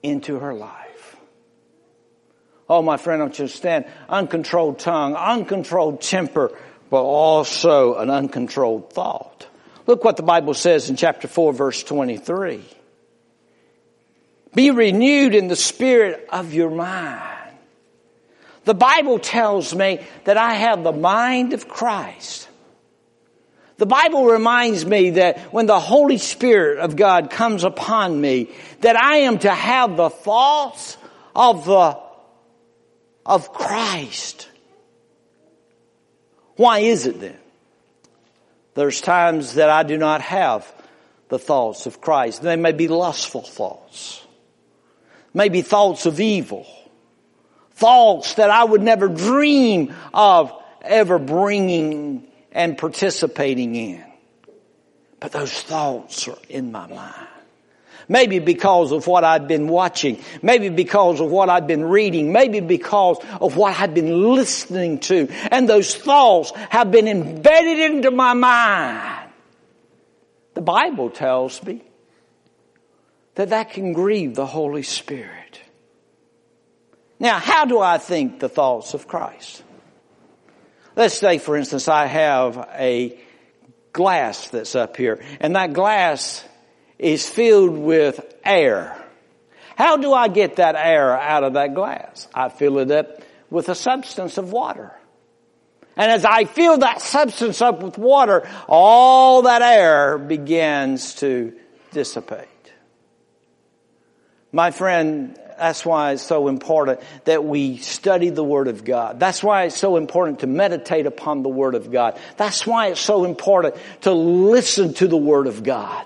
into 0.01 0.39
her 0.39 0.53
life. 0.53 1.17
Oh, 2.69 2.81
my 2.81 2.97
friend, 2.97 3.19
don't 3.19 3.37
you 3.37 3.43
understand? 3.43 3.85
Uncontrolled 4.07 4.79
tongue, 4.79 5.15
uncontrolled 5.15 6.01
temper, 6.01 6.57
but 6.89 7.03
also 7.03 7.95
an 7.95 8.09
uncontrolled 8.09 8.93
thought. 8.93 9.47
Look 9.85 10.03
what 10.03 10.15
the 10.17 10.23
Bible 10.23 10.53
says 10.53 10.89
in 10.89 10.95
chapter 10.95 11.27
4 11.27 11.53
verse 11.53 11.83
23. 11.83 12.63
Be 14.53 14.71
renewed 14.71 15.35
in 15.35 15.49
the 15.49 15.55
spirit 15.55 16.27
of 16.29 16.53
your 16.53 16.71
mind. 16.71 17.55
The 18.63 18.73
Bible 18.73 19.19
tells 19.19 19.75
me 19.75 20.05
that 20.23 20.37
I 20.37 20.55
have 20.55 20.83
the 20.83 20.91
mind 20.91 21.53
of 21.53 21.67
Christ. 21.67 22.46
The 23.77 23.85
Bible 23.85 24.25
reminds 24.25 24.85
me 24.85 25.11
that 25.11 25.53
when 25.53 25.67
the 25.67 25.79
Holy 25.79 26.17
Spirit 26.17 26.79
of 26.79 26.95
God 26.95 27.29
comes 27.29 27.63
upon 27.63 28.19
me, 28.19 28.49
that 28.81 28.95
I 28.95 29.17
am 29.17 29.37
to 29.39 29.51
have 29.51 29.95
the 29.95 30.09
thoughts 30.09 30.97
of 31.35 31.65
the, 31.65 31.99
of 33.25 33.53
Christ. 33.53 34.49
Why 36.55 36.79
is 36.79 37.05
it 37.05 37.19
then? 37.19 37.37
There's 38.73 38.99
times 38.99 39.55
that 39.55 39.69
I 39.69 39.83
do 39.83 39.97
not 39.97 40.21
have 40.21 40.71
the 41.29 41.39
thoughts 41.39 41.85
of 41.85 42.01
Christ. 42.01 42.41
They 42.41 42.55
may 42.55 42.71
be 42.71 42.87
lustful 42.87 43.41
thoughts. 43.41 44.23
Maybe 45.33 45.61
thoughts 45.61 46.07
of 46.07 46.19
evil. 46.19 46.65
Thoughts 47.73 48.35
that 48.35 48.49
I 48.49 48.63
would 48.63 48.81
never 48.81 49.07
dream 49.07 49.93
of 50.13 50.51
ever 50.81 51.19
bringing 51.19 52.26
and 52.57 52.75
participating 52.75 53.75
in. 53.75 54.03
But 55.19 55.31
those 55.31 55.53
thoughts 55.53 56.27
are 56.27 56.39
in 56.49 56.71
my 56.71 56.87
mind. 56.87 57.27
Maybe 58.09 58.39
because 58.39 58.91
of 58.91 59.05
what 59.05 59.23
I've 59.23 59.47
been 59.47 59.67
watching. 59.67 60.23
Maybe 60.41 60.69
because 60.69 61.19
of 61.19 61.29
what 61.29 61.49
I've 61.49 61.67
been 61.67 61.85
reading. 61.85 62.31
Maybe 62.31 62.59
because 62.59 63.19
of 63.39 63.57
what 63.57 63.79
I've 63.79 63.93
been 63.93 64.33
listening 64.33 64.99
to. 65.01 65.27
And 65.51 65.69
those 65.69 65.93
thoughts 65.93 66.51
have 66.69 66.89
been 66.89 67.07
embedded 67.07 67.91
into 67.91 68.09
my 68.09 68.33
mind. 68.33 69.29
The 70.55 70.61
Bible 70.61 71.11
tells 71.11 71.61
me 71.61 71.83
that 73.35 73.49
that 73.49 73.69
can 73.69 73.93
grieve 73.93 74.33
the 74.33 74.47
Holy 74.47 74.83
Spirit. 74.83 75.61
Now, 77.19 77.37
how 77.37 77.65
do 77.65 77.79
I 77.79 77.99
think 77.99 78.39
the 78.39 78.49
thoughts 78.49 78.95
of 78.95 79.07
Christ? 79.07 79.61
Let's 80.97 81.19
say, 81.19 81.37
for 81.37 81.55
instance, 81.55 81.87
I 81.87 82.07
have 82.07 82.57
a 82.73 83.19
glass 83.93 84.49
that's 84.49 84.73
up 84.73 84.97
here, 84.97 85.23
and 85.39 85.55
that 85.55 85.73
glass 85.73 86.43
is 86.97 87.29
filled 87.29 87.77
with 87.77 88.19
air. 88.43 88.99
How 89.75 89.97
do 89.97 90.11
I 90.11 90.27
get 90.27 90.55
that 90.55 90.75
air 90.75 91.15
out 91.15 91.43
of 91.43 91.53
that 91.53 91.75
glass? 91.75 92.27
I 92.33 92.49
fill 92.49 92.79
it 92.79 92.89
up 92.89 93.21
with 93.51 93.69
a 93.69 93.75
substance 93.75 94.39
of 94.39 94.51
water. 94.51 94.91
And 95.95 96.11
as 96.11 96.25
I 96.25 96.45
fill 96.45 96.79
that 96.79 96.99
substance 96.99 97.61
up 97.61 97.83
with 97.83 97.99
water, 97.99 98.49
all 98.67 99.43
that 99.43 99.61
air 99.61 100.17
begins 100.17 101.13
to 101.15 101.53
dissipate. 101.91 102.47
My 104.51 104.71
friend, 104.71 105.39
that's 105.57 105.85
why 105.85 106.11
it's 106.11 106.23
so 106.23 106.47
important 106.47 106.99
that 107.25 107.43
we 107.43 107.77
study 107.77 108.29
the 108.29 108.43
Word 108.43 108.67
of 108.67 108.85
God. 108.85 109.19
That's 109.19 109.43
why 109.43 109.63
it's 109.63 109.77
so 109.77 109.97
important 109.97 110.39
to 110.39 110.47
meditate 110.47 111.05
upon 111.05 111.43
the 111.43 111.49
Word 111.49 111.75
of 111.75 111.91
God. 111.91 112.19
That's 112.37 112.65
why 112.67 112.87
it's 112.87 113.01
so 113.01 113.25
important 113.25 113.75
to 114.01 114.11
listen 114.11 114.93
to 114.95 115.07
the 115.07 115.17
Word 115.17 115.47
of 115.47 115.63
God. 115.63 116.05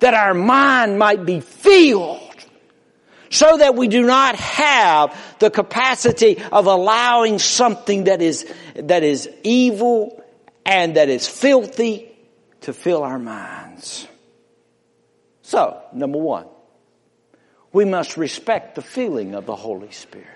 That 0.00 0.14
our 0.14 0.34
mind 0.34 0.98
might 0.98 1.24
be 1.24 1.40
filled 1.40 2.20
so 3.30 3.56
that 3.56 3.74
we 3.76 3.88
do 3.88 4.02
not 4.02 4.36
have 4.36 5.16
the 5.38 5.50
capacity 5.50 6.42
of 6.52 6.66
allowing 6.66 7.38
something 7.38 8.04
that 8.04 8.20
is, 8.20 8.52
that 8.74 9.02
is 9.02 9.28
evil 9.42 10.22
and 10.66 10.96
that 10.96 11.08
is 11.08 11.26
filthy 11.28 12.08
to 12.62 12.72
fill 12.72 13.02
our 13.02 13.18
minds. 13.18 14.06
So, 15.42 15.82
number 15.92 16.18
one, 16.18 16.46
we 17.72 17.84
must 17.84 18.16
respect 18.16 18.74
the 18.74 18.82
feeling 18.82 19.34
of 19.34 19.46
the 19.46 19.56
Holy 19.56 19.90
Spirit. 19.90 20.28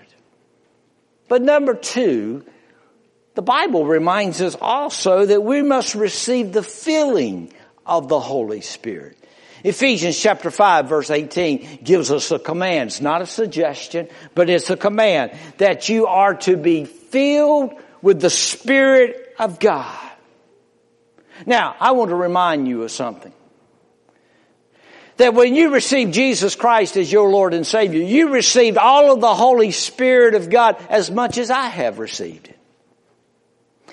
But 1.27 1.41
number 1.41 1.73
two, 1.73 2.45
the 3.35 3.41
Bible 3.41 3.85
reminds 3.85 4.41
us 4.41 4.55
also 4.59 5.25
that 5.25 5.43
we 5.43 5.61
must 5.61 5.93
receive 5.93 6.53
the 6.53 6.63
filling 6.63 7.53
of 7.85 8.07
the 8.07 8.19
Holy 8.19 8.61
Spirit. 8.61 9.17
Ephesians 9.63 10.19
chapter 10.19 10.51
5 10.51 10.87
verse 10.87 11.09
18 11.09 11.79
gives 11.83 12.11
us 12.11 12.31
a 12.31 12.39
command. 12.39 12.87
It's 12.87 13.01
not 13.01 13.21
a 13.21 13.25
suggestion, 13.25 14.07
but 14.33 14.49
it's 14.49 14.69
a 14.69 14.77
command 14.77 15.37
that 15.57 15.89
you 15.89 16.07
are 16.07 16.35
to 16.35 16.57
be 16.57 16.85
filled 16.85 17.73
with 18.01 18.21
the 18.21 18.29
Spirit 18.29 19.35
of 19.39 19.59
God. 19.59 19.99
Now, 21.45 21.75
I 21.79 21.91
want 21.91 22.09
to 22.09 22.15
remind 22.15 22.67
you 22.67 22.83
of 22.83 22.91
something 22.91 23.33
that 25.17 25.33
when 25.33 25.55
you 25.55 25.73
received 25.73 26.13
Jesus 26.13 26.55
Christ 26.55 26.95
as 26.97 27.11
your 27.11 27.29
Lord 27.29 27.53
and 27.53 27.65
Savior, 27.65 28.01
you 28.01 28.29
received 28.29 28.77
all 28.77 29.11
of 29.11 29.19
the 29.19 29.33
Holy 29.33 29.71
Spirit 29.71 30.35
of 30.35 30.49
God 30.49 30.77
as 30.89 31.11
much 31.11 31.37
as 31.37 31.51
I 31.51 31.67
have 31.67 31.99
received 31.99 32.47
it. 32.47 32.57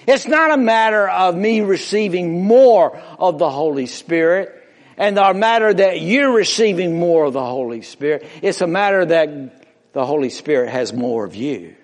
It's 0.07 0.27
not 0.27 0.51
a 0.51 0.57
matter 0.57 1.09
of 1.09 1.35
me 1.35 1.63
receiving 1.63 2.45
more 2.45 2.97
of 3.19 3.39
the 3.39 3.51
Holy 3.51 3.87
Spirit 3.87 4.63
and 4.97 5.19
a 5.19 5.35
matter 5.35 5.73
that 5.73 6.01
you're 6.01 6.33
receiving 6.33 6.99
more 6.99 7.25
of 7.25 7.33
the 7.33 7.45
Holy 7.45 7.83
Spirit. 7.83 8.27
It's 8.43 8.61
a 8.61 8.67
matter 8.67 9.05
that 9.05 9.65
the 9.93 10.05
Holy 10.05 10.31
Spirit 10.31 10.71
has 10.71 10.93
more 10.93 11.25
of 11.25 11.35
you. 11.35 11.75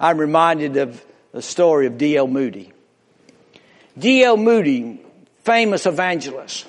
I'm 0.00 0.18
reminded 0.18 0.76
of 0.76 1.04
the 1.32 1.40
story 1.40 1.86
of 1.86 1.98
D.L. 1.98 2.26
Moody. 2.26 2.72
D.L. 3.96 4.36
Moody, 4.36 5.00
famous 5.44 5.86
evangelist, 5.86 6.66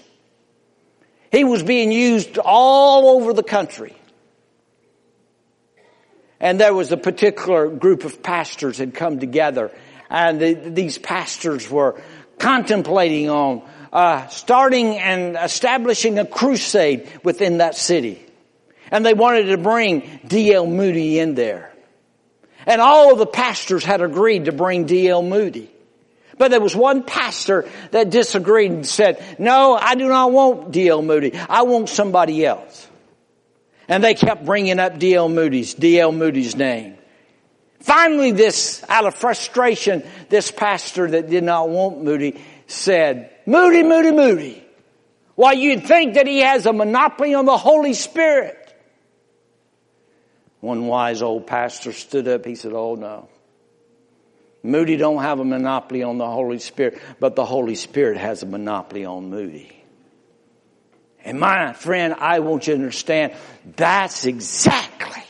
he 1.36 1.44
was 1.44 1.64
being 1.64 1.92
used 1.92 2.38
all 2.38 3.18
over 3.18 3.34
the 3.34 3.44
country. 3.44 3.96
And 6.40 6.60
there 6.60 6.74
was 6.74 6.92
a 6.92 6.98
particular 6.98 7.70
group 7.70 8.06
of 8.06 8.22
pastors 8.24 8.78
had 8.78 8.94
come 8.94 9.20
together 9.20 9.72
and 10.10 10.40
the, 10.40 10.54
these 10.54 10.98
pastors 10.98 11.70
were 11.70 12.00
contemplating 12.38 13.30
on 13.30 13.68
uh, 13.92 14.28
starting 14.28 14.98
and 14.98 15.36
establishing 15.36 16.20
a 16.20 16.26
crusade 16.26 17.10
within 17.24 17.58
that 17.60 17.76
city. 17.76 18.24
And 18.92 19.06
they 19.06 19.14
wanted 19.14 19.46
to 19.46 19.58
bring 19.58 20.20
D.L. 20.28 20.68
Moody 20.68 21.20
in 21.20 21.36
there. 21.36 21.74
And 22.66 22.82
all 22.82 23.12
of 23.12 23.18
the 23.18 23.26
pastors 23.26 23.84
had 23.84 24.02
agreed 24.02 24.46
to 24.46 24.52
bring 24.52 24.86
D.L. 24.86 25.22
Moody. 25.22 25.72
But 26.38 26.52
there 26.52 26.60
was 26.60 26.76
one 26.76 27.04
pastor 27.04 27.70
that 27.92 28.10
disagreed 28.10 28.72
and 28.72 28.86
said, 28.86 29.24
no, 29.40 29.76
I 29.76 29.96
do 29.96 30.08
not 30.08 30.32
want 30.32 30.72
D.L. 30.72 31.02
Moody. 31.02 31.34
I 31.34 31.62
want 31.64 31.90
somebody 31.90 32.46
else. 32.46 32.88
And 33.88 34.04
they 34.04 34.16
kept 34.16 34.46
bringing 34.46 34.80
up 34.80 35.00
D.L. 35.00 35.30
Moody's, 35.30 35.74
D.L. 35.74 36.12
Moody's 36.12 36.56
name. 36.56 36.98
Finally, 37.80 38.32
this, 38.32 38.84
out 38.90 39.06
of 39.06 39.16
frustration, 39.16 40.04
this 40.30 40.52
pastor 40.52 41.12
that 41.12 41.30
did 41.30 41.44
not 41.44 41.70
want 41.70 42.04
Moody 42.04 42.42
said, 42.68 43.30
Moody, 43.46 43.84
Moody, 43.84 44.12
Moody. 44.12 44.64
Why, 45.36 45.52
you'd 45.52 45.86
think 45.86 46.16
that 46.16 46.28
he 46.28 46.40
has 46.40 46.66
a 46.66 46.74
monopoly 46.74 47.34
on 47.34 47.46
the 47.46 47.58
Holy 47.58 47.94
Spirit. 47.94 48.62
One 50.62 50.88
wise 50.88 51.22
old 51.22 51.46
pastor 51.46 51.92
stood 51.92 52.28
up. 52.28 52.46
He 52.46 52.56
said, 52.56 52.74
Oh 52.74 52.96
no. 52.96 53.30
Moody 54.66 54.98
don't 54.98 55.22
have 55.22 55.40
a 55.40 55.46
monopoly 55.46 56.04
on 56.04 56.18
the 56.18 56.28
Holy 56.28 56.60
Spirit, 56.60 57.00
but 57.20 57.36
the 57.36 57.46
Holy 57.46 57.76
Spirit 57.76 58.18
has 58.18 58.44
a 58.44 58.46
monopoly 58.46 59.06
on 59.06 59.30
Moody. 59.30 59.72
And 61.24 61.40
my 61.40 61.74
friend, 61.74 62.16
I 62.18 62.40
want 62.40 62.68
you 62.68 62.74
to 62.74 62.80
understand 62.80 63.34
that's 63.76 64.26
exactly 64.26 65.24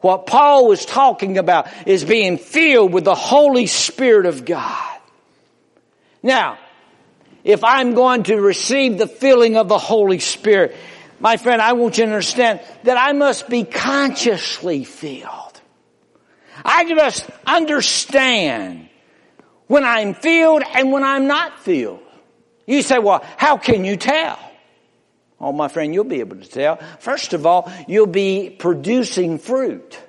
what 0.00 0.26
Paul 0.26 0.68
was 0.68 0.84
talking 0.84 1.38
about 1.38 1.66
is 1.86 2.04
being 2.04 2.36
filled 2.36 2.92
with 2.92 3.04
the 3.04 3.14
Holy 3.14 3.66
Spirit 3.66 4.26
of 4.26 4.44
God. 4.44 5.00
Now, 6.22 6.58
if 7.42 7.64
I'm 7.64 7.94
going 7.94 8.24
to 8.24 8.36
receive 8.36 8.98
the 8.98 9.06
filling 9.06 9.56
of 9.56 9.68
the 9.68 9.78
Holy 9.78 10.18
Spirit, 10.18 10.76
my 11.20 11.38
friend, 11.38 11.62
I 11.62 11.72
want 11.72 11.96
you 11.96 12.04
to 12.04 12.10
understand 12.10 12.60
that 12.82 12.98
I 12.98 13.12
must 13.12 13.48
be 13.48 13.64
consciously 13.64 14.84
filled. 14.84 15.43
I 16.64 16.88
just 16.88 17.28
understand 17.46 18.88
when 19.66 19.84
I'm 19.84 20.14
filled 20.14 20.62
and 20.74 20.92
when 20.92 21.02
I'm 21.02 21.26
not 21.26 21.60
filled. 21.60 22.00
You 22.66 22.82
say, 22.82 22.98
well, 22.98 23.24
how 23.36 23.56
can 23.56 23.84
you 23.84 23.96
tell? 23.96 24.38
Oh, 25.40 25.52
my 25.52 25.68
friend, 25.68 25.92
you'll 25.92 26.04
be 26.04 26.20
able 26.20 26.36
to 26.36 26.48
tell. 26.48 26.76
First 27.00 27.32
of 27.32 27.44
all, 27.44 27.70
you'll 27.86 28.06
be 28.06 28.50
producing 28.50 29.38
fruit. 29.38 30.00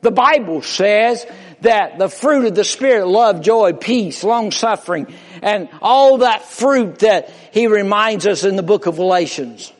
The 0.00 0.10
Bible 0.10 0.62
says 0.62 1.26
that 1.62 1.98
the 1.98 2.08
fruit 2.08 2.46
of 2.46 2.54
the 2.54 2.64
Spirit, 2.64 3.06
love, 3.06 3.40
joy, 3.40 3.72
peace, 3.72 4.22
long 4.22 4.52
suffering, 4.52 5.12
and 5.42 5.68
all 5.82 6.18
that 6.18 6.44
fruit 6.44 7.00
that 7.00 7.30
He 7.52 7.66
reminds 7.66 8.26
us 8.26 8.44
in 8.44 8.56
the 8.56 8.62
book 8.62 8.86
of 8.86 8.96
Galatians. 8.96 9.72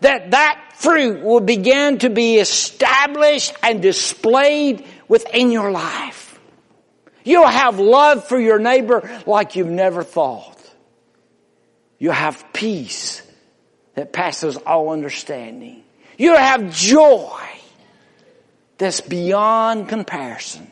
That 0.00 0.30
that 0.30 0.67
fruit 0.78 1.22
will 1.22 1.40
begin 1.40 1.98
to 1.98 2.10
be 2.10 2.36
established 2.36 3.52
and 3.62 3.82
displayed 3.82 4.86
within 5.08 5.50
your 5.50 5.70
life. 5.70 6.38
You'll 7.24 7.46
have 7.46 7.78
love 7.80 8.26
for 8.26 8.38
your 8.38 8.58
neighbor 8.58 9.08
like 9.26 9.56
you've 9.56 9.66
never 9.66 10.04
thought. 10.04 10.56
You'll 11.98 12.12
have 12.12 12.52
peace 12.52 13.22
that 13.96 14.12
passes 14.12 14.56
all 14.56 14.90
understanding. 14.90 15.82
You'll 16.16 16.36
have 16.36 16.72
joy 16.72 17.40
that's 18.78 19.00
beyond 19.00 19.88
comparison. 19.88 20.70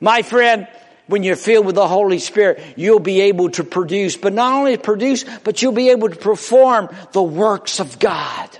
My 0.00 0.22
friend, 0.22 0.66
when 1.06 1.22
you're 1.22 1.36
filled 1.36 1.66
with 1.66 1.76
the 1.76 1.86
Holy 1.86 2.18
Spirit, 2.18 2.60
you'll 2.76 2.98
be 2.98 3.20
able 3.22 3.50
to 3.50 3.62
produce, 3.64 4.16
but 4.16 4.32
not 4.32 4.52
only 4.52 4.76
produce, 4.76 5.24
but 5.44 5.62
you'll 5.62 5.72
be 5.72 5.90
able 5.90 6.08
to 6.08 6.16
perform 6.16 6.88
the 7.12 7.22
works 7.22 7.78
of 7.78 8.00
God. 8.00 8.58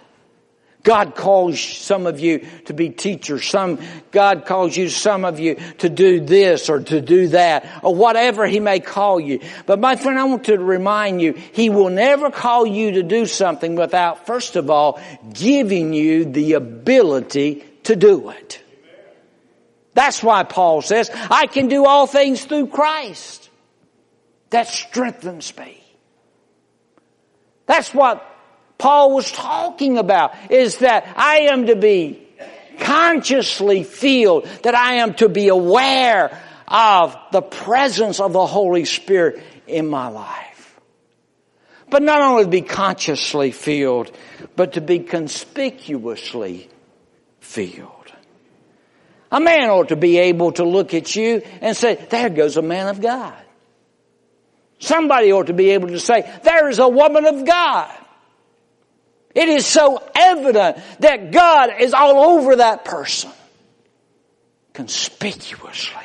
God 0.90 1.14
calls 1.14 1.61
some 1.61 2.09
of 2.09 2.18
you 2.18 2.44
to 2.64 2.74
be 2.74 2.90
teachers. 2.90 3.46
Some, 3.46 3.79
God 4.11 4.44
calls 4.44 4.76
you, 4.76 4.88
some 4.88 5.24
of 5.24 5.38
you 5.38 5.55
to 5.79 5.88
do 5.88 6.18
this 6.18 6.68
or 6.68 6.81
to 6.81 7.00
do 7.00 7.29
that 7.29 7.64
or 7.85 7.94
whatever 7.94 8.44
He 8.44 8.59
may 8.59 8.81
call 8.81 9.20
you. 9.20 9.38
But 9.66 9.79
my 9.79 9.94
friend, 9.94 10.18
I 10.18 10.24
want 10.24 10.46
to 10.46 10.59
remind 10.59 11.22
you, 11.22 11.35
He 11.35 11.70
will 11.70 11.90
never 11.90 12.33
call 12.33 12.66
you 12.66 12.90
to 12.94 13.05
do 13.05 13.26
something 13.26 13.76
without, 13.76 14.26
first 14.26 14.57
of 14.57 14.68
all, 14.68 15.00
giving 15.33 15.92
you 15.92 16.24
the 16.24 16.55
ability 16.55 17.64
to 17.85 17.94
do 17.94 18.31
it. 18.31 18.61
That's 19.94 20.24
why 20.24 20.42
Paul 20.42 20.83
says, 20.83 21.09
I 21.14 21.46
can 21.46 21.68
do 21.68 21.87
all 21.87 22.09
things 22.09 22.44
through 22.44 22.66
Christ. 22.66 23.48
That 24.50 24.66
strengthens 24.66 25.57
me. 25.57 25.81
That's 27.66 27.94
what 27.94 28.26
Paul 28.81 29.14
was 29.14 29.31
talking 29.31 29.99
about 29.99 30.35
is 30.51 30.79
that 30.79 31.07
I 31.14 31.51
am 31.53 31.66
to 31.66 31.77
be 31.77 32.27
consciously 32.79 33.85
filled, 33.85 34.47
that 34.62 34.75
I 34.75 34.95
am 34.95 35.12
to 35.14 35.29
be 35.29 35.49
aware 35.49 36.40
of 36.66 37.16
the 37.31 37.43
presence 37.43 38.21
of 38.21 38.33
the 38.33 38.47
Holy 38.47 38.87
Spirit 38.87 39.43
in 39.66 39.87
my 39.87 40.09
life. 40.09 40.81
But 41.90 42.03
not 42.03 42.23
only 42.23 42.45
to 42.45 42.51
be 42.51 42.62
consciously 42.62 43.51
filled, 43.51 44.11
but 44.57 44.73
to 44.73 44.81
be 44.81 45.01
conspicuously 45.01 46.71
filled. 47.40 48.12
A 49.31 49.40
man 49.40 49.69
ought 49.69 49.90
to 49.90 49.97
be 49.97 50.16
able 50.19 50.53
to 50.53 50.64
look 50.64 50.95
at 50.95 51.14
you 51.14 51.43
and 51.61 51.77
say, 51.77 51.97
there 52.09 52.31
goes 52.31 52.57
a 52.57 52.62
man 52.62 52.88
of 52.88 53.03
God. 53.03 53.37
Somebody 54.79 55.33
ought 55.33 55.49
to 55.49 55.53
be 55.53 55.71
able 55.71 55.88
to 55.88 56.01
say, 56.01 56.23
there 56.45 56.71
is 56.71 56.79
a 56.79 56.88
woman 56.88 57.27
of 57.27 57.45
God. 57.45 57.95
It 59.35 59.49
is 59.49 59.64
so 59.64 60.03
evident 60.14 60.79
that 61.01 61.31
God 61.31 61.81
is 61.81 61.95
all 61.95 62.37
over 62.38 62.57
that 62.57 62.85
person. 62.85 63.31
Conspicuously. 64.73 65.97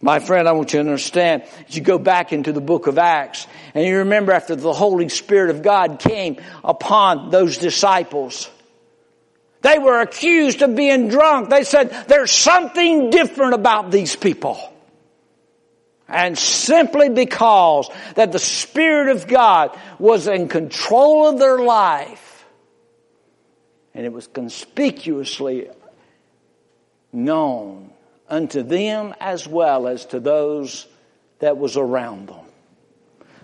My 0.00 0.18
friend, 0.18 0.46
I 0.46 0.52
want 0.52 0.72
you 0.72 0.82
to 0.82 0.86
understand, 0.86 1.44
as 1.66 1.74
you 1.74 1.82
go 1.82 1.98
back 1.98 2.32
into 2.32 2.52
the 2.52 2.60
book 2.60 2.86
of 2.86 2.98
Acts, 2.98 3.46
And 3.74 3.84
you 3.84 3.98
remember 3.98 4.32
after 4.32 4.54
the 4.54 4.72
Holy 4.72 5.08
Spirit 5.08 5.50
of 5.50 5.62
God 5.62 5.98
came 5.98 6.40
upon 6.62 7.30
those 7.30 7.58
disciples, 7.58 8.48
they 9.62 9.78
were 9.78 10.00
accused 10.00 10.62
of 10.62 10.76
being 10.76 11.08
drunk. 11.08 11.50
They 11.50 11.64
said, 11.64 11.90
there's 12.06 12.30
something 12.30 13.10
different 13.10 13.54
about 13.54 13.90
these 13.90 14.14
people. 14.14 14.72
And 16.08 16.36
simply 16.36 17.08
because 17.08 17.88
that 18.14 18.32
the 18.32 18.38
Spirit 18.38 19.16
of 19.16 19.26
God 19.26 19.78
was 19.98 20.28
in 20.28 20.48
control 20.48 21.28
of 21.28 21.38
their 21.38 21.58
life, 21.58 22.44
and 23.94 24.04
it 24.04 24.12
was 24.12 24.26
conspicuously 24.26 25.68
known 27.12 27.90
unto 28.28 28.62
them 28.62 29.14
as 29.20 29.46
well 29.46 29.86
as 29.86 30.04
to 30.06 30.20
those 30.20 30.86
that 31.38 31.56
was 31.56 31.76
around 31.76 32.28
them. 32.28 32.44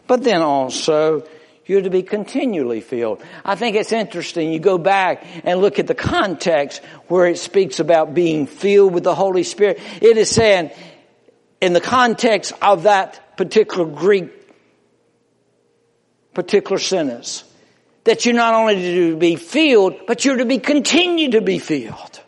But 0.07 0.25
then 0.25 0.42
also, 0.42 1.27
you're 1.66 1.83
to 1.83 1.90
be 1.90 2.03
continually 2.03 2.81
filled. 2.81 3.23
I 3.44 3.55
think 3.55 3.77
it's 3.77 3.92
interesting. 3.92 4.53
You 4.53 4.59
go 4.59 4.77
back 4.77 5.25
and 5.44 5.61
look 5.61 5.79
at 5.79 5.87
the 5.87 5.94
context 5.94 6.83
where 7.07 7.27
it 7.27 7.38
speaks 7.38 7.79
about 7.79 8.12
being 8.12 8.46
filled 8.46 8.92
with 8.92 9.05
the 9.05 9.14
Holy 9.14 9.44
Spirit. 9.44 9.79
It 10.03 10.16
is 10.16 10.29
saying, 10.29 10.73
in 11.61 11.73
the 11.73 11.81
context 11.81 12.53
of 12.62 12.85
that 12.85 13.37
particular 13.37 13.85
Greek, 13.85 14.31
particular 16.35 16.79
sentence, 16.79 17.44
that 18.05 18.25
you're 18.25 18.35
not 18.35 18.55
only 18.55 18.77
to 18.77 19.16
be 19.16 19.37
filled, 19.37 20.07
but 20.07 20.25
you're 20.25 20.38
to 20.38 20.46
be 20.46 20.59
continued 20.59 21.33
to 21.33 21.40
be 21.40 21.59
filled. 21.59 22.20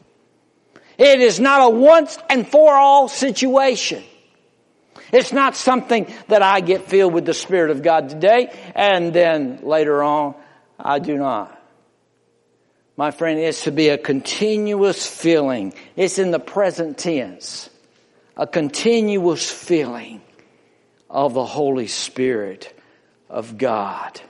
It 0.98 1.20
is 1.20 1.40
not 1.40 1.62
a 1.62 1.70
once 1.70 2.18
and 2.28 2.46
for 2.46 2.74
all 2.74 3.08
situation. 3.08 4.04
It's 5.12 5.32
not 5.32 5.56
something 5.56 6.12
that 6.28 6.42
I 6.42 6.60
get 6.60 6.88
filled 6.88 7.12
with 7.12 7.26
the 7.26 7.34
Spirit 7.34 7.70
of 7.70 7.82
God 7.82 8.08
today 8.08 8.52
and 8.74 9.12
then 9.12 9.60
later 9.62 10.02
on 10.02 10.34
I 10.78 10.98
do 10.98 11.16
not. 11.16 11.58
My 12.96 13.10
friend, 13.10 13.38
it's 13.38 13.64
to 13.64 13.72
be 13.72 13.88
a 13.88 13.98
continuous 13.98 15.06
feeling. 15.06 15.74
It's 15.96 16.18
in 16.18 16.30
the 16.30 16.38
present 16.38 16.98
tense. 16.98 17.70
A 18.42 18.46
continuous 18.48 19.48
feeling 19.48 20.20
of 21.08 21.32
the 21.32 21.46
Holy 21.46 21.86
Spirit 21.86 22.76
of 23.30 23.56
God. 23.56 24.20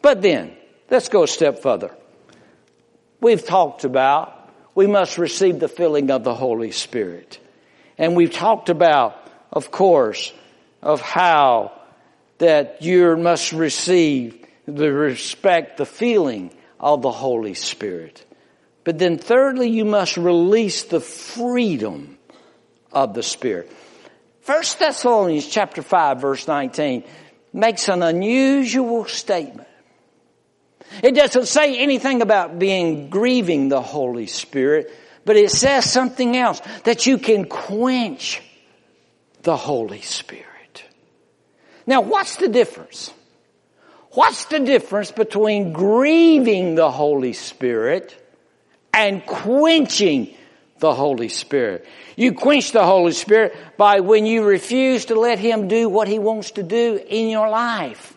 But 0.00 0.22
then, 0.22 0.52
let's 0.88 1.08
go 1.08 1.24
a 1.24 1.26
step 1.26 1.60
further. 1.60 1.90
We've 3.20 3.44
talked 3.44 3.82
about 3.82 4.38
we 4.76 4.86
must 4.86 5.18
receive 5.18 5.58
the 5.58 5.66
filling 5.66 6.12
of 6.12 6.22
the 6.22 6.36
Holy 6.36 6.70
Spirit. 6.70 7.40
And 7.98 8.14
we've 8.14 8.32
talked 8.32 8.68
about 8.68 9.18
of 9.52 9.72
course, 9.72 10.32
of 10.80 11.00
how 11.00 11.72
that 12.38 12.82
you 12.82 13.16
must 13.16 13.50
receive 13.50 14.46
the 14.68 14.92
respect, 14.92 15.78
the 15.78 15.84
feeling 15.84 16.52
of 16.78 17.02
the 17.02 17.10
Holy 17.10 17.54
Spirit. 17.54 18.24
But 18.84 19.00
then 19.00 19.18
thirdly, 19.18 19.68
you 19.68 19.84
must 19.84 20.16
release 20.16 20.84
the 20.84 21.00
freedom 21.00 22.18
of 22.92 23.14
the 23.14 23.22
Spirit. 23.22 23.70
First 24.42 24.78
Thessalonians 24.78 25.46
chapter 25.46 25.82
5 25.82 26.20
verse 26.20 26.48
19 26.48 27.04
makes 27.52 27.88
an 27.88 28.02
unusual 28.02 29.04
statement. 29.04 29.68
It 31.02 31.14
doesn't 31.14 31.46
say 31.46 31.78
anything 31.78 32.22
about 32.22 32.58
being 32.58 33.08
grieving 33.08 33.68
the 33.68 33.80
Holy 33.80 34.26
Spirit, 34.26 34.92
but 35.24 35.36
it 35.36 35.50
says 35.50 35.90
something 35.90 36.36
else 36.36 36.60
that 36.84 37.06
you 37.06 37.18
can 37.18 37.46
quench 37.46 38.42
the 39.42 39.56
Holy 39.56 40.02
Spirit. 40.02 40.84
Now 41.86 42.00
what's 42.00 42.36
the 42.36 42.48
difference? 42.48 43.12
What's 44.10 44.44
the 44.46 44.60
difference 44.60 45.10
between 45.10 45.72
grieving 45.72 46.74
the 46.74 46.90
Holy 46.90 47.32
Spirit 47.32 48.14
and 48.92 49.24
quenching 49.24 50.34
the 50.82 50.94
Holy 50.94 51.30
Spirit? 51.30 51.86
You 52.16 52.34
quench 52.34 52.72
the 52.72 52.84
Holy 52.84 53.12
Spirit 53.12 53.56
by 53.78 54.00
when 54.00 54.26
you 54.26 54.44
refuse 54.44 55.06
to 55.06 55.18
let 55.18 55.38
Him 55.38 55.68
do 55.68 55.88
what 55.88 56.08
He 56.08 56.18
wants 56.18 56.50
to 56.52 56.62
do 56.62 57.00
in 57.08 57.30
your 57.30 57.48
life. 57.48 58.14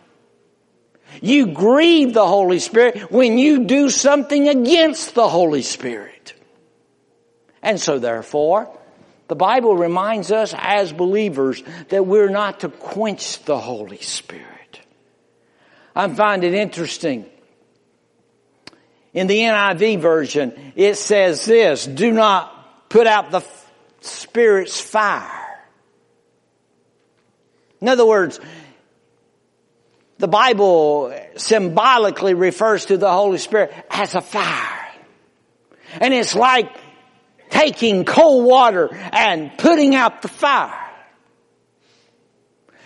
You 1.22 1.46
grieve 1.46 2.12
the 2.12 2.26
Holy 2.26 2.58
Spirit 2.58 3.10
when 3.10 3.38
you 3.38 3.64
do 3.64 3.88
something 3.88 4.48
against 4.48 5.14
the 5.14 5.28
Holy 5.28 5.62
Spirit. 5.62 6.34
And 7.62 7.80
so 7.80 7.98
therefore, 7.98 8.68
the 9.28 9.36
Bible 9.36 9.76
reminds 9.76 10.30
us 10.30 10.54
as 10.56 10.92
believers 10.92 11.62
that 11.88 12.06
we're 12.06 12.28
not 12.28 12.60
to 12.60 12.68
quench 12.68 13.42
the 13.44 13.58
Holy 13.58 14.02
Spirit. 14.02 14.80
I 15.94 16.08
find 16.08 16.44
it 16.44 16.52
interesting. 16.52 17.26
In 19.14 19.28
the 19.28 19.38
NIV 19.40 20.00
version, 20.00 20.72
it 20.76 20.96
says 20.96 21.46
this, 21.46 21.86
do 21.86 22.12
not 22.12 22.55
put 22.88 23.06
out 23.06 23.30
the 23.30 23.44
Spirit's 24.00 24.80
fire. 24.80 25.42
In 27.80 27.88
other 27.88 28.06
words, 28.06 28.40
the 30.18 30.28
Bible 30.28 31.14
symbolically 31.36 32.34
refers 32.34 32.86
to 32.86 32.96
the 32.96 33.10
Holy 33.10 33.38
Spirit 33.38 33.72
as 33.90 34.14
a 34.14 34.20
fire. 34.20 34.92
And 36.00 36.14
it's 36.14 36.34
like 36.34 36.74
taking 37.50 38.04
cold 38.04 38.46
water 38.46 38.88
and 38.92 39.56
putting 39.58 39.94
out 39.94 40.22
the 40.22 40.28
fire. 40.28 40.82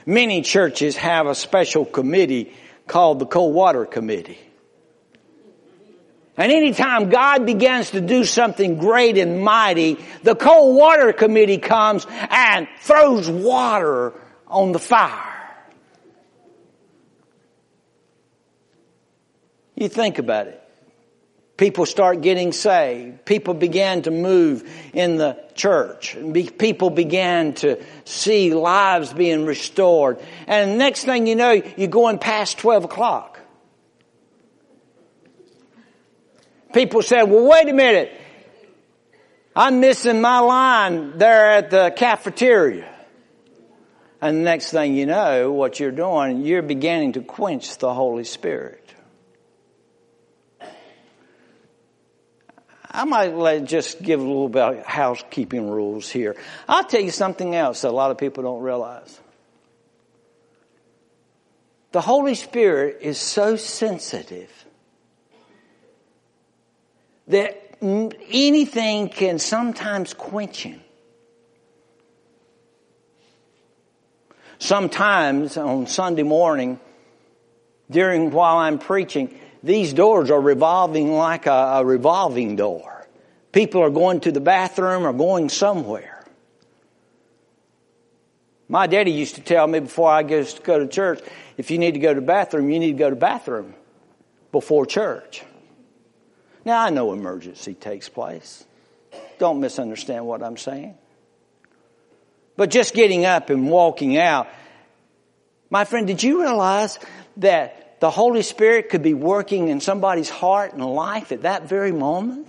Many 0.06 0.42
churches 0.42 0.96
have 0.96 1.26
a 1.26 1.34
special 1.34 1.84
committee 1.84 2.52
called 2.86 3.20
the 3.20 3.26
cold 3.26 3.54
water 3.54 3.84
committee. 3.84 4.38
And 6.40 6.50
anytime 6.50 7.10
God 7.10 7.44
begins 7.44 7.90
to 7.90 8.00
do 8.00 8.24
something 8.24 8.78
great 8.78 9.18
and 9.18 9.44
mighty, 9.44 9.98
the 10.22 10.34
cold 10.34 10.74
water 10.74 11.12
committee 11.12 11.58
comes 11.58 12.06
and 12.08 12.66
throws 12.78 13.28
water 13.28 14.14
on 14.48 14.72
the 14.72 14.78
fire. 14.78 15.66
You 19.76 19.90
think 19.90 20.18
about 20.18 20.46
it. 20.46 20.62
People 21.58 21.84
start 21.84 22.22
getting 22.22 22.52
saved. 22.52 23.26
People 23.26 23.52
began 23.52 24.00
to 24.02 24.10
move 24.10 24.66
in 24.94 25.18
the 25.18 25.38
church. 25.54 26.16
People 26.56 26.88
began 26.88 27.52
to 27.56 27.84
see 28.06 28.54
lives 28.54 29.12
being 29.12 29.44
restored. 29.44 30.18
And 30.46 30.78
next 30.78 31.04
thing 31.04 31.26
you 31.26 31.36
know, 31.36 31.52
you're 31.76 31.88
going 31.88 32.16
past 32.16 32.56
12 32.56 32.84
o'clock. 32.84 33.29
People 36.72 37.02
said, 37.02 37.24
well, 37.24 37.46
wait 37.46 37.68
a 37.68 37.72
minute. 37.72 38.12
I'm 39.54 39.80
missing 39.80 40.20
my 40.20 40.38
line 40.38 41.18
there 41.18 41.52
at 41.52 41.70
the 41.70 41.92
cafeteria. 41.94 42.88
And 44.20 44.38
the 44.38 44.42
next 44.42 44.70
thing 44.70 44.94
you 44.94 45.06
know, 45.06 45.52
what 45.52 45.80
you're 45.80 45.90
doing, 45.90 46.44
you're 46.44 46.62
beginning 46.62 47.12
to 47.12 47.22
quench 47.22 47.78
the 47.78 47.92
Holy 47.92 48.24
Spirit. 48.24 48.76
I 52.92 53.04
might 53.04 53.64
just 53.64 54.02
give 54.02 54.20
a 54.20 54.22
little 54.22 54.48
bit 54.48 54.84
housekeeping 54.84 55.70
rules 55.70 56.10
here. 56.10 56.36
I'll 56.68 56.84
tell 56.84 57.00
you 57.00 57.12
something 57.12 57.54
else 57.54 57.82
that 57.82 57.88
a 57.88 57.92
lot 57.92 58.10
of 58.10 58.18
people 58.18 58.42
don't 58.42 58.62
realize. 58.62 59.18
The 61.92 62.00
Holy 62.00 62.34
Spirit 62.34 62.98
is 63.00 63.18
so 63.18 63.56
sensitive 63.56 64.50
that 67.30 67.76
anything 67.82 69.08
can 69.08 69.38
sometimes 69.38 70.14
quench 70.14 70.62
him. 70.62 70.80
Sometimes 74.58 75.56
on 75.56 75.86
Sunday 75.86 76.22
morning, 76.22 76.78
during 77.90 78.30
while 78.30 78.58
I'm 78.58 78.78
preaching, 78.78 79.38
these 79.62 79.92
doors 79.92 80.30
are 80.30 80.40
revolving 80.40 81.12
like 81.12 81.46
a, 81.46 81.50
a 81.50 81.84
revolving 81.84 82.56
door. 82.56 83.06
People 83.52 83.82
are 83.82 83.90
going 83.90 84.20
to 84.20 84.32
the 84.32 84.40
bathroom 84.40 85.06
or 85.06 85.12
going 85.12 85.48
somewhere. 85.48 86.22
My 88.68 88.86
daddy 88.86 89.10
used 89.10 89.34
to 89.34 89.40
tell 89.40 89.66
me 89.66 89.80
before 89.80 90.10
I 90.10 90.22
go 90.22 90.44
to, 90.44 90.62
go 90.62 90.78
to 90.78 90.86
church, 90.86 91.20
if 91.56 91.70
you 91.70 91.78
need 91.78 91.94
to 91.94 92.00
go 92.00 92.14
to 92.14 92.20
the 92.20 92.26
bathroom, 92.26 92.70
you 92.70 92.78
need 92.78 92.92
to 92.92 92.98
go 92.98 93.08
to 93.08 93.16
the 93.16 93.20
bathroom 93.20 93.74
before 94.52 94.86
church. 94.86 95.42
Now 96.64 96.80
I 96.80 96.90
know 96.90 97.12
emergency 97.12 97.74
takes 97.74 98.08
place. 98.08 98.64
Don't 99.38 99.60
misunderstand 99.60 100.26
what 100.26 100.42
I'm 100.42 100.56
saying. 100.56 100.96
But 102.56 102.70
just 102.70 102.94
getting 102.94 103.24
up 103.24 103.50
and 103.50 103.70
walking 103.70 104.18
out, 104.18 104.48
my 105.70 105.84
friend, 105.84 106.06
did 106.06 106.22
you 106.22 106.42
realize 106.42 106.98
that 107.38 107.80
the 108.00 108.10
Holy 108.10 108.42
Spirit 108.42 108.88
could 108.88 109.02
be 109.02 109.14
working 109.14 109.68
in 109.68 109.80
somebody's 109.80 110.30
heart 110.30 110.72
and 110.72 110.84
life 110.84 111.32
at 111.32 111.42
that 111.42 111.68
very 111.68 111.92
moment. 111.92 112.48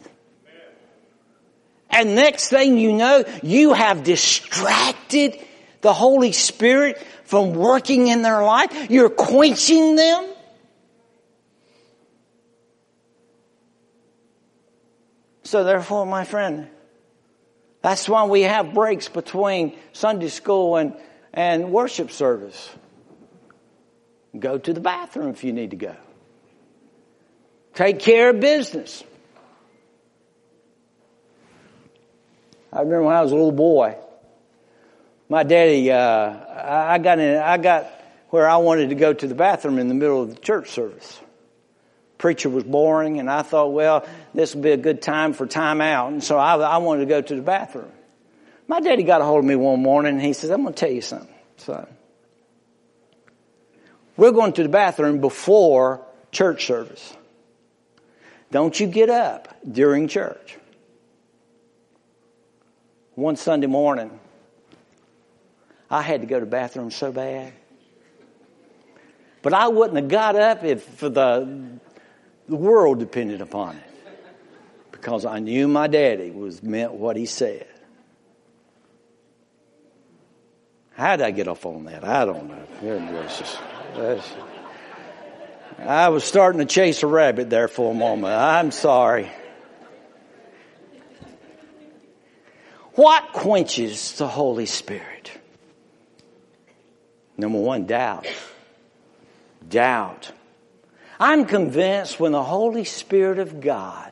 And 1.90 2.16
next 2.16 2.48
thing 2.48 2.78
you 2.78 2.94
know, 2.94 3.26
you 3.44 3.74
have 3.74 4.04
distracted 4.04 5.38
the 5.82 5.92
Holy 5.92 6.32
Spirit 6.32 6.98
from 7.26 7.54
working 7.54 8.08
in 8.08 8.22
their 8.22 8.42
life? 8.44 8.90
You're 8.90 9.10
quenching 9.10 9.98
them? 9.98 10.31
So 15.52 15.66
therefore, 15.66 16.06
my 16.06 16.24
friend, 16.24 16.70
that's 17.82 18.08
why 18.08 18.24
we 18.24 18.44
have 18.44 18.74
breaks 18.74 19.10
between 19.10 19.78
Sunday 19.92 20.30
school 20.30 20.78
and, 20.78 20.96
and 21.34 21.74
worship 21.74 22.10
service. 22.10 22.70
Go 24.40 24.58
to 24.58 24.72
the 24.72 24.80
bathroom 24.80 25.28
if 25.28 25.44
you 25.44 25.52
need 25.52 25.72
to 25.72 25.76
go. 25.76 25.94
Take 27.74 28.00
care 28.00 28.30
of 28.30 28.40
business. 28.40 29.04
I 32.72 32.80
remember 32.80 33.04
when 33.04 33.16
I 33.18 33.22
was 33.22 33.34
a 33.34 33.36
little 33.36 33.52
boy, 33.52 33.98
my 35.28 35.44
daddy, 35.44 35.92
uh, 35.92 36.34
I 36.94 36.98
got 36.98 37.20
in, 37.20 37.38
I 37.38 37.58
got 37.58 37.92
where 38.30 38.50
I 38.50 38.56
wanted 38.56 38.88
to 38.88 38.96
go 38.96 39.12
to 39.12 39.28
the 39.28 39.36
bathroom 39.36 39.80
in 39.80 39.90
the 39.90 39.96
middle 39.96 40.22
of 40.22 40.34
the 40.34 40.40
church 40.40 40.70
service. 40.70 41.20
Preacher 42.22 42.52
was 42.52 42.64
boring, 42.64 43.20
and 43.20 43.28
I 43.28 43.42
thought, 43.42 43.74
well, 43.74 44.06
this 44.36 44.54
will 44.54 44.62
be 44.62 44.70
a 44.70 44.78
good 44.78 45.02
time 45.02 45.34
for 45.34 45.48
time 45.48 45.82
out, 45.82 46.12
and 46.12 46.24
so 46.24 46.38
I, 46.38 46.56
I 46.56 46.78
wanted 46.78 47.00
to 47.00 47.08
go 47.08 47.20
to 47.20 47.36
the 47.36 47.42
bathroom. 47.42 47.92
My 48.68 48.80
daddy 48.80 49.02
got 49.02 49.22
a 49.22 49.26
hold 49.26 49.40
of 49.40 49.46
me 49.46 49.56
one 49.56 49.82
morning, 49.82 50.14
and 50.14 50.22
he 50.22 50.34
says, 50.34 50.52
"I'm 50.52 50.62
going 50.62 50.76
to 50.76 50.80
tell 50.80 50.92
you 50.92 51.02
something, 51.02 51.34
son. 51.58 51.88
We're 54.18 54.34
going 54.34 54.54
to 54.54 54.62
the 54.62 54.70
bathroom 54.70 55.20
before 55.20 56.06
church 56.32 56.68
service. 56.68 57.12
Don't 58.52 58.80
you 58.80 58.86
get 58.86 59.10
up 59.10 59.58
during 59.70 60.08
church." 60.08 60.60
One 63.16 63.36
Sunday 63.36 63.66
morning, 63.66 64.20
I 65.90 66.04
had 66.04 66.22
to 66.22 66.28
go 66.28 66.40
to 66.40 66.46
the 66.46 66.52
bathroom 66.52 66.92
so 66.92 67.12
bad. 67.12 67.52
But 69.42 69.56
I 69.56 69.70
wouldn't 69.70 69.98
have 69.98 70.08
got 70.08 70.36
up 70.36 70.64
if 70.64 70.84
for 70.84 71.10
the, 71.10 71.80
the 72.52 72.58
world 72.58 73.00
depended 73.00 73.42
upon 73.42 73.78
it. 73.78 73.84
Because 74.92 75.26
I 75.26 75.40
knew 75.40 75.70
my 75.70 75.88
daddy 75.88 76.32
was 76.32 76.62
meant 76.62 76.92
what 76.92 77.16
he 77.16 77.26
said. 77.26 77.66
How 80.92 81.16
did 81.16 81.26
I 81.26 81.32
get 81.32 81.48
off 81.48 81.66
on 81.66 81.86
that? 81.86 82.04
I 82.04 82.26
don't 82.26 82.50
know. 82.50 82.68
I 85.80 86.10
was 86.10 86.26
starting 86.26 86.60
to 86.60 86.66
chase 86.66 87.02
a 87.04 87.08
rabbit 87.08 87.50
there 87.50 87.70
for 87.70 87.92
a 87.92 87.94
moment. 87.96 88.34
I'm 88.34 88.72
sorry. 88.72 89.32
What 92.96 93.32
quenches 93.32 94.12
the 94.18 94.28
Holy 94.28 94.66
Spirit? 94.66 95.32
Number 97.38 97.60
one, 97.60 97.86
doubt. 97.86 98.28
Doubt. 99.68 100.34
I'm 101.22 101.46
convinced 101.46 102.20
when 102.20 102.32
the 102.32 102.42
Holy 102.42 102.84
Spirit 102.84 103.38
of 103.38 103.62
God 103.62 104.12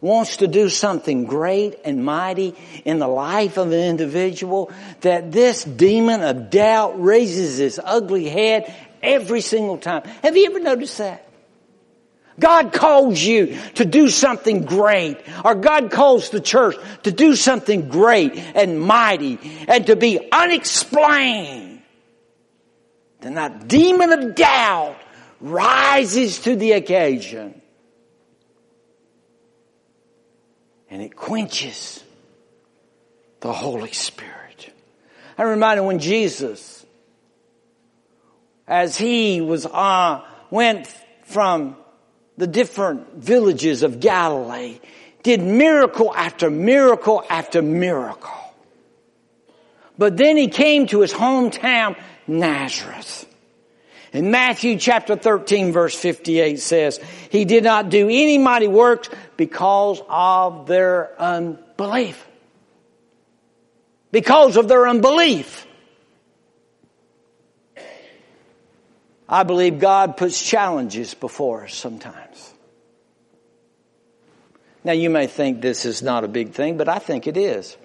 wants 0.00 0.36
to 0.36 0.46
do 0.46 0.68
something 0.68 1.24
great 1.24 1.80
and 1.84 2.04
mighty 2.04 2.54
in 2.84 3.00
the 3.00 3.08
life 3.08 3.56
of 3.56 3.72
an 3.72 3.80
individual, 3.80 4.70
that 5.00 5.32
this 5.32 5.64
demon 5.64 6.22
of 6.22 6.50
doubt 6.50 7.02
raises 7.02 7.58
its 7.58 7.80
ugly 7.82 8.28
head 8.28 8.72
every 9.02 9.40
single 9.40 9.78
time. 9.78 10.04
Have 10.22 10.36
you 10.36 10.46
ever 10.46 10.60
noticed 10.60 10.98
that? 10.98 11.26
God 12.38 12.72
calls 12.72 13.20
you 13.20 13.58
to 13.74 13.84
do 13.84 14.08
something 14.08 14.64
great, 14.64 15.18
or 15.44 15.56
God 15.56 15.90
calls 15.90 16.30
the 16.30 16.40
church 16.40 16.76
to 17.02 17.10
do 17.10 17.34
something 17.34 17.88
great 17.88 18.36
and 18.36 18.80
mighty 18.80 19.40
and 19.66 19.88
to 19.88 19.96
be 19.96 20.20
unexplained. 20.30 21.82
Then 23.22 23.34
that 23.34 23.66
demon 23.66 24.12
of 24.12 24.34
doubt 24.36 24.98
rises 25.44 26.40
to 26.40 26.56
the 26.56 26.72
occasion 26.72 27.60
and 30.88 31.02
it 31.02 31.14
quenches 31.14 32.02
the 33.40 33.52
Holy 33.52 33.92
Spirit. 33.92 34.72
I'm 35.36 35.48
reminded 35.48 35.82
when 35.82 35.98
Jesus, 35.98 36.86
as 38.66 38.96
he 38.96 39.42
was 39.42 39.66
uh, 39.66 40.24
went 40.50 40.86
from 41.24 41.76
the 42.38 42.46
different 42.46 43.14
villages 43.14 43.82
of 43.82 44.00
Galilee, 44.00 44.78
did 45.22 45.42
miracle 45.42 46.14
after 46.14 46.48
miracle 46.48 47.22
after 47.28 47.60
miracle. 47.60 48.54
But 49.98 50.16
then 50.16 50.36
he 50.38 50.48
came 50.48 50.86
to 50.86 51.00
his 51.00 51.12
hometown, 51.12 51.98
Nazareth. 52.26 53.26
In 54.14 54.30
Matthew 54.30 54.78
chapter 54.78 55.16
13 55.16 55.72
verse 55.72 55.96
58 55.96 56.60
says, 56.60 57.00
He 57.30 57.44
did 57.44 57.64
not 57.64 57.90
do 57.90 58.06
any 58.06 58.38
mighty 58.38 58.68
works 58.68 59.08
because 59.36 60.00
of 60.08 60.68
their 60.68 61.20
unbelief. 61.20 62.24
Because 64.12 64.56
of 64.56 64.68
their 64.68 64.86
unbelief. 64.86 65.66
I 69.28 69.42
believe 69.42 69.80
God 69.80 70.16
puts 70.16 70.40
challenges 70.40 71.14
before 71.14 71.64
us 71.64 71.74
sometimes. 71.74 72.54
Now 74.84 74.92
you 74.92 75.10
may 75.10 75.26
think 75.26 75.60
this 75.60 75.84
is 75.84 76.04
not 76.04 76.22
a 76.22 76.28
big 76.28 76.52
thing, 76.52 76.76
but 76.76 76.88
I 76.88 77.00
think 77.00 77.26
it 77.26 77.36
is. 77.36 77.76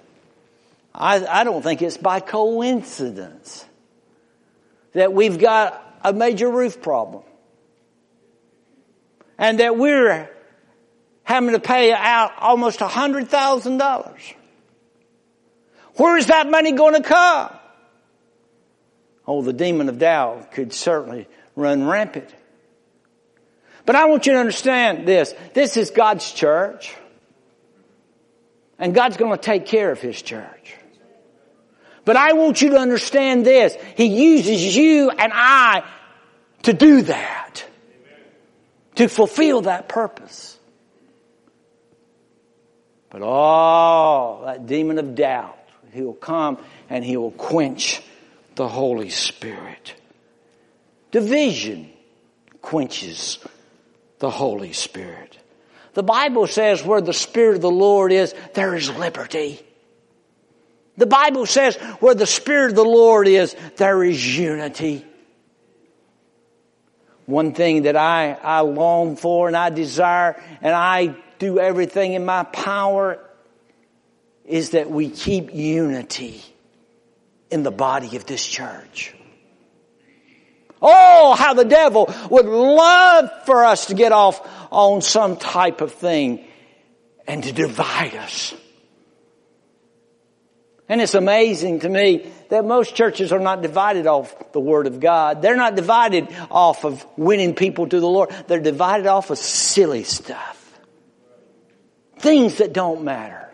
I, 0.94 1.26
I 1.26 1.44
don't 1.44 1.64
think 1.64 1.82
it's 1.82 1.98
by 1.98 2.20
coincidence 2.20 3.66
that 4.94 5.12
we've 5.12 5.40
got 5.40 5.89
a 6.04 6.14
major 6.14 6.50
roof 6.50 6.82
problem. 6.82 7.24
And 9.38 9.60
that 9.60 9.78
we're 9.78 10.30
having 11.24 11.52
to 11.52 11.60
pay 11.60 11.94
out 11.94 12.34
almost 12.40 12.82
a 12.82 12.88
hundred 12.88 13.30
thousand 13.30 13.78
dollars. 13.78 14.22
Where 15.96 16.18
is 16.18 16.28
that 16.28 16.50
money 16.50 16.72
going 16.72 16.96
to 16.96 17.04
come? 17.04 17.52
Oh, 19.28 19.42
the 19.42 19.54
demon 19.54 19.90
of 19.90 20.00
doubt 20.00 20.52
could 20.52 20.74
certainly 20.74 21.28
run 21.56 21.86
rampant. 21.86 22.34
But 23.86 23.96
I 23.96 24.06
want 24.06 24.26
you 24.26 24.34
to 24.34 24.40
understand 24.40 25.08
this. 25.08 25.34
This 25.54 25.78
is 25.78 25.92
God's 25.92 26.32
church. 26.32 26.96
And 28.80 28.96
God's 28.96 29.18
going 29.18 29.32
to 29.32 29.38
take 29.38 29.66
care 29.66 29.92
of 29.92 30.00
His 30.00 30.22
church. 30.22 30.76
But 32.10 32.18
I 32.18 32.34
want 32.34 32.60
you 32.60 32.72
to 32.72 32.78
understand 32.78 33.46
this. 33.46 33.78
He 33.96 34.06
uses 34.06 34.76
you 34.76 35.12
and 35.12 35.32
I 35.32 35.84
to 36.64 36.74
do 36.74 37.04
that. 37.04 37.64
To 38.96 39.08
fulfill 39.08 39.62
that 39.62 39.88
purpose. 39.88 40.58
But 43.12 43.22
oh, 43.24 44.42
that 44.44 44.66
demon 44.66 44.98
of 44.98 45.14
doubt, 45.14 45.60
he 45.94 46.02
will 46.02 46.16
come 46.16 46.58
and 46.90 47.06
he 47.06 47.16
will 47.16 47.30
quench 47.30 48.02
the 48.56 48.68
Holy 48.68 49.12
Spirit. 49.12 49.94
Division 51.12 51.92
quenches 52.64 53.38
the 54.18 54.32
Holy 54.32 54.74
Spirit. 54.74 55.38
The 55.94 56.02
Bible 56.02 56.48
says 56.48 56.84
where 56.84 57.02
the 57.02 57.14
Spirit 57.14 57.58
of 57.58 57.62
the 57.62 57.70
Lord 57.70 58.12
is, 58.12 58.34
there 58.56 58.74
is 58.74 58.90
liberty. 58.90 59.64
The 61.00 61.06
Bible 61.06 61.46
says 61.46 61.78
where 62.02 62.14
the 62.14 62.28
Spirit 62.28 62.72
of 62.72 62.76
the 62.76 62.84
Lord 62.84 63.26
is, 63.26 63.56
there 63.78 64.04
is 64.04 64.38
unity. 64.38 65.06
One 67.26 67.54
thing 67.54 67.84
that 67.84 67.96
I, 67.96 68.34
I 68.34 68.60
long 68.62 69.16
for 69.16 69.48
and 69.48 69.56
I 69.56 69.70
desire 69.70 70.44
and 70.62 70.76
I 70.76 71.16
do 71.38 71.58
everything 71.58 72.14
in 72.14 72.26
my 72.26 72.44
power 72.44 73.18
is 74.44 74.72
that 74.72 74.92
we 74.92 75.10
keep 75.10 75.54
unity 75.54 76.44
in 77.50 77.64
the 77.64 77.72
body 77.72 78.18
of 78.18 78.26
this 78.26 78.46
church. 78.46 79.16
Oh, 80.82 81.34
how 81.34 81.54
the 81.54 81.64
devil 81.64 82.14
would 82.30 82.46
love 82.46 83.30
for 83.46 83.64
us 83.64 83.86
to 83.86 83.94
get 83.94 84.12
off 84.12 84.46
on 84.70 85.02
some 85.02 85.38
type 85.38 85.80
of 85.80 85.94
thing 85.94 86.46
and 87.26 87.42
to 87.46 87.54
divide 87.54 88.16
us. 88.16 88.54
And 90.90 91.02
it's 91.02 91.14
amazing 91.14 91.82
to 91.82 91.90
me 91.90 92.32
that 92.50 92.66
most 92.66 92.96
churches 92.96 93.32
are 93.32 93.40
not 93.40 93.62
divided 93.62 94.08
off 94.08 94.52
the 94.54 94.60
Word 94.60 94.88
of 94.88 95.00
God. 95.00 95.44
They're 95.44 95.56
not 95.56 95.76
divided 95.76 96.28
off 96.50 96.84
of 96.84 97.06
winning 97.16 97.54
people 97.54 97.88
to 97.88 98.00
the 98.00 98.08
Lord. 98.08 98.32
They're 98.48 98.60
divided 98.60 99.06
off 99.06 99.30
of 99.30 99.38
silly 99.38 100.04
stuff. 100.04 100.56
Things 102.18 102.58
that 102.58 102.74
don't 102.74 103.04
matter. 103.04 103.48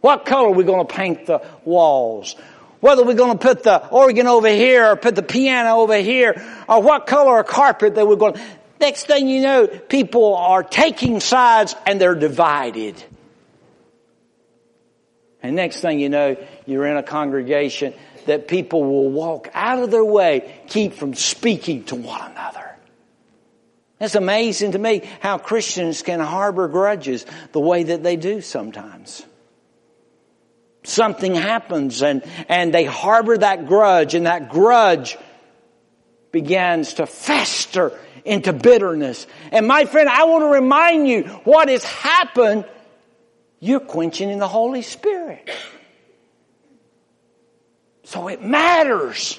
What 0.00 0.24
color 0.24 0.50
are 0.50 0.52
we 0.52 0.62
going 0.62 0.86
to 0.86 0.94
paint 0.94 1.26
the 1.26 1.44
walls? 1.64 2.36
Whether 2.78 3.04
we're 3.04 3.14
going 3.14 3.36
to 3.36 3.44
put 3.44 3.64
the 3.64 3.88
organ 3.88 4.28
over 4.28 4.48
here 4.48 4.92
or 4.92 4.96
put 4.96 5.16
the 5.16 5.22
piano 5.24 5.80
over 5.80 5.96
here 5.96 6.40
or 6.68 6.80
what 6.80 7.08
color 7.08 7.40
of 7.40 7.48
carpet 7.48 7.96
that 7.96 8.06
we're 8.06 8.14
going 8.14 8.34
to. 8.34 8.40
Next 8.80 9.06
thing 9.08 9.28
you 9.28 9.40
know, 9.40 9.66
people 9.66 10.36
are 10.36 10.62
taking 10.62 11.18
sides 11.18 11.74
and 11.84 12.00
they're 12.00 12.14
divided. 12.14 13.02
And 15.42 15.56
next 15.56 15.80
thing 15.80 15.98
you 15.98 16.08
know, 16.08 16.36
you're 16.68 16.86
in 16.86 16.96
a 16.96 17.02
congregation 17.02 17.94
that 18.26 18.46
people 18.46 18.82
will 18.84 19.10
walk 19.10 19.48
out 19.54 19.82
of 19.82 19.90
their 19.90 20.04
way, 20.04 20.60
keep 20.68 20.92
from 20.92 21.14
speaking 21.14 21.84
to 21.84 21.94
one 21.94 22.20
another. 22.30 22.76
It's 24.00 24.14
amazing 24.14 24.72
to 24.72 24.78
me 24.78 25.08
how 25.20 25.38
Christians 25.38 26.02
can 26.02 26.20
harbor 26.20 26.68
grudges 26.68 27.24
the 27.52 27.60
way 27.60 27.84
that 27.84 28.02
they 28.02 28.16
do 28.16 28.40
sometimes. 28.42 29.24
Something 30.84 31.34
happens 31.34 32.02
and, 32.02 32.22
and 32.48 32.72
they 32.72 32.84
harbor 32.84 33.36
that 33.38 33.66
grudge 33.66 34.14
and 34.14 34.26
that 34.26 34.50
grudge 34.50 35.16
begins 36.30 36.94
to 36.94 37.06
fester 37.06 37.98
into 38.24 38.52
bitterness. 38.52 39.26
And 39.50 39.66
my 39.66 39.86
friend, 39.86 40.08
I 40.08 40.24
want 40.24 40.42
to 40.42 40.48
remind 40.48 41.08
you 41.08 41.22
what 41.44 41.68
has 41.68 41.82
happened. 41.82 42.66
You're 43.58 43.80
quenching 43.80 44.30
in 44.30 44.38
the 44.38 44.48
Holy 44.48 44.82
Spirit. 44.82 45.50
So 48.08 48.28
it 48.28 48.42
matters. 48.42 49.38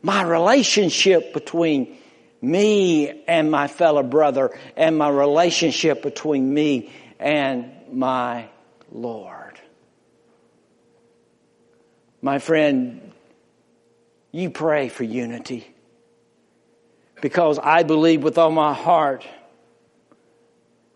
My 0.00 0.22
relationship 0.22 1.34
between 1.34 1.98
me 2.40 3.24
and 3.28 3.50
my 3.50 3.68
fellow 3.68 4.02
brother 4.02 4.58
and 4.74 4.96
my 4.96 5.10
relationship 5.10 6.02
between 6.02 6.54
me 6.54 6.90
and 7.20 7.70
my 7.92 8.48
Lord. 8.90 9.60
My 12.22 12.38
friend, 12.38 13.12
you 14.32 14.48
pray 14.48 14.88
for 14.88 15.04
unity 15.04 15.66
because 17.20 17.58
I 17.58 17.82
believe 17.82 18.22
with 18.22 18.38
all 18.38 18.50
my 18.50 18.72
heart 18.72 19.26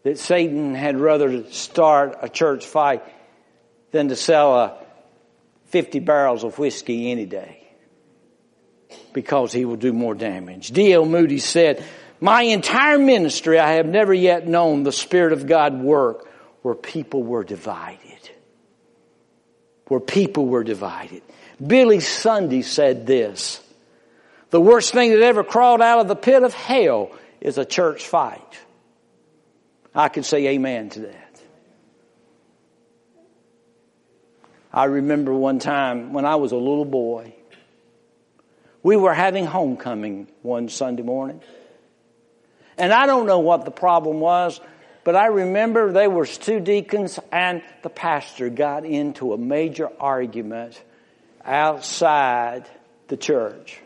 that 0.04 0.18
Satan 0.18 0.74
had 0.74 0.98
rather 0.98 1.50
start 1.50 2.16
a 2.22 2.30
church 2.30 2.64
fight 2.64 3.04
than 3.90 4.09
to 4.09 4.16
sell 4.16 4.59
a 4.59 4.88
50 5.69 6.01
barrels 6.01 6.45
of 6.45 6.59
whiskey 6.59 7.11
any 7.11 7.27
day 7.27 7.69
because 9.12 9.53
he 9.53 9.64
will 9.64 9.77
do 9.77 9.93
more 9.93 10.14
damage. 10.14 10.71
D.L. 10.71 11.05
Moody 11.05 11.39
said, 11.39 11.85
my 12.21 12.43
entire 12.43 12.99
ministry, 12.99 13.59
I 13.59 13.75
have 13.75 13.87
never 13.87 14.12
yet 14.12 14.47
known 14.47 14.83
the 14.83 14.93
Spirit 14.93 15.33
of 15.33 15.47
God 15.47 15.81
work 15.81 16.29
where 16.62 16.75
people 16.75 17.23
were 17.23 17.45
divided. 17.45 18.01
Where 19.87 20.01
people 20.01 20.47
were 20.47 20.64
divided. 20.64 21.23
Billy 21.64 22.01
Sunday 22.01 22.62
said 22.62 23.07
this, 23.07 23.62
the 24.51 24.61
worst 24.61 24.93
thing 24.93 25.11
that 25.11 25.23
ever 25.23 25.45
crawled 25.45 25.81
out 25.81 26.01
of 26.01 26.09
the 26.09 26.16
pit 26.16 26.43
of 26.43 26.55
hell 26.55 27.11
is 27.41 27.59
a 27.59 27.64
church 27.64 28.07
fight. 28.07 28.59
I 29.95 30.09
could 30.09 30.25
say 30.25 30.49
amen 30.49 30.91
to 30.91 31.01
that. 31.01 31.28
I 34.79 34.85
remember 34.85 35.35
one 35.35 35.59
time 35.59 36.12
when 36.12 36.24
I 36.24 36.37
was 36.37 36.53
a 36.53 36.57
little 36.57 36.85
boy, 36.85 37.35
we 38.85 38.95
were 38.95 39.12
having 39.12 39.45
homecoming 39.45 40.29
one 40.43 40.68
Sunday 40.68 41.03
morning. 41.03 41.41
And 42.76 42.93
I 42.93 43.07
don't 43.07 43.26
know 43.26 43.41
what 43.41 43.64
the 43.64 43.72
problem 43.72 44.20
was, 44.20 44.61
but 45.03 45.16
I 45.16 45.26
remember 45.26 45.91
there 45.91 46.09
was 46.09 46.39
two 46.39 46.61
deacons 46.61 47.18
and 47.33 47.61
the 47.83 47.89
pastor 47.89 48.51
got 48.51 48.85
into 48.85 49.33
a 49.33 49.37
major 49.37 49.91
argument 49.99 50.81
outside 51.45 52.70
the 53.09 53.16
church. 53.16 53.81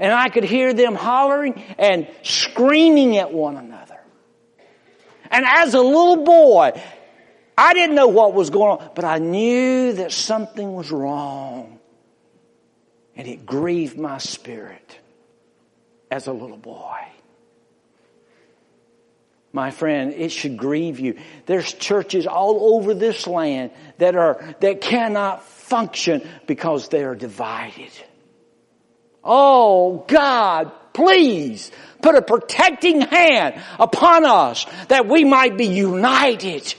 And 0.00 0.12
I 0.12 0.30
could 0.30 0.42
hear 0.42 0.74
them 0.74 0.96
hollering 0.96 1.62
and 1.78 2.08
screaming 2.24 3.18
at 3.18 3.32
one 3.32 3.56
another. 3.56 4.00
And 5.30 5.44
as 5.46 5.74
a 5.74 5.80
little 5.80 6.24
boy, 6.24 6.72
I 7.56 7.74
didn't 7.74 7.94
know 7.94 8.08
what 8.08 8.34
was 8.34 8.50
going 8.50 8.78
on, 8.78 8.90
but 8.94 9.04
I 9.04 9.18
knew 9.18 9.92
that 9.94 10.12
something 10.12 10.74
was 10.74 10.90
wrong. 10.90 11.78
And 13.16 13.28
it 13.28 13.46
grieved 13.46 13.96
my 13.98 14.18
spirit 14.18 14.98
as 16.10 16.26
a 16.26 16.32
little 16.32 16.56
boy. 16.56 16.98
My 19.52 19.70
friend, 19.70 20.12
it 20.14 20.30
should 20.30 20.56
grieve 20.56 20.98
you. 20.98 21.16
There's 21.46 21.72
churches 21.72 22.26
all 22.26 22.74
over 22.74 22.92
this 22.92 23.28
land 23.28 23.70
that 23.98 24.16
are, 24.16 24.56
that 24.58 24.80
cannot 24.80 25.44
function 25.44 26.28
because 26.48 26.88
they 26.88 27.04
are 27.04 27.14
divided. 27.14 27.92
Oh 29.22 30.04
God, 30.08 30.72
please 30.92 31.70
put 32.02 32.16
a 32.16 32.22
protecting 32.22 33.00
hand 33.00 33.62
upon 33.78 34.24
us 34.24 34.66
that 34.88 35.06
we 35.06 35.24
might 35.24 35.56
be 35.56 35.66
united, 35.66 36.74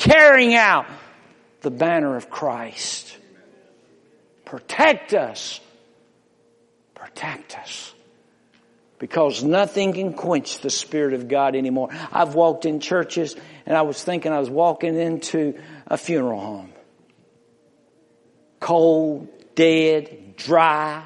carrying 0.00 0.54
out 0.54 0.86
the 1.60 1.70
banner 1.70 2.16
of 2.16 2.30
Christ. 2.30 3.16
Protect 4.46 5.14
us. 5.14 5.60
Protect 6.94 7.56
us. 7.58 7.94
Because 8.98 9.44
nothing 9.44 9.92
can 9.92 10.14
quench 10.14 10.58
the 10.58 10.70
Spirit 10.70 11.14
of 11.14 11.28
God 11.28 11.54
anymore. 11.54 11.90
I've 12.10 12.34
walked 12.34 12.64
in 12.64 12.80
churches 12.80 13.36
and 13.66 13.76
I 13.76 13.82
was 13.82 14.02
thinking 14.02 14.32
I 14.32 14.40
was 14.40 14.50
walking 14.50 14.96
into 14.96 15.60
a 15.86 15.96
funeral 15.96 16.40
home. 16.40 16.72
Cold, 18.58 19.28
dead, 19.54 20.36
dry. 20.36 21.04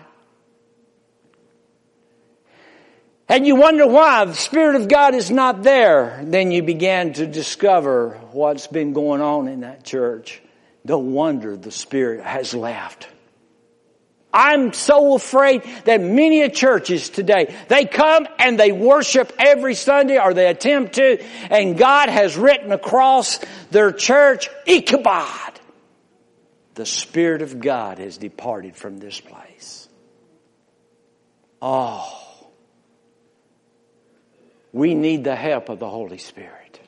And 3.29 3.47
you 3.47 3.57
wonder 3.57 3.87
why 3.87 4.27
the 4.27 4.35
Spirit 4.35 4.77
of 4.77 4.89
God 4.89 5.15
is 5.15 5.31
not 5.31 5.63
there. 5.63 6.21
Then 6.25 6.51
you 6.51 6.63
began 6.63 7.15
to 7.15 7.27
discover 7.27 8.21
what's 8.33 8.67
been 8.67 8.93
going 8.93 9.23
on 9.23 9.49
in 9.49 9.61
that 9.61 9.85
church. 9.85 10.43
No 10.85 10.99
wonder 10.99 11.57
the 11.57 11.71
Spirit 11.71 12.23
has 12.23 12.53
left. 12.53 13.09
I'm 14.35 14.73
so 14.73 15.15
afraid 15.15 15.63
that 15.85 16.01
many 16.03 16.47
churches 16.51 17.09
today, 17.09 17.55
they 17.69 17.87
come 17.87 18.27
and 18.39 18.59
they 18.59 18.73
worship 18.73 19.33
every 19.39 19.75
Sunday 19.75 20.19
or 20.19 20.35
they 20.35 20.49
attempt 20.49 20.95
to, 20.95 21.25
and 21.51 21.79
God 21.79 22.09
has 22.09 22.37
written 22.37 22.73
across 22.73 23.39
their 23.71 23.93
church, 23.93 24.51
Ichabod. 24.67 25.53
The 26.75 26.85
Spirit 26.85 27.43
of 27.43 27.61
God 27.61 27.99
has 27.99 28.19
departed 28.19 28.75
from 28.75 28.99
this 28.99 29.21
place. 29.21 29.89
Oh. 31.63 32.24
We 34.75 34.97
need 34.97 35.23
the 35.23 35.37
help 35.37 35.69
of 35.69 35.79
the 35.79 35.89
Holy 35.89 36.19
Spirit. 36.19 36.81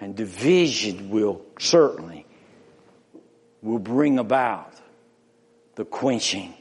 And 0.00 0.16
division 0.16 1.10
will 1.10 1.42
certainly 1.58 2.24
will 3.60 3.78
bring 3.78 4.18
about 4.18 4.72
the 5.74 5.84
quenching. 5.84 6.54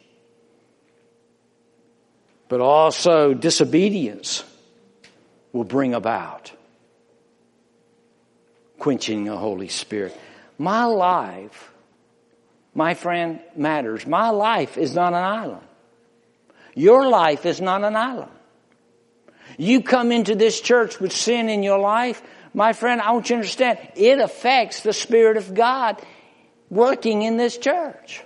But 2.50 2.60
also 2.60 3.34
disobedience 3.34 4.44
will 5.54 5.64
bring 5.64 5.94
about 5.94 6.52
quenching 8.78 9.24
the 9.24 9.38
Holy 9.38 9.70
Spirit. 9.70 10.16
My 10.58 10.84
life, 10.84 11.72
my 12.74 12.94
friend, 12.96 13.40
matters. 13.56 14.06
My 14.06 14.32
life 14.32 14.78
is 14.78 14.94
not 14.94 15.14
an 15.14 15.24
island. 15.24 15.66
Your 16.74 17.08
life 17.08 17.46
is 17.46 17.62
not 17.62 17.82
an 17.86 17.96
island. 17.96 18.32
You 19.58 19.82
come 19.82 20.12
into 20.12 20.36
this 20.36 20.60
church 20.60 21.00
with 21.00 21.12
sin 21.12 21.50
in 21.50 21.64
your 21.64 21.80
life, 21.80 22.22
my 22.54 22.74
friend, 22.74 23.02
I 23.02 23.12
want 23.12 23.30
you 23.30 23.36
to 23.36 23.40
understand, 23.42 23.80
it 23.96 24.20
affects 24.20 24.82
the 24.82 24.94
Spirit 24.94 25.38
of 25.38 25.54
God 25.54 26.02
working 26.70 27.22
in 27.22 27.38
this 27.38 27.58
church. 27.58 28.22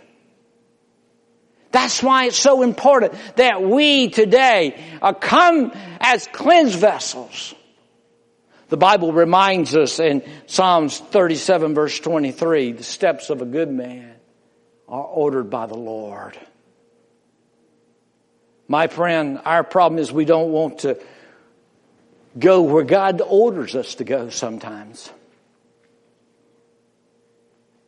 That's 1.71 2.01
why 2.01 2.25
it's 2.25 2.37
so 2.37 2.61
important 2.61 3.13
that 3.35 3.61
we 3.61 4.09
today 4.09 4.79
come 5.19 5.71
as 5.99 6.27
cleansed 6.27 6.79
vessels. 6.79 7.53
The 8.69 8.77
Bible 8.77 9.13
reminds 9.13 9.75
us 9.75 9.99
in 9.99 10.23
Psalms 10.45 10.99
37 10.99 11.73
verse 11.73 11.99
23, 11.99 12.73
the 12.73 12.83
steps 12.83 13.31
of 13.31 13.41
a 13.41 13.45
good 13.45 13.71
man 13.71 14.13
are 14.87 15.03
ordered 15.03 15.49
by 15.49 15.65
the 15.65 15.77
Lord. 15.77 16.37
My 18.69 18.85
friend, 18.85 19.41
our 19.45 19.63
problem 19.63 19.99
is 19.99 20.11
we 20.11 20.25
don't 20.25 20.51
want 20.51 20.79
to 20.79 21.01
go 22.37 22.61
where 22.61 22.83
God 22.83 23.19
orders 23.25 23.75
us 23.75 23.95
to 23.95 24.03
go 24.03 24.29
sometimes. 24.29 25.11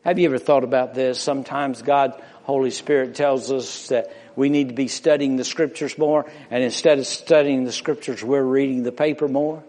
Have 0.04 0.18
you 0.18 0.26
ever 0.26 0.40
thought 0.40 0.64
about 0.64 0.96
this? 0.96 1.20
Sometimes 1.20 1.84
God 1.84 2.20
Holy 2.44 2.72
Spirit 2.72 3.14
tells 3.14 3.52
us 3.52 3.90
that 3.90 4.12
we 4.36 4.50
need 4.50 4.70
to 4.70 4.74
be 4.74 4.88
studying 4.88 5.36
the 5.36 5.44
scriptures 5.44 5.96
more, 6.00 6.26
and 6.50 6.64
instead 6.64 6.98
of 6.98 7.06
studying 7.06 7.64
the 7.64 7.72
scriptures, 7.72 8.24
we're 8.24 8.42
reading 8.42 8.82
the 8.82 8.92
paper 8.92 9.28
more. 9.28 9.64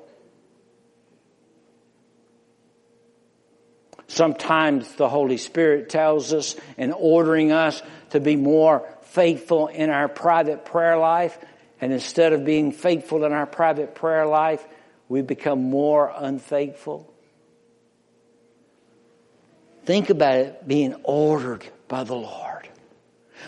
Sometimes 4.12 4.92
the 4.96 5.08
Holy 5.08 5.38
Spirit 5.38 5.88
tells 5.88 6.34
us 6.34 6.54
and 6.76 6.92
ordering 6.94 7.50
us 7.50 7.80
to 8.10 8.20
be 8.20 8.36
more 8.36 8.86
faithful 9.04 9.68
in 9.68 9.88
our 9.88 10.06
private 10.06 10.66
prayer 10.66 10.98
life, 10.98 11.38
and 11.80 11.94
instead 11.94 12.34
of 12.34 12.44
being 12.44 12.72
faithful 12.72 13.24
in 13.24 13.32
our 13.32 13.46
private 13.46 13.94
prayer 13.94 14.26
life, 14.26 14.62
we 15.08 15.22
become 15.22 15.62
more 15.62 16.12
unfaithful. 16.14 17.10
Think 19.86 20.10
about 20.10 20.36
it 20.36 20.68
being 20.68 20.94
ordered 21.04 21.66
by 21.88 22.04
the 22.04 22.14
Lord. 22.14 22.68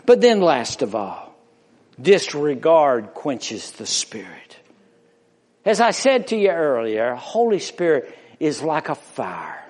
But 0.06 0.22
then 0.22 0.40
last 0.40 0.80
of 0.80 0.94
all, 0.94 1.36
disregard 2.00 3.12
quenches 3.12 3.72
the 3.72 3.84
Spirit. 3.84 4.56
As 5.62 5.82
I 5.82 5.90
said 5.90 6.28
to 6.28 6.36
you 6.36 6.48
earlier, 6.48 7.14
Holy 7.16 7.58
Spirit 7.58 8.18
is 8.40 8.62
like 8.62 8.88
a 8.88 8.94
fire. 8.94 9.63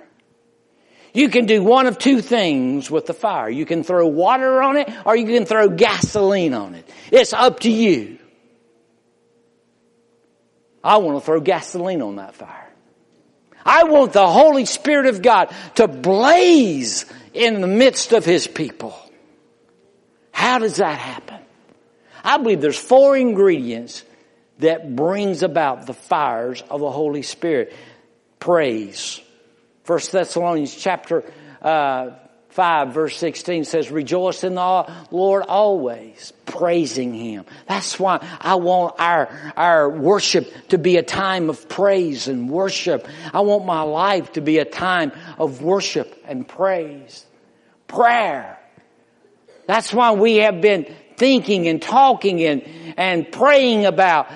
You 1.15 1.29
can 1.29 1.47
do 1.47 1.63
one 1.63 1.87
of 1.87 1.97
two 1.97 2.21
things 2.21 2.91
with 2.91 3.07
the 3.07 3.15
fire. 3.15 3.49
You 3.49 3.65
can 3.65 3.85
throw 3.85 4.07
water 4.09 4.61
on 4.61 4.77
it 4.77 4.93
or 5.07 5.17
you 5.17 5.27
can 5.27 5.47
throw 5.47 5.69
gasoline 5.69 6.53
on 6.53 6.75
it. 6.75 6.89
It's 7.13 7.33
up 7.33 7.61
to 7.61 7.71
you. 7.71 8.19
I 10.83 10.97
want 10.99 11.17
to 11.17 11.25
throw 11.25 11.41
gasoline 11.41 12.03
on 12.03 12.17
that 12.17 12.35
fire. 12.35 12.69
I 13.65 13.85
want 13.85 14.13
the 14.13 14.27
Holy 14.27 14.67
Spirit 14.67 15.07
of 15.07 15.23
God 15.23 15.55
to 15.77 15.89
blaze 15.89 17.07
in 17.33 17.61
the 17.61 17.67
midst 17.69 18.13
of 18.13 18.25
His 18.25 18.47
people. 18.47 18.95
How 20.33 20.59
does 20.59 20.77
that 20.77 20.99
happen? 20.99 21.39
I 22.25 22.39
believe 22.39 22.61
there's 22.61 22.79
four 22.79 23.17
ingredients 23.17 24.03
that 24.59 24.95
brings 24.95 25.43
about 25.43 25.87
the 25.87 25.95
fires 25.95 26.63
of 26.69 26.81
the 26.81 26.91
Holy 26.91 27.23
Spirit. 27.23 27.73
Praise, 28.41 29.21
First 29.85 30.13
Thessalonians 30.13 30.75
chapter 30.75 31.25
uh, 31.61 32.11
5 32.49 32.95
verse 32.95 33.17
16 33.17 33.65
says, 33.65 33.91
rejoice 33.91 34.45
in 34.45 34.55
the 34.55 34.95
Lord 35.11 35.43
always, 35.43 36.33
praising 36.47 37.13
Him. 37.13 37.45
That's 37.67 37.99
why 37.99 38.25
I 38.41 38.55
want 38.55 38.95
our, 38.99 39.29
our 39.57 39.91
worship 39.91 40.51
to 40.69 40.79
be 40.79 40.97
a 40.97 41.03
time 41.03 41.51
of 41.51 41.69
praise 41.69 42.29
and 42.29 42.49
worship. 42.49 43.07
I 43.33 43.41
want 43.41 43.67
my 43.67 43.83
life 43.83 44.33
to 44.35 44.41
be 44.41 44.59
a 44.59 44.65
time 44.65 45.13
of 45.37 45.63
worship 45.63 46.17
and 46.27 46.47
praise. 46.47 47.27
Prayer. 47.89 48.59
That's 49.67 49.93
why 49.93 50.13
we 50.13 50.37
have 50.37 50.61
been 50.61 50.87
thinking 51.17 51.69
and 51.69 51.83
talking 51.83 52.43
and, 52.43 52.63
and 52.97 53.31
praying 53.31 53.85
about 53.85 54.29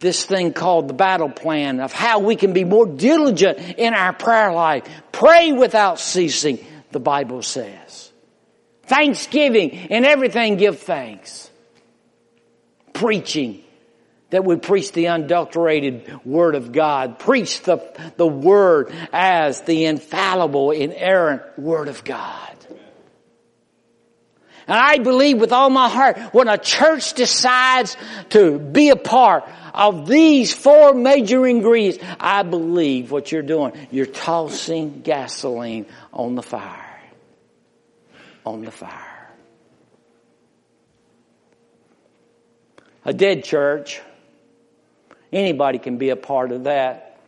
this 0.00 0.24
thing 0.24 0.52
called 0.52 0.88
the 0.88 0.94
battle 0.94 1.28
plan 1.28 1.80
of 1.80 1.92
how 1.92 2.20
we 2.20 2.36
can 2.36 2.52
be 2.52 2.64
more 2.64 2.86
diligent 2.86 3.58
in 3.78 3.94
our 3.94 4.12
prayer 4.12 4.52
life. 4.52 4.84
Pray 5.10 5.52
without 5.52 5.98
ceasing, 5.98 6.64
the 6.92 7.00
Bible 7.00 7.42
says. 7.42 8.12
Thanksgiving 8.84 9.72
and 9.90 10.06
everything 10.06 10.56
give 10.56 10.78
thanks. 10.80 11.50
Preaching 12.92 13.62
that 14.30 14.44
we 14.44 14.56
preach 14.56 14.92
the 14.92 15.08
unadulterated 15.08 16.24
Word 16.24 16.54
of 16.54 16.72
God. 16.72 17.18
Preach 17.18 17.62
the, 17.62 17.78
the 18.16 18.26
Word 18.26 18.92
as 19.12 19.62
the 19.62 19.86
infallible, 19.86 20.70
inerrant 20.70 21.58
Word 21.58 21.88
of 21.88 22.04
God. 22.04 22.54
And 24.68 24.76
I 24.76 24.98
believe 24.98 25.40
with 25.40 25.52
all 25.52 25.70
my 25.70 25.88
heart, 25.88 26.18
when 26.34 26.46
a 26.46 26.58
church 26.58 27.14
decides 27.14 27.96
to 28.30 28.58
be 28.58 28.90
a 28.90 28.96
part 28.96 29.44
of 29.78 30.08
these 30.08 30.52
four 30.52 30.92
major 30.92 31.46
ingredients, 31.46 32.04
I 32.18 32.42
believe 32.42 33.12
what 33.12 33.30
you're 33.30 33.42
doing, 33.42 33.72
you're 33.92 34.06
tossing 34.06 35.02
gasoline 35.02 35.86
on 36.12 36.34
the 36.34 36.42
fire. 36.42 37.00
On 38.44 38.64
the 38.64 38.72
fire. 38.72 39.30
A 43.04 43.14
dead 43.14 43.44
church, 43.44 44.00
anybody 45.32 45.78
can 45.78 45.96
be 45.96 46.10
a 46.10 46.16
part 46.16 46.50
of 46.50 46.64
that. 46.64 47.20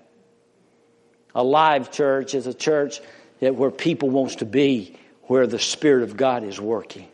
A 1.37 1.45
live 1.45 1.93
church 1.93 2.35
is 2.35 2.49
a 2.49 2.55
church 2.55 3.01
that 3.39 3.55
where 3.55 3.71
people 3.71 4.11
wants 4.11 4.37
to 4.37 4.45
be, 4.45 4.99
where 5.23 5.47
the 5.47 5.61
Spirit 5.61 6.03
of 6.03 6.17
God 6.17 6.43
is 6.43 6.61
working. 6.61 7.07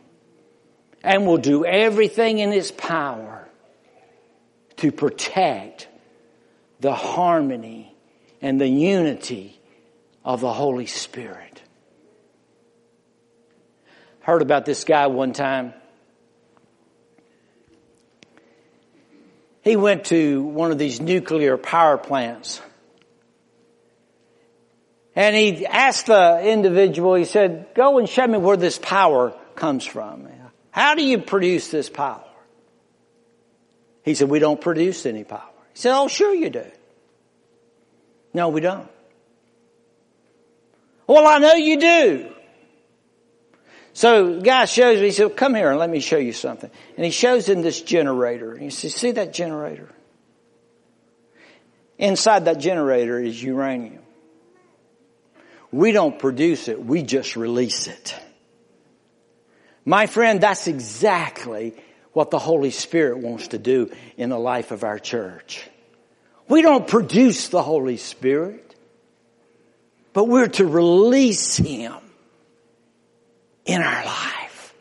And 1.04 1.26
will 1.26 1.36
do 1.36 1.66
everything 1.66 2.38
in 2.38 2.54
its 2.54 2.70
power 2.70 3.45
to 4.76 4.92
protect 4.92 5.88
the 6.80 6.94
harmony 6.94 7.94
and 8.42 8.60
the 8.60 8.68
unity 8.68 9.58
of 10.24 10.40
the 10.40 10.52
Holy 10.52 10.86
Spirit. 10.86 11.62
Heard 14.20 14.42
about 14.42 14.66
this 14.66 14.84
guy 14.84 15.06
one 15.06 15.32
time. 15.32 15.72
He 19.62 19.76
went 19.76 20.06
to 20.06 20.42
one 20.42 20.70
of 20.70 20.78
these 20.78 21.00
nuclear 21.00 21.56
power 21.56 21.96
plants. 21.96 22.60
And 25.14 25.34
he 25.34 25.64
asked 25.64 26.06
the 26.06 26.40
individual, 26.42 27.14
he 27.14 27.24
said, 27.24 27.68
go 27.74 27.98
and 27.98 28.08
show 28.08 28.26
me 28.26 28.38
where 28.38 28.56
this 28.56 28.78
power 28.78 29.34
comes 29.54 29.84
from. 29.84 30.28
How 30.70 30.94
do 30.94 31.02
you 31.02 31.18
produce 31.18 31.68
this 31.70 31.88
power? 31.88 32.25
He 34.06 34.14
said, 34.14 34.30
we 34.30 34.38
don't 34.38 34.60
produce 34.60 35.04
any 35.04 35.24
power. 35.24 35.50
He 35.74 35.80
said, 35.80 35.94
oh, 35.94 36.06
sure 36.06 36.32
you 36.32 36.48
do. 36.48 36.64
No, 38.32 38.50
we 38.50 38.60
don't. 38.60 38.88
Well, 41.08 41.26
I 41.26 41.38
know 41.38 41.54
you 41.54 41.80
do. 41.80 42.32
So 43.94 44.36
the 44.36 44.42
guy 44.42 44.66
shows 44.66 45.00
me, 45.00 45.06
he 45.06 45.12
said, 45.12 45.36
come 45.36 45.56
here 45.56 45.70
and 45.70 45.80
let 45.80 45.90
me 45.90 45.98
show 45.98 46.18
you 46.18 46.32
something. 46.32 46.70
And 46.96 47.04
he 47.04 47.10
shows 47.10 47.48
him 47.48 47.62
this 47.62 47.82
generator. 47.82 48.52
And 48.52 48.62
he 48.62 48.70
says, 48.70 48.94
see 48.94 49.10
that 49.12 49.32
generator? 49.32 49.88
Inside 51.98 52.44
that 52.44 52.58
generator 52.58 53.18
is 53.18 53.42
uranium. 53.42 54.02
We 55.72 55.90
don't 55.90 56.16
produce 56.16 56.68
it, 56.68 56.82
we 56.82 57.02
just 57.02 57.34
release 57.34 57.88
it. 57.88 58.14
My 59.84 60.06
friend, 60.06 60.40
that's 60.40 60.68
exactly 60.68 61.74
what 62.16 62.30
the 62.30 62.38
Holy 62.38 62.70
Spirit 62.70 63.18
wants 63.18 63.48
to 63.48 63.58
do 63.58 63.92
in 64.16 64.30
the 64.30 64.38
life 64.38 64.70
of 64.70 64.84
our 64.84 64.98
church. 64.98 65.68
We 66.48 66.62
don't 66.62 66.88
produce 66.88 67.48
the 67.48 67.62
Holy 67.62 67.98
Spirit, 67.98 68.74
but 70.14 70.24
we're 70.24 70.48
to 70.48 70.64
release 70.64 71.58
Him 71.58 71.92
in 73.66 73.82
our 73.82 74.02
life. 74.02 74.74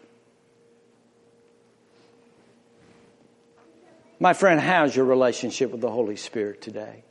My 4.18 4.32
friend, 4.32 4.62
how's 4.62 4.96
your 4.96 5.04
relationship 5.04 5.72
with 5.72 5.82
the 5.82 5.92
Holy 5.92 6.16
Spirit 6.16 6.62
today? 6.62 7.04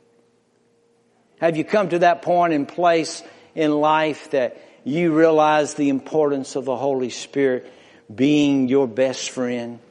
Have 1.39 1.55
you 1.55 1.63
come 1.63 1.89
to 1.89 1.99
that 1.99 2.23
point 2.23 2.51
in 2.51 2.65
place 2.65 3.21
in 3.53 3.71
life 3.71 4.31
that 4.31 4.59
you 4.83 5.13
realize 5.13 5.75
the 5.75 5.89
importance 5.89 6.55
of 6.55 6.65
the 6.65 6.75
Holy 6.75 7.11
Spirit 7.11 7.71
being 8.11 8.67
your 8.67 8.87
best 8.87 9.29
friend? 9.29 9.81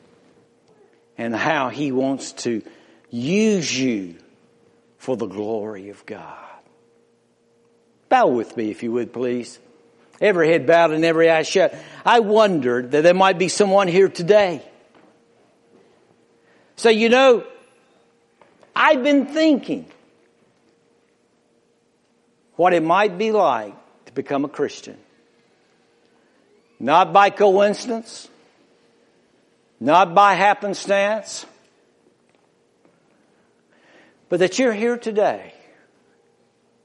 And 1.17 1.35
how 1.35 1.69
He 1.69 1.93
wants 1.93 2.33
to 2.33 2.62
use 3.11 3.79
you 3.79 4.17
for 4.99 5.17
the 5.17 5.27
glory 5.27 5.91
of 5.91 6.05
God. 6.07 6.39
Bow 8.09 8.29
with 8.29 8.57
me 8.57 8.71
if 8.71 8.83
you 8.83 8.93
would 8.93 9.12
please. 9.12 9.59
Every 10.21 10.49
head 10.49 10.67
bowed 10.67 10.93
and 10.93 11.05
every 11.05 11.31
eye 11.31 11.43
shut. 11.43 11.75
I 12.05 12.21
wondered 12.21 12.93
that 12.93 13.03
there 13.03 13.15
might 13.15 13.39
be 13.39 13.49
someone 13.49 13.89
here 13.89 14.09
today. 14.09 14.62
So 16.77 16.89
you 16.89 17.09
know, 17.09 17.45
I've 18.75 19.03
been 19.03 19.27
thinking 19.27 19.87
what 22.57 22.73
it 22.73 22.83
might 22.83 23.19
be 23.19 23.33
like 23.33 23.75
to 24.07 24.12
become 24.12 24.45
a 24.45 24.49
Christian. 24.49 24.97
Not 26.79 27.12
by 27.12 27.31
coincidence, 27.31 28.29
not 29.85 30.14
by 30.14 30.32
happenstance, 30.32 31.45
but 34.30 34.41
that 34.41 34.59
you're 34.59 34.72
here 34.72 34.97
today 34.97 35.53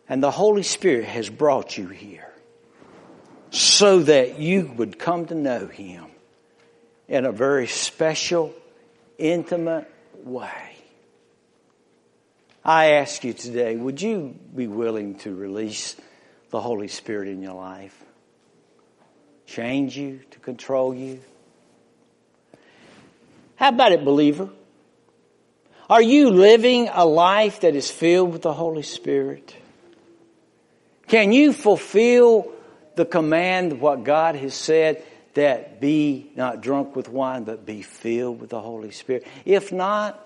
and 0.10 0.22
the 0.22 0.30
Holy 0.30 0.64
Spirit 0.64 1.06
has 1.06 1.30
brought 1.30 1.78
you 1.78 1.88
here 1.88 2.30
so 3.52 4.00
that 4.00 4.40
you 4.40 4.70
would 4.76 5.00
come 5.00 5.28
to 5.28 5.34
know 5.34 5.68
Him 5.68 6.08
in 7.08 7.24
a 7.26 7.32
very 7.32 7.68
special, 7.68 8.54
intimate 9.18 9.90
way. 10.26 10.76
I 12.66 12.96
ask 12.96 13.24
you 13.24 13.32
today, 13.32 13.78
would 13.78 14.02
you 14.02 14.38
be 14.54 14.68
willing 14.68 15.16
to 15.20 15.34
release 15.34 15.96
the 16.50 16.60
Holy 16.60 16.90
Spirit 16.90 17.30
in 17.30 17.42
your 17.42 17.54
life? 17.54 17.98
Change 19.46 19.96
you, 19.96 20.20
to 20.32 20.40
control 20.40 20.94
you? 20.94 21.22
How 23.60 23.68
about 23.68 23.92
it, 23.92 24.06
believer? 24.06 24.50
Are 25.90 26.02
you 26.02 26.30
living 26.30 26.88
a 26.94 27.06
life 27.06 27.60
that 27.60 27.76
is 27.76 27.92
filled 27.92 28.32
with 28.32 28.42
the 28.42 28.54
Holy 28.54 28.84
Spirit? 28.84 29.54
Can 31.10 31.34
you 31.34 31.52
fulfill 31.52 32.54
the 32.96 33.04
command 33.04 33.82
what 33.82 34.06
God 34.06 34.38
has 34.38 34.54
said 34.54 35.04
that 35.34 35.82
be 35.82 36.32
not 36.38 36.62
drunk 36.62 36.96
with 36.96 37.10
wine, 37.10 37.44
but 37.44 37.66
be 37.66 37.82
filled 37.82 38.40
with 38.40 38.50
the 38.50 38.62
Holy 38.62 38.92
Spirit? 38.92 39.28
If 39.44 39.74
not, 39.74 40.26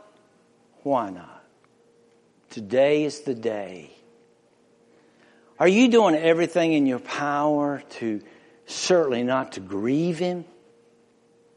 why 0.83 1.09
not? 1.09 1.43
Today 2.51 3.03
is 3.03 3.21
the 3.21 3.33
day. 3.33 3.89
Are 5.57 5.67
you 5.67 5.87
doing 5.87 6.13
everything 6.13 6.73
in 6.73 6.85
your 6.85 6.99
power 6.99 7.81
to 7.97 8.21
certainly 8.67 9.23
not 9.23 9.53
to 9.53 9.59
grieve 9.59 10.19
Him, 10.19 10.45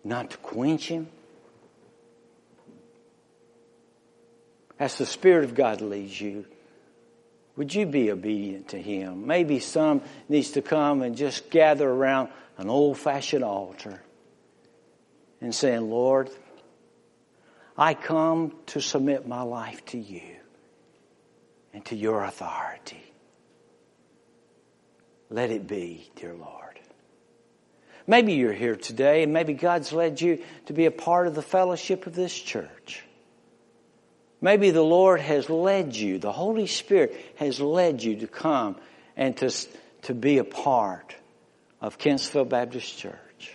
not 0.05 0.31
to 0.31 0.39
quench 0.39 0.89
Him? 0.89 1.09
As 4.79 4.99
the 4.99 5.07
Spirit 5.07 5.45
of 5.45 5.55
God 5.55 5.81
leads 5.81 6.20
you, 6.20 6.45
would 7.57 7.74
you 7.74 7.87
be 7.87 8.11
obedient 8.11 8.68
to 8.68 8.81
Him? 8.81 9.27
Maybe 9.27 9.59
some 9.59 10.03
needs 10.29 10.53
to 10.53 10.62
come 10.62 11.03
and 11.03 11.16
just 11.16 11.51
gather 11.51 11.89
around 11.89 12.29
an 12.59 12.68
old 12.68 12.99
fashioned 12.99 13.45
altar 13.45 14.03
and 15.41 15.55
saying, 15.55 15.91
Lord, 15.91 16.31
I 17.77 17.95
come 17.95 18.55
to 18.66 18.81
submit 18.81 19.27
my 19.27 19.43
life 19.43 19.85
to 19.87 19.99
you 19.99 20.37
and 21.72 21.85
to 21.87 21.97
your 21.97 22.24
authority. 22.24 23.03
Let 25.31 25.51
it 25.51 25.66
be, 25.66 26.11
dear 26.16 26.35
Lord. 26.35 26.79
Maybe 28.07 28.35
you're 28.35 28.53
here 28.53 28.77
today 28.77 29.22
and 29.22 29.33
maybe 29.33 29.53
God's 29.53 29.93
led 29.93 30.20
you 30.20 30.43
to 30.66 30.72
be 30.72 30.87
a 30.87 30.91
part 30.91 31.27
of 31.27 31.35
the 31.35 31.43
fellowship 31.43 32.07
of 32.07 32.14
this 32.14 32.33
church. 32.33 33.03
Maybe 34.41 34.70
the 34.70 34.82
Lord 34.82 35.20
has 35.20 35.49
led 35.49 35.97
you, 35.97 36.18
the 36.18 36.32
Holy 36.32 36.66
Spirit 36.66 37.16
has 37.37 37.61
led 37.61 38.03
you 38.03 38.16
to 38.16 38.26
come 38.26 38.76
and 39.16 39.37
to, 39.39 39.51
to 40.03 40.14
be 40.14 40.39
a 40.39 40.45
part 40.45 41.14
of 41.80 41.99
Kentsville 41.99 42.49
Baptist 42.49 42.99
Church, 42.99 43.53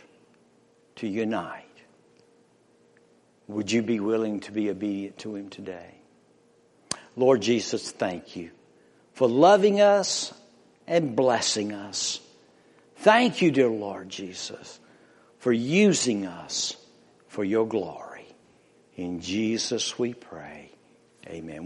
to 0.98 1.08
unite. 1.08 1.66
Would 3.48 3.72
you 3.72 3.84
be 3.84 4.00
willing 4.00 4.40
to 4.42 4.52
be 4.52 4.70
obedient 4.70 5.20
to 5.20 5.36
Him 5.36 5.50
today? 5.50 5.96
Lord 7.16 7.42
Jesus, 7.42 7.92
thank 7.92 8.36
you 8.36 8.52
for 9.14 9.28
loving 9.28 9.82
us 9.82 10.34
and 10.88 11.16
blessing 11.16 11.74
us. 11.74 12.20
Thank 12.98 13.42
you, 13.42 13.52
dear 13.52 13.68
Lord 13.70 14.10
Jesus, 14.10 14.80
for 15.40 15.52
using 15.52 16.26
us 16.26 16.76
for 17.28 17.44
your 17.44 17.68
glory. 17.68 18.28
In 18.96 19.20
Jesus 19.20 19.98
we 20.00 20.14
pray. 20.14 20.71
Amen. 21.28 21.66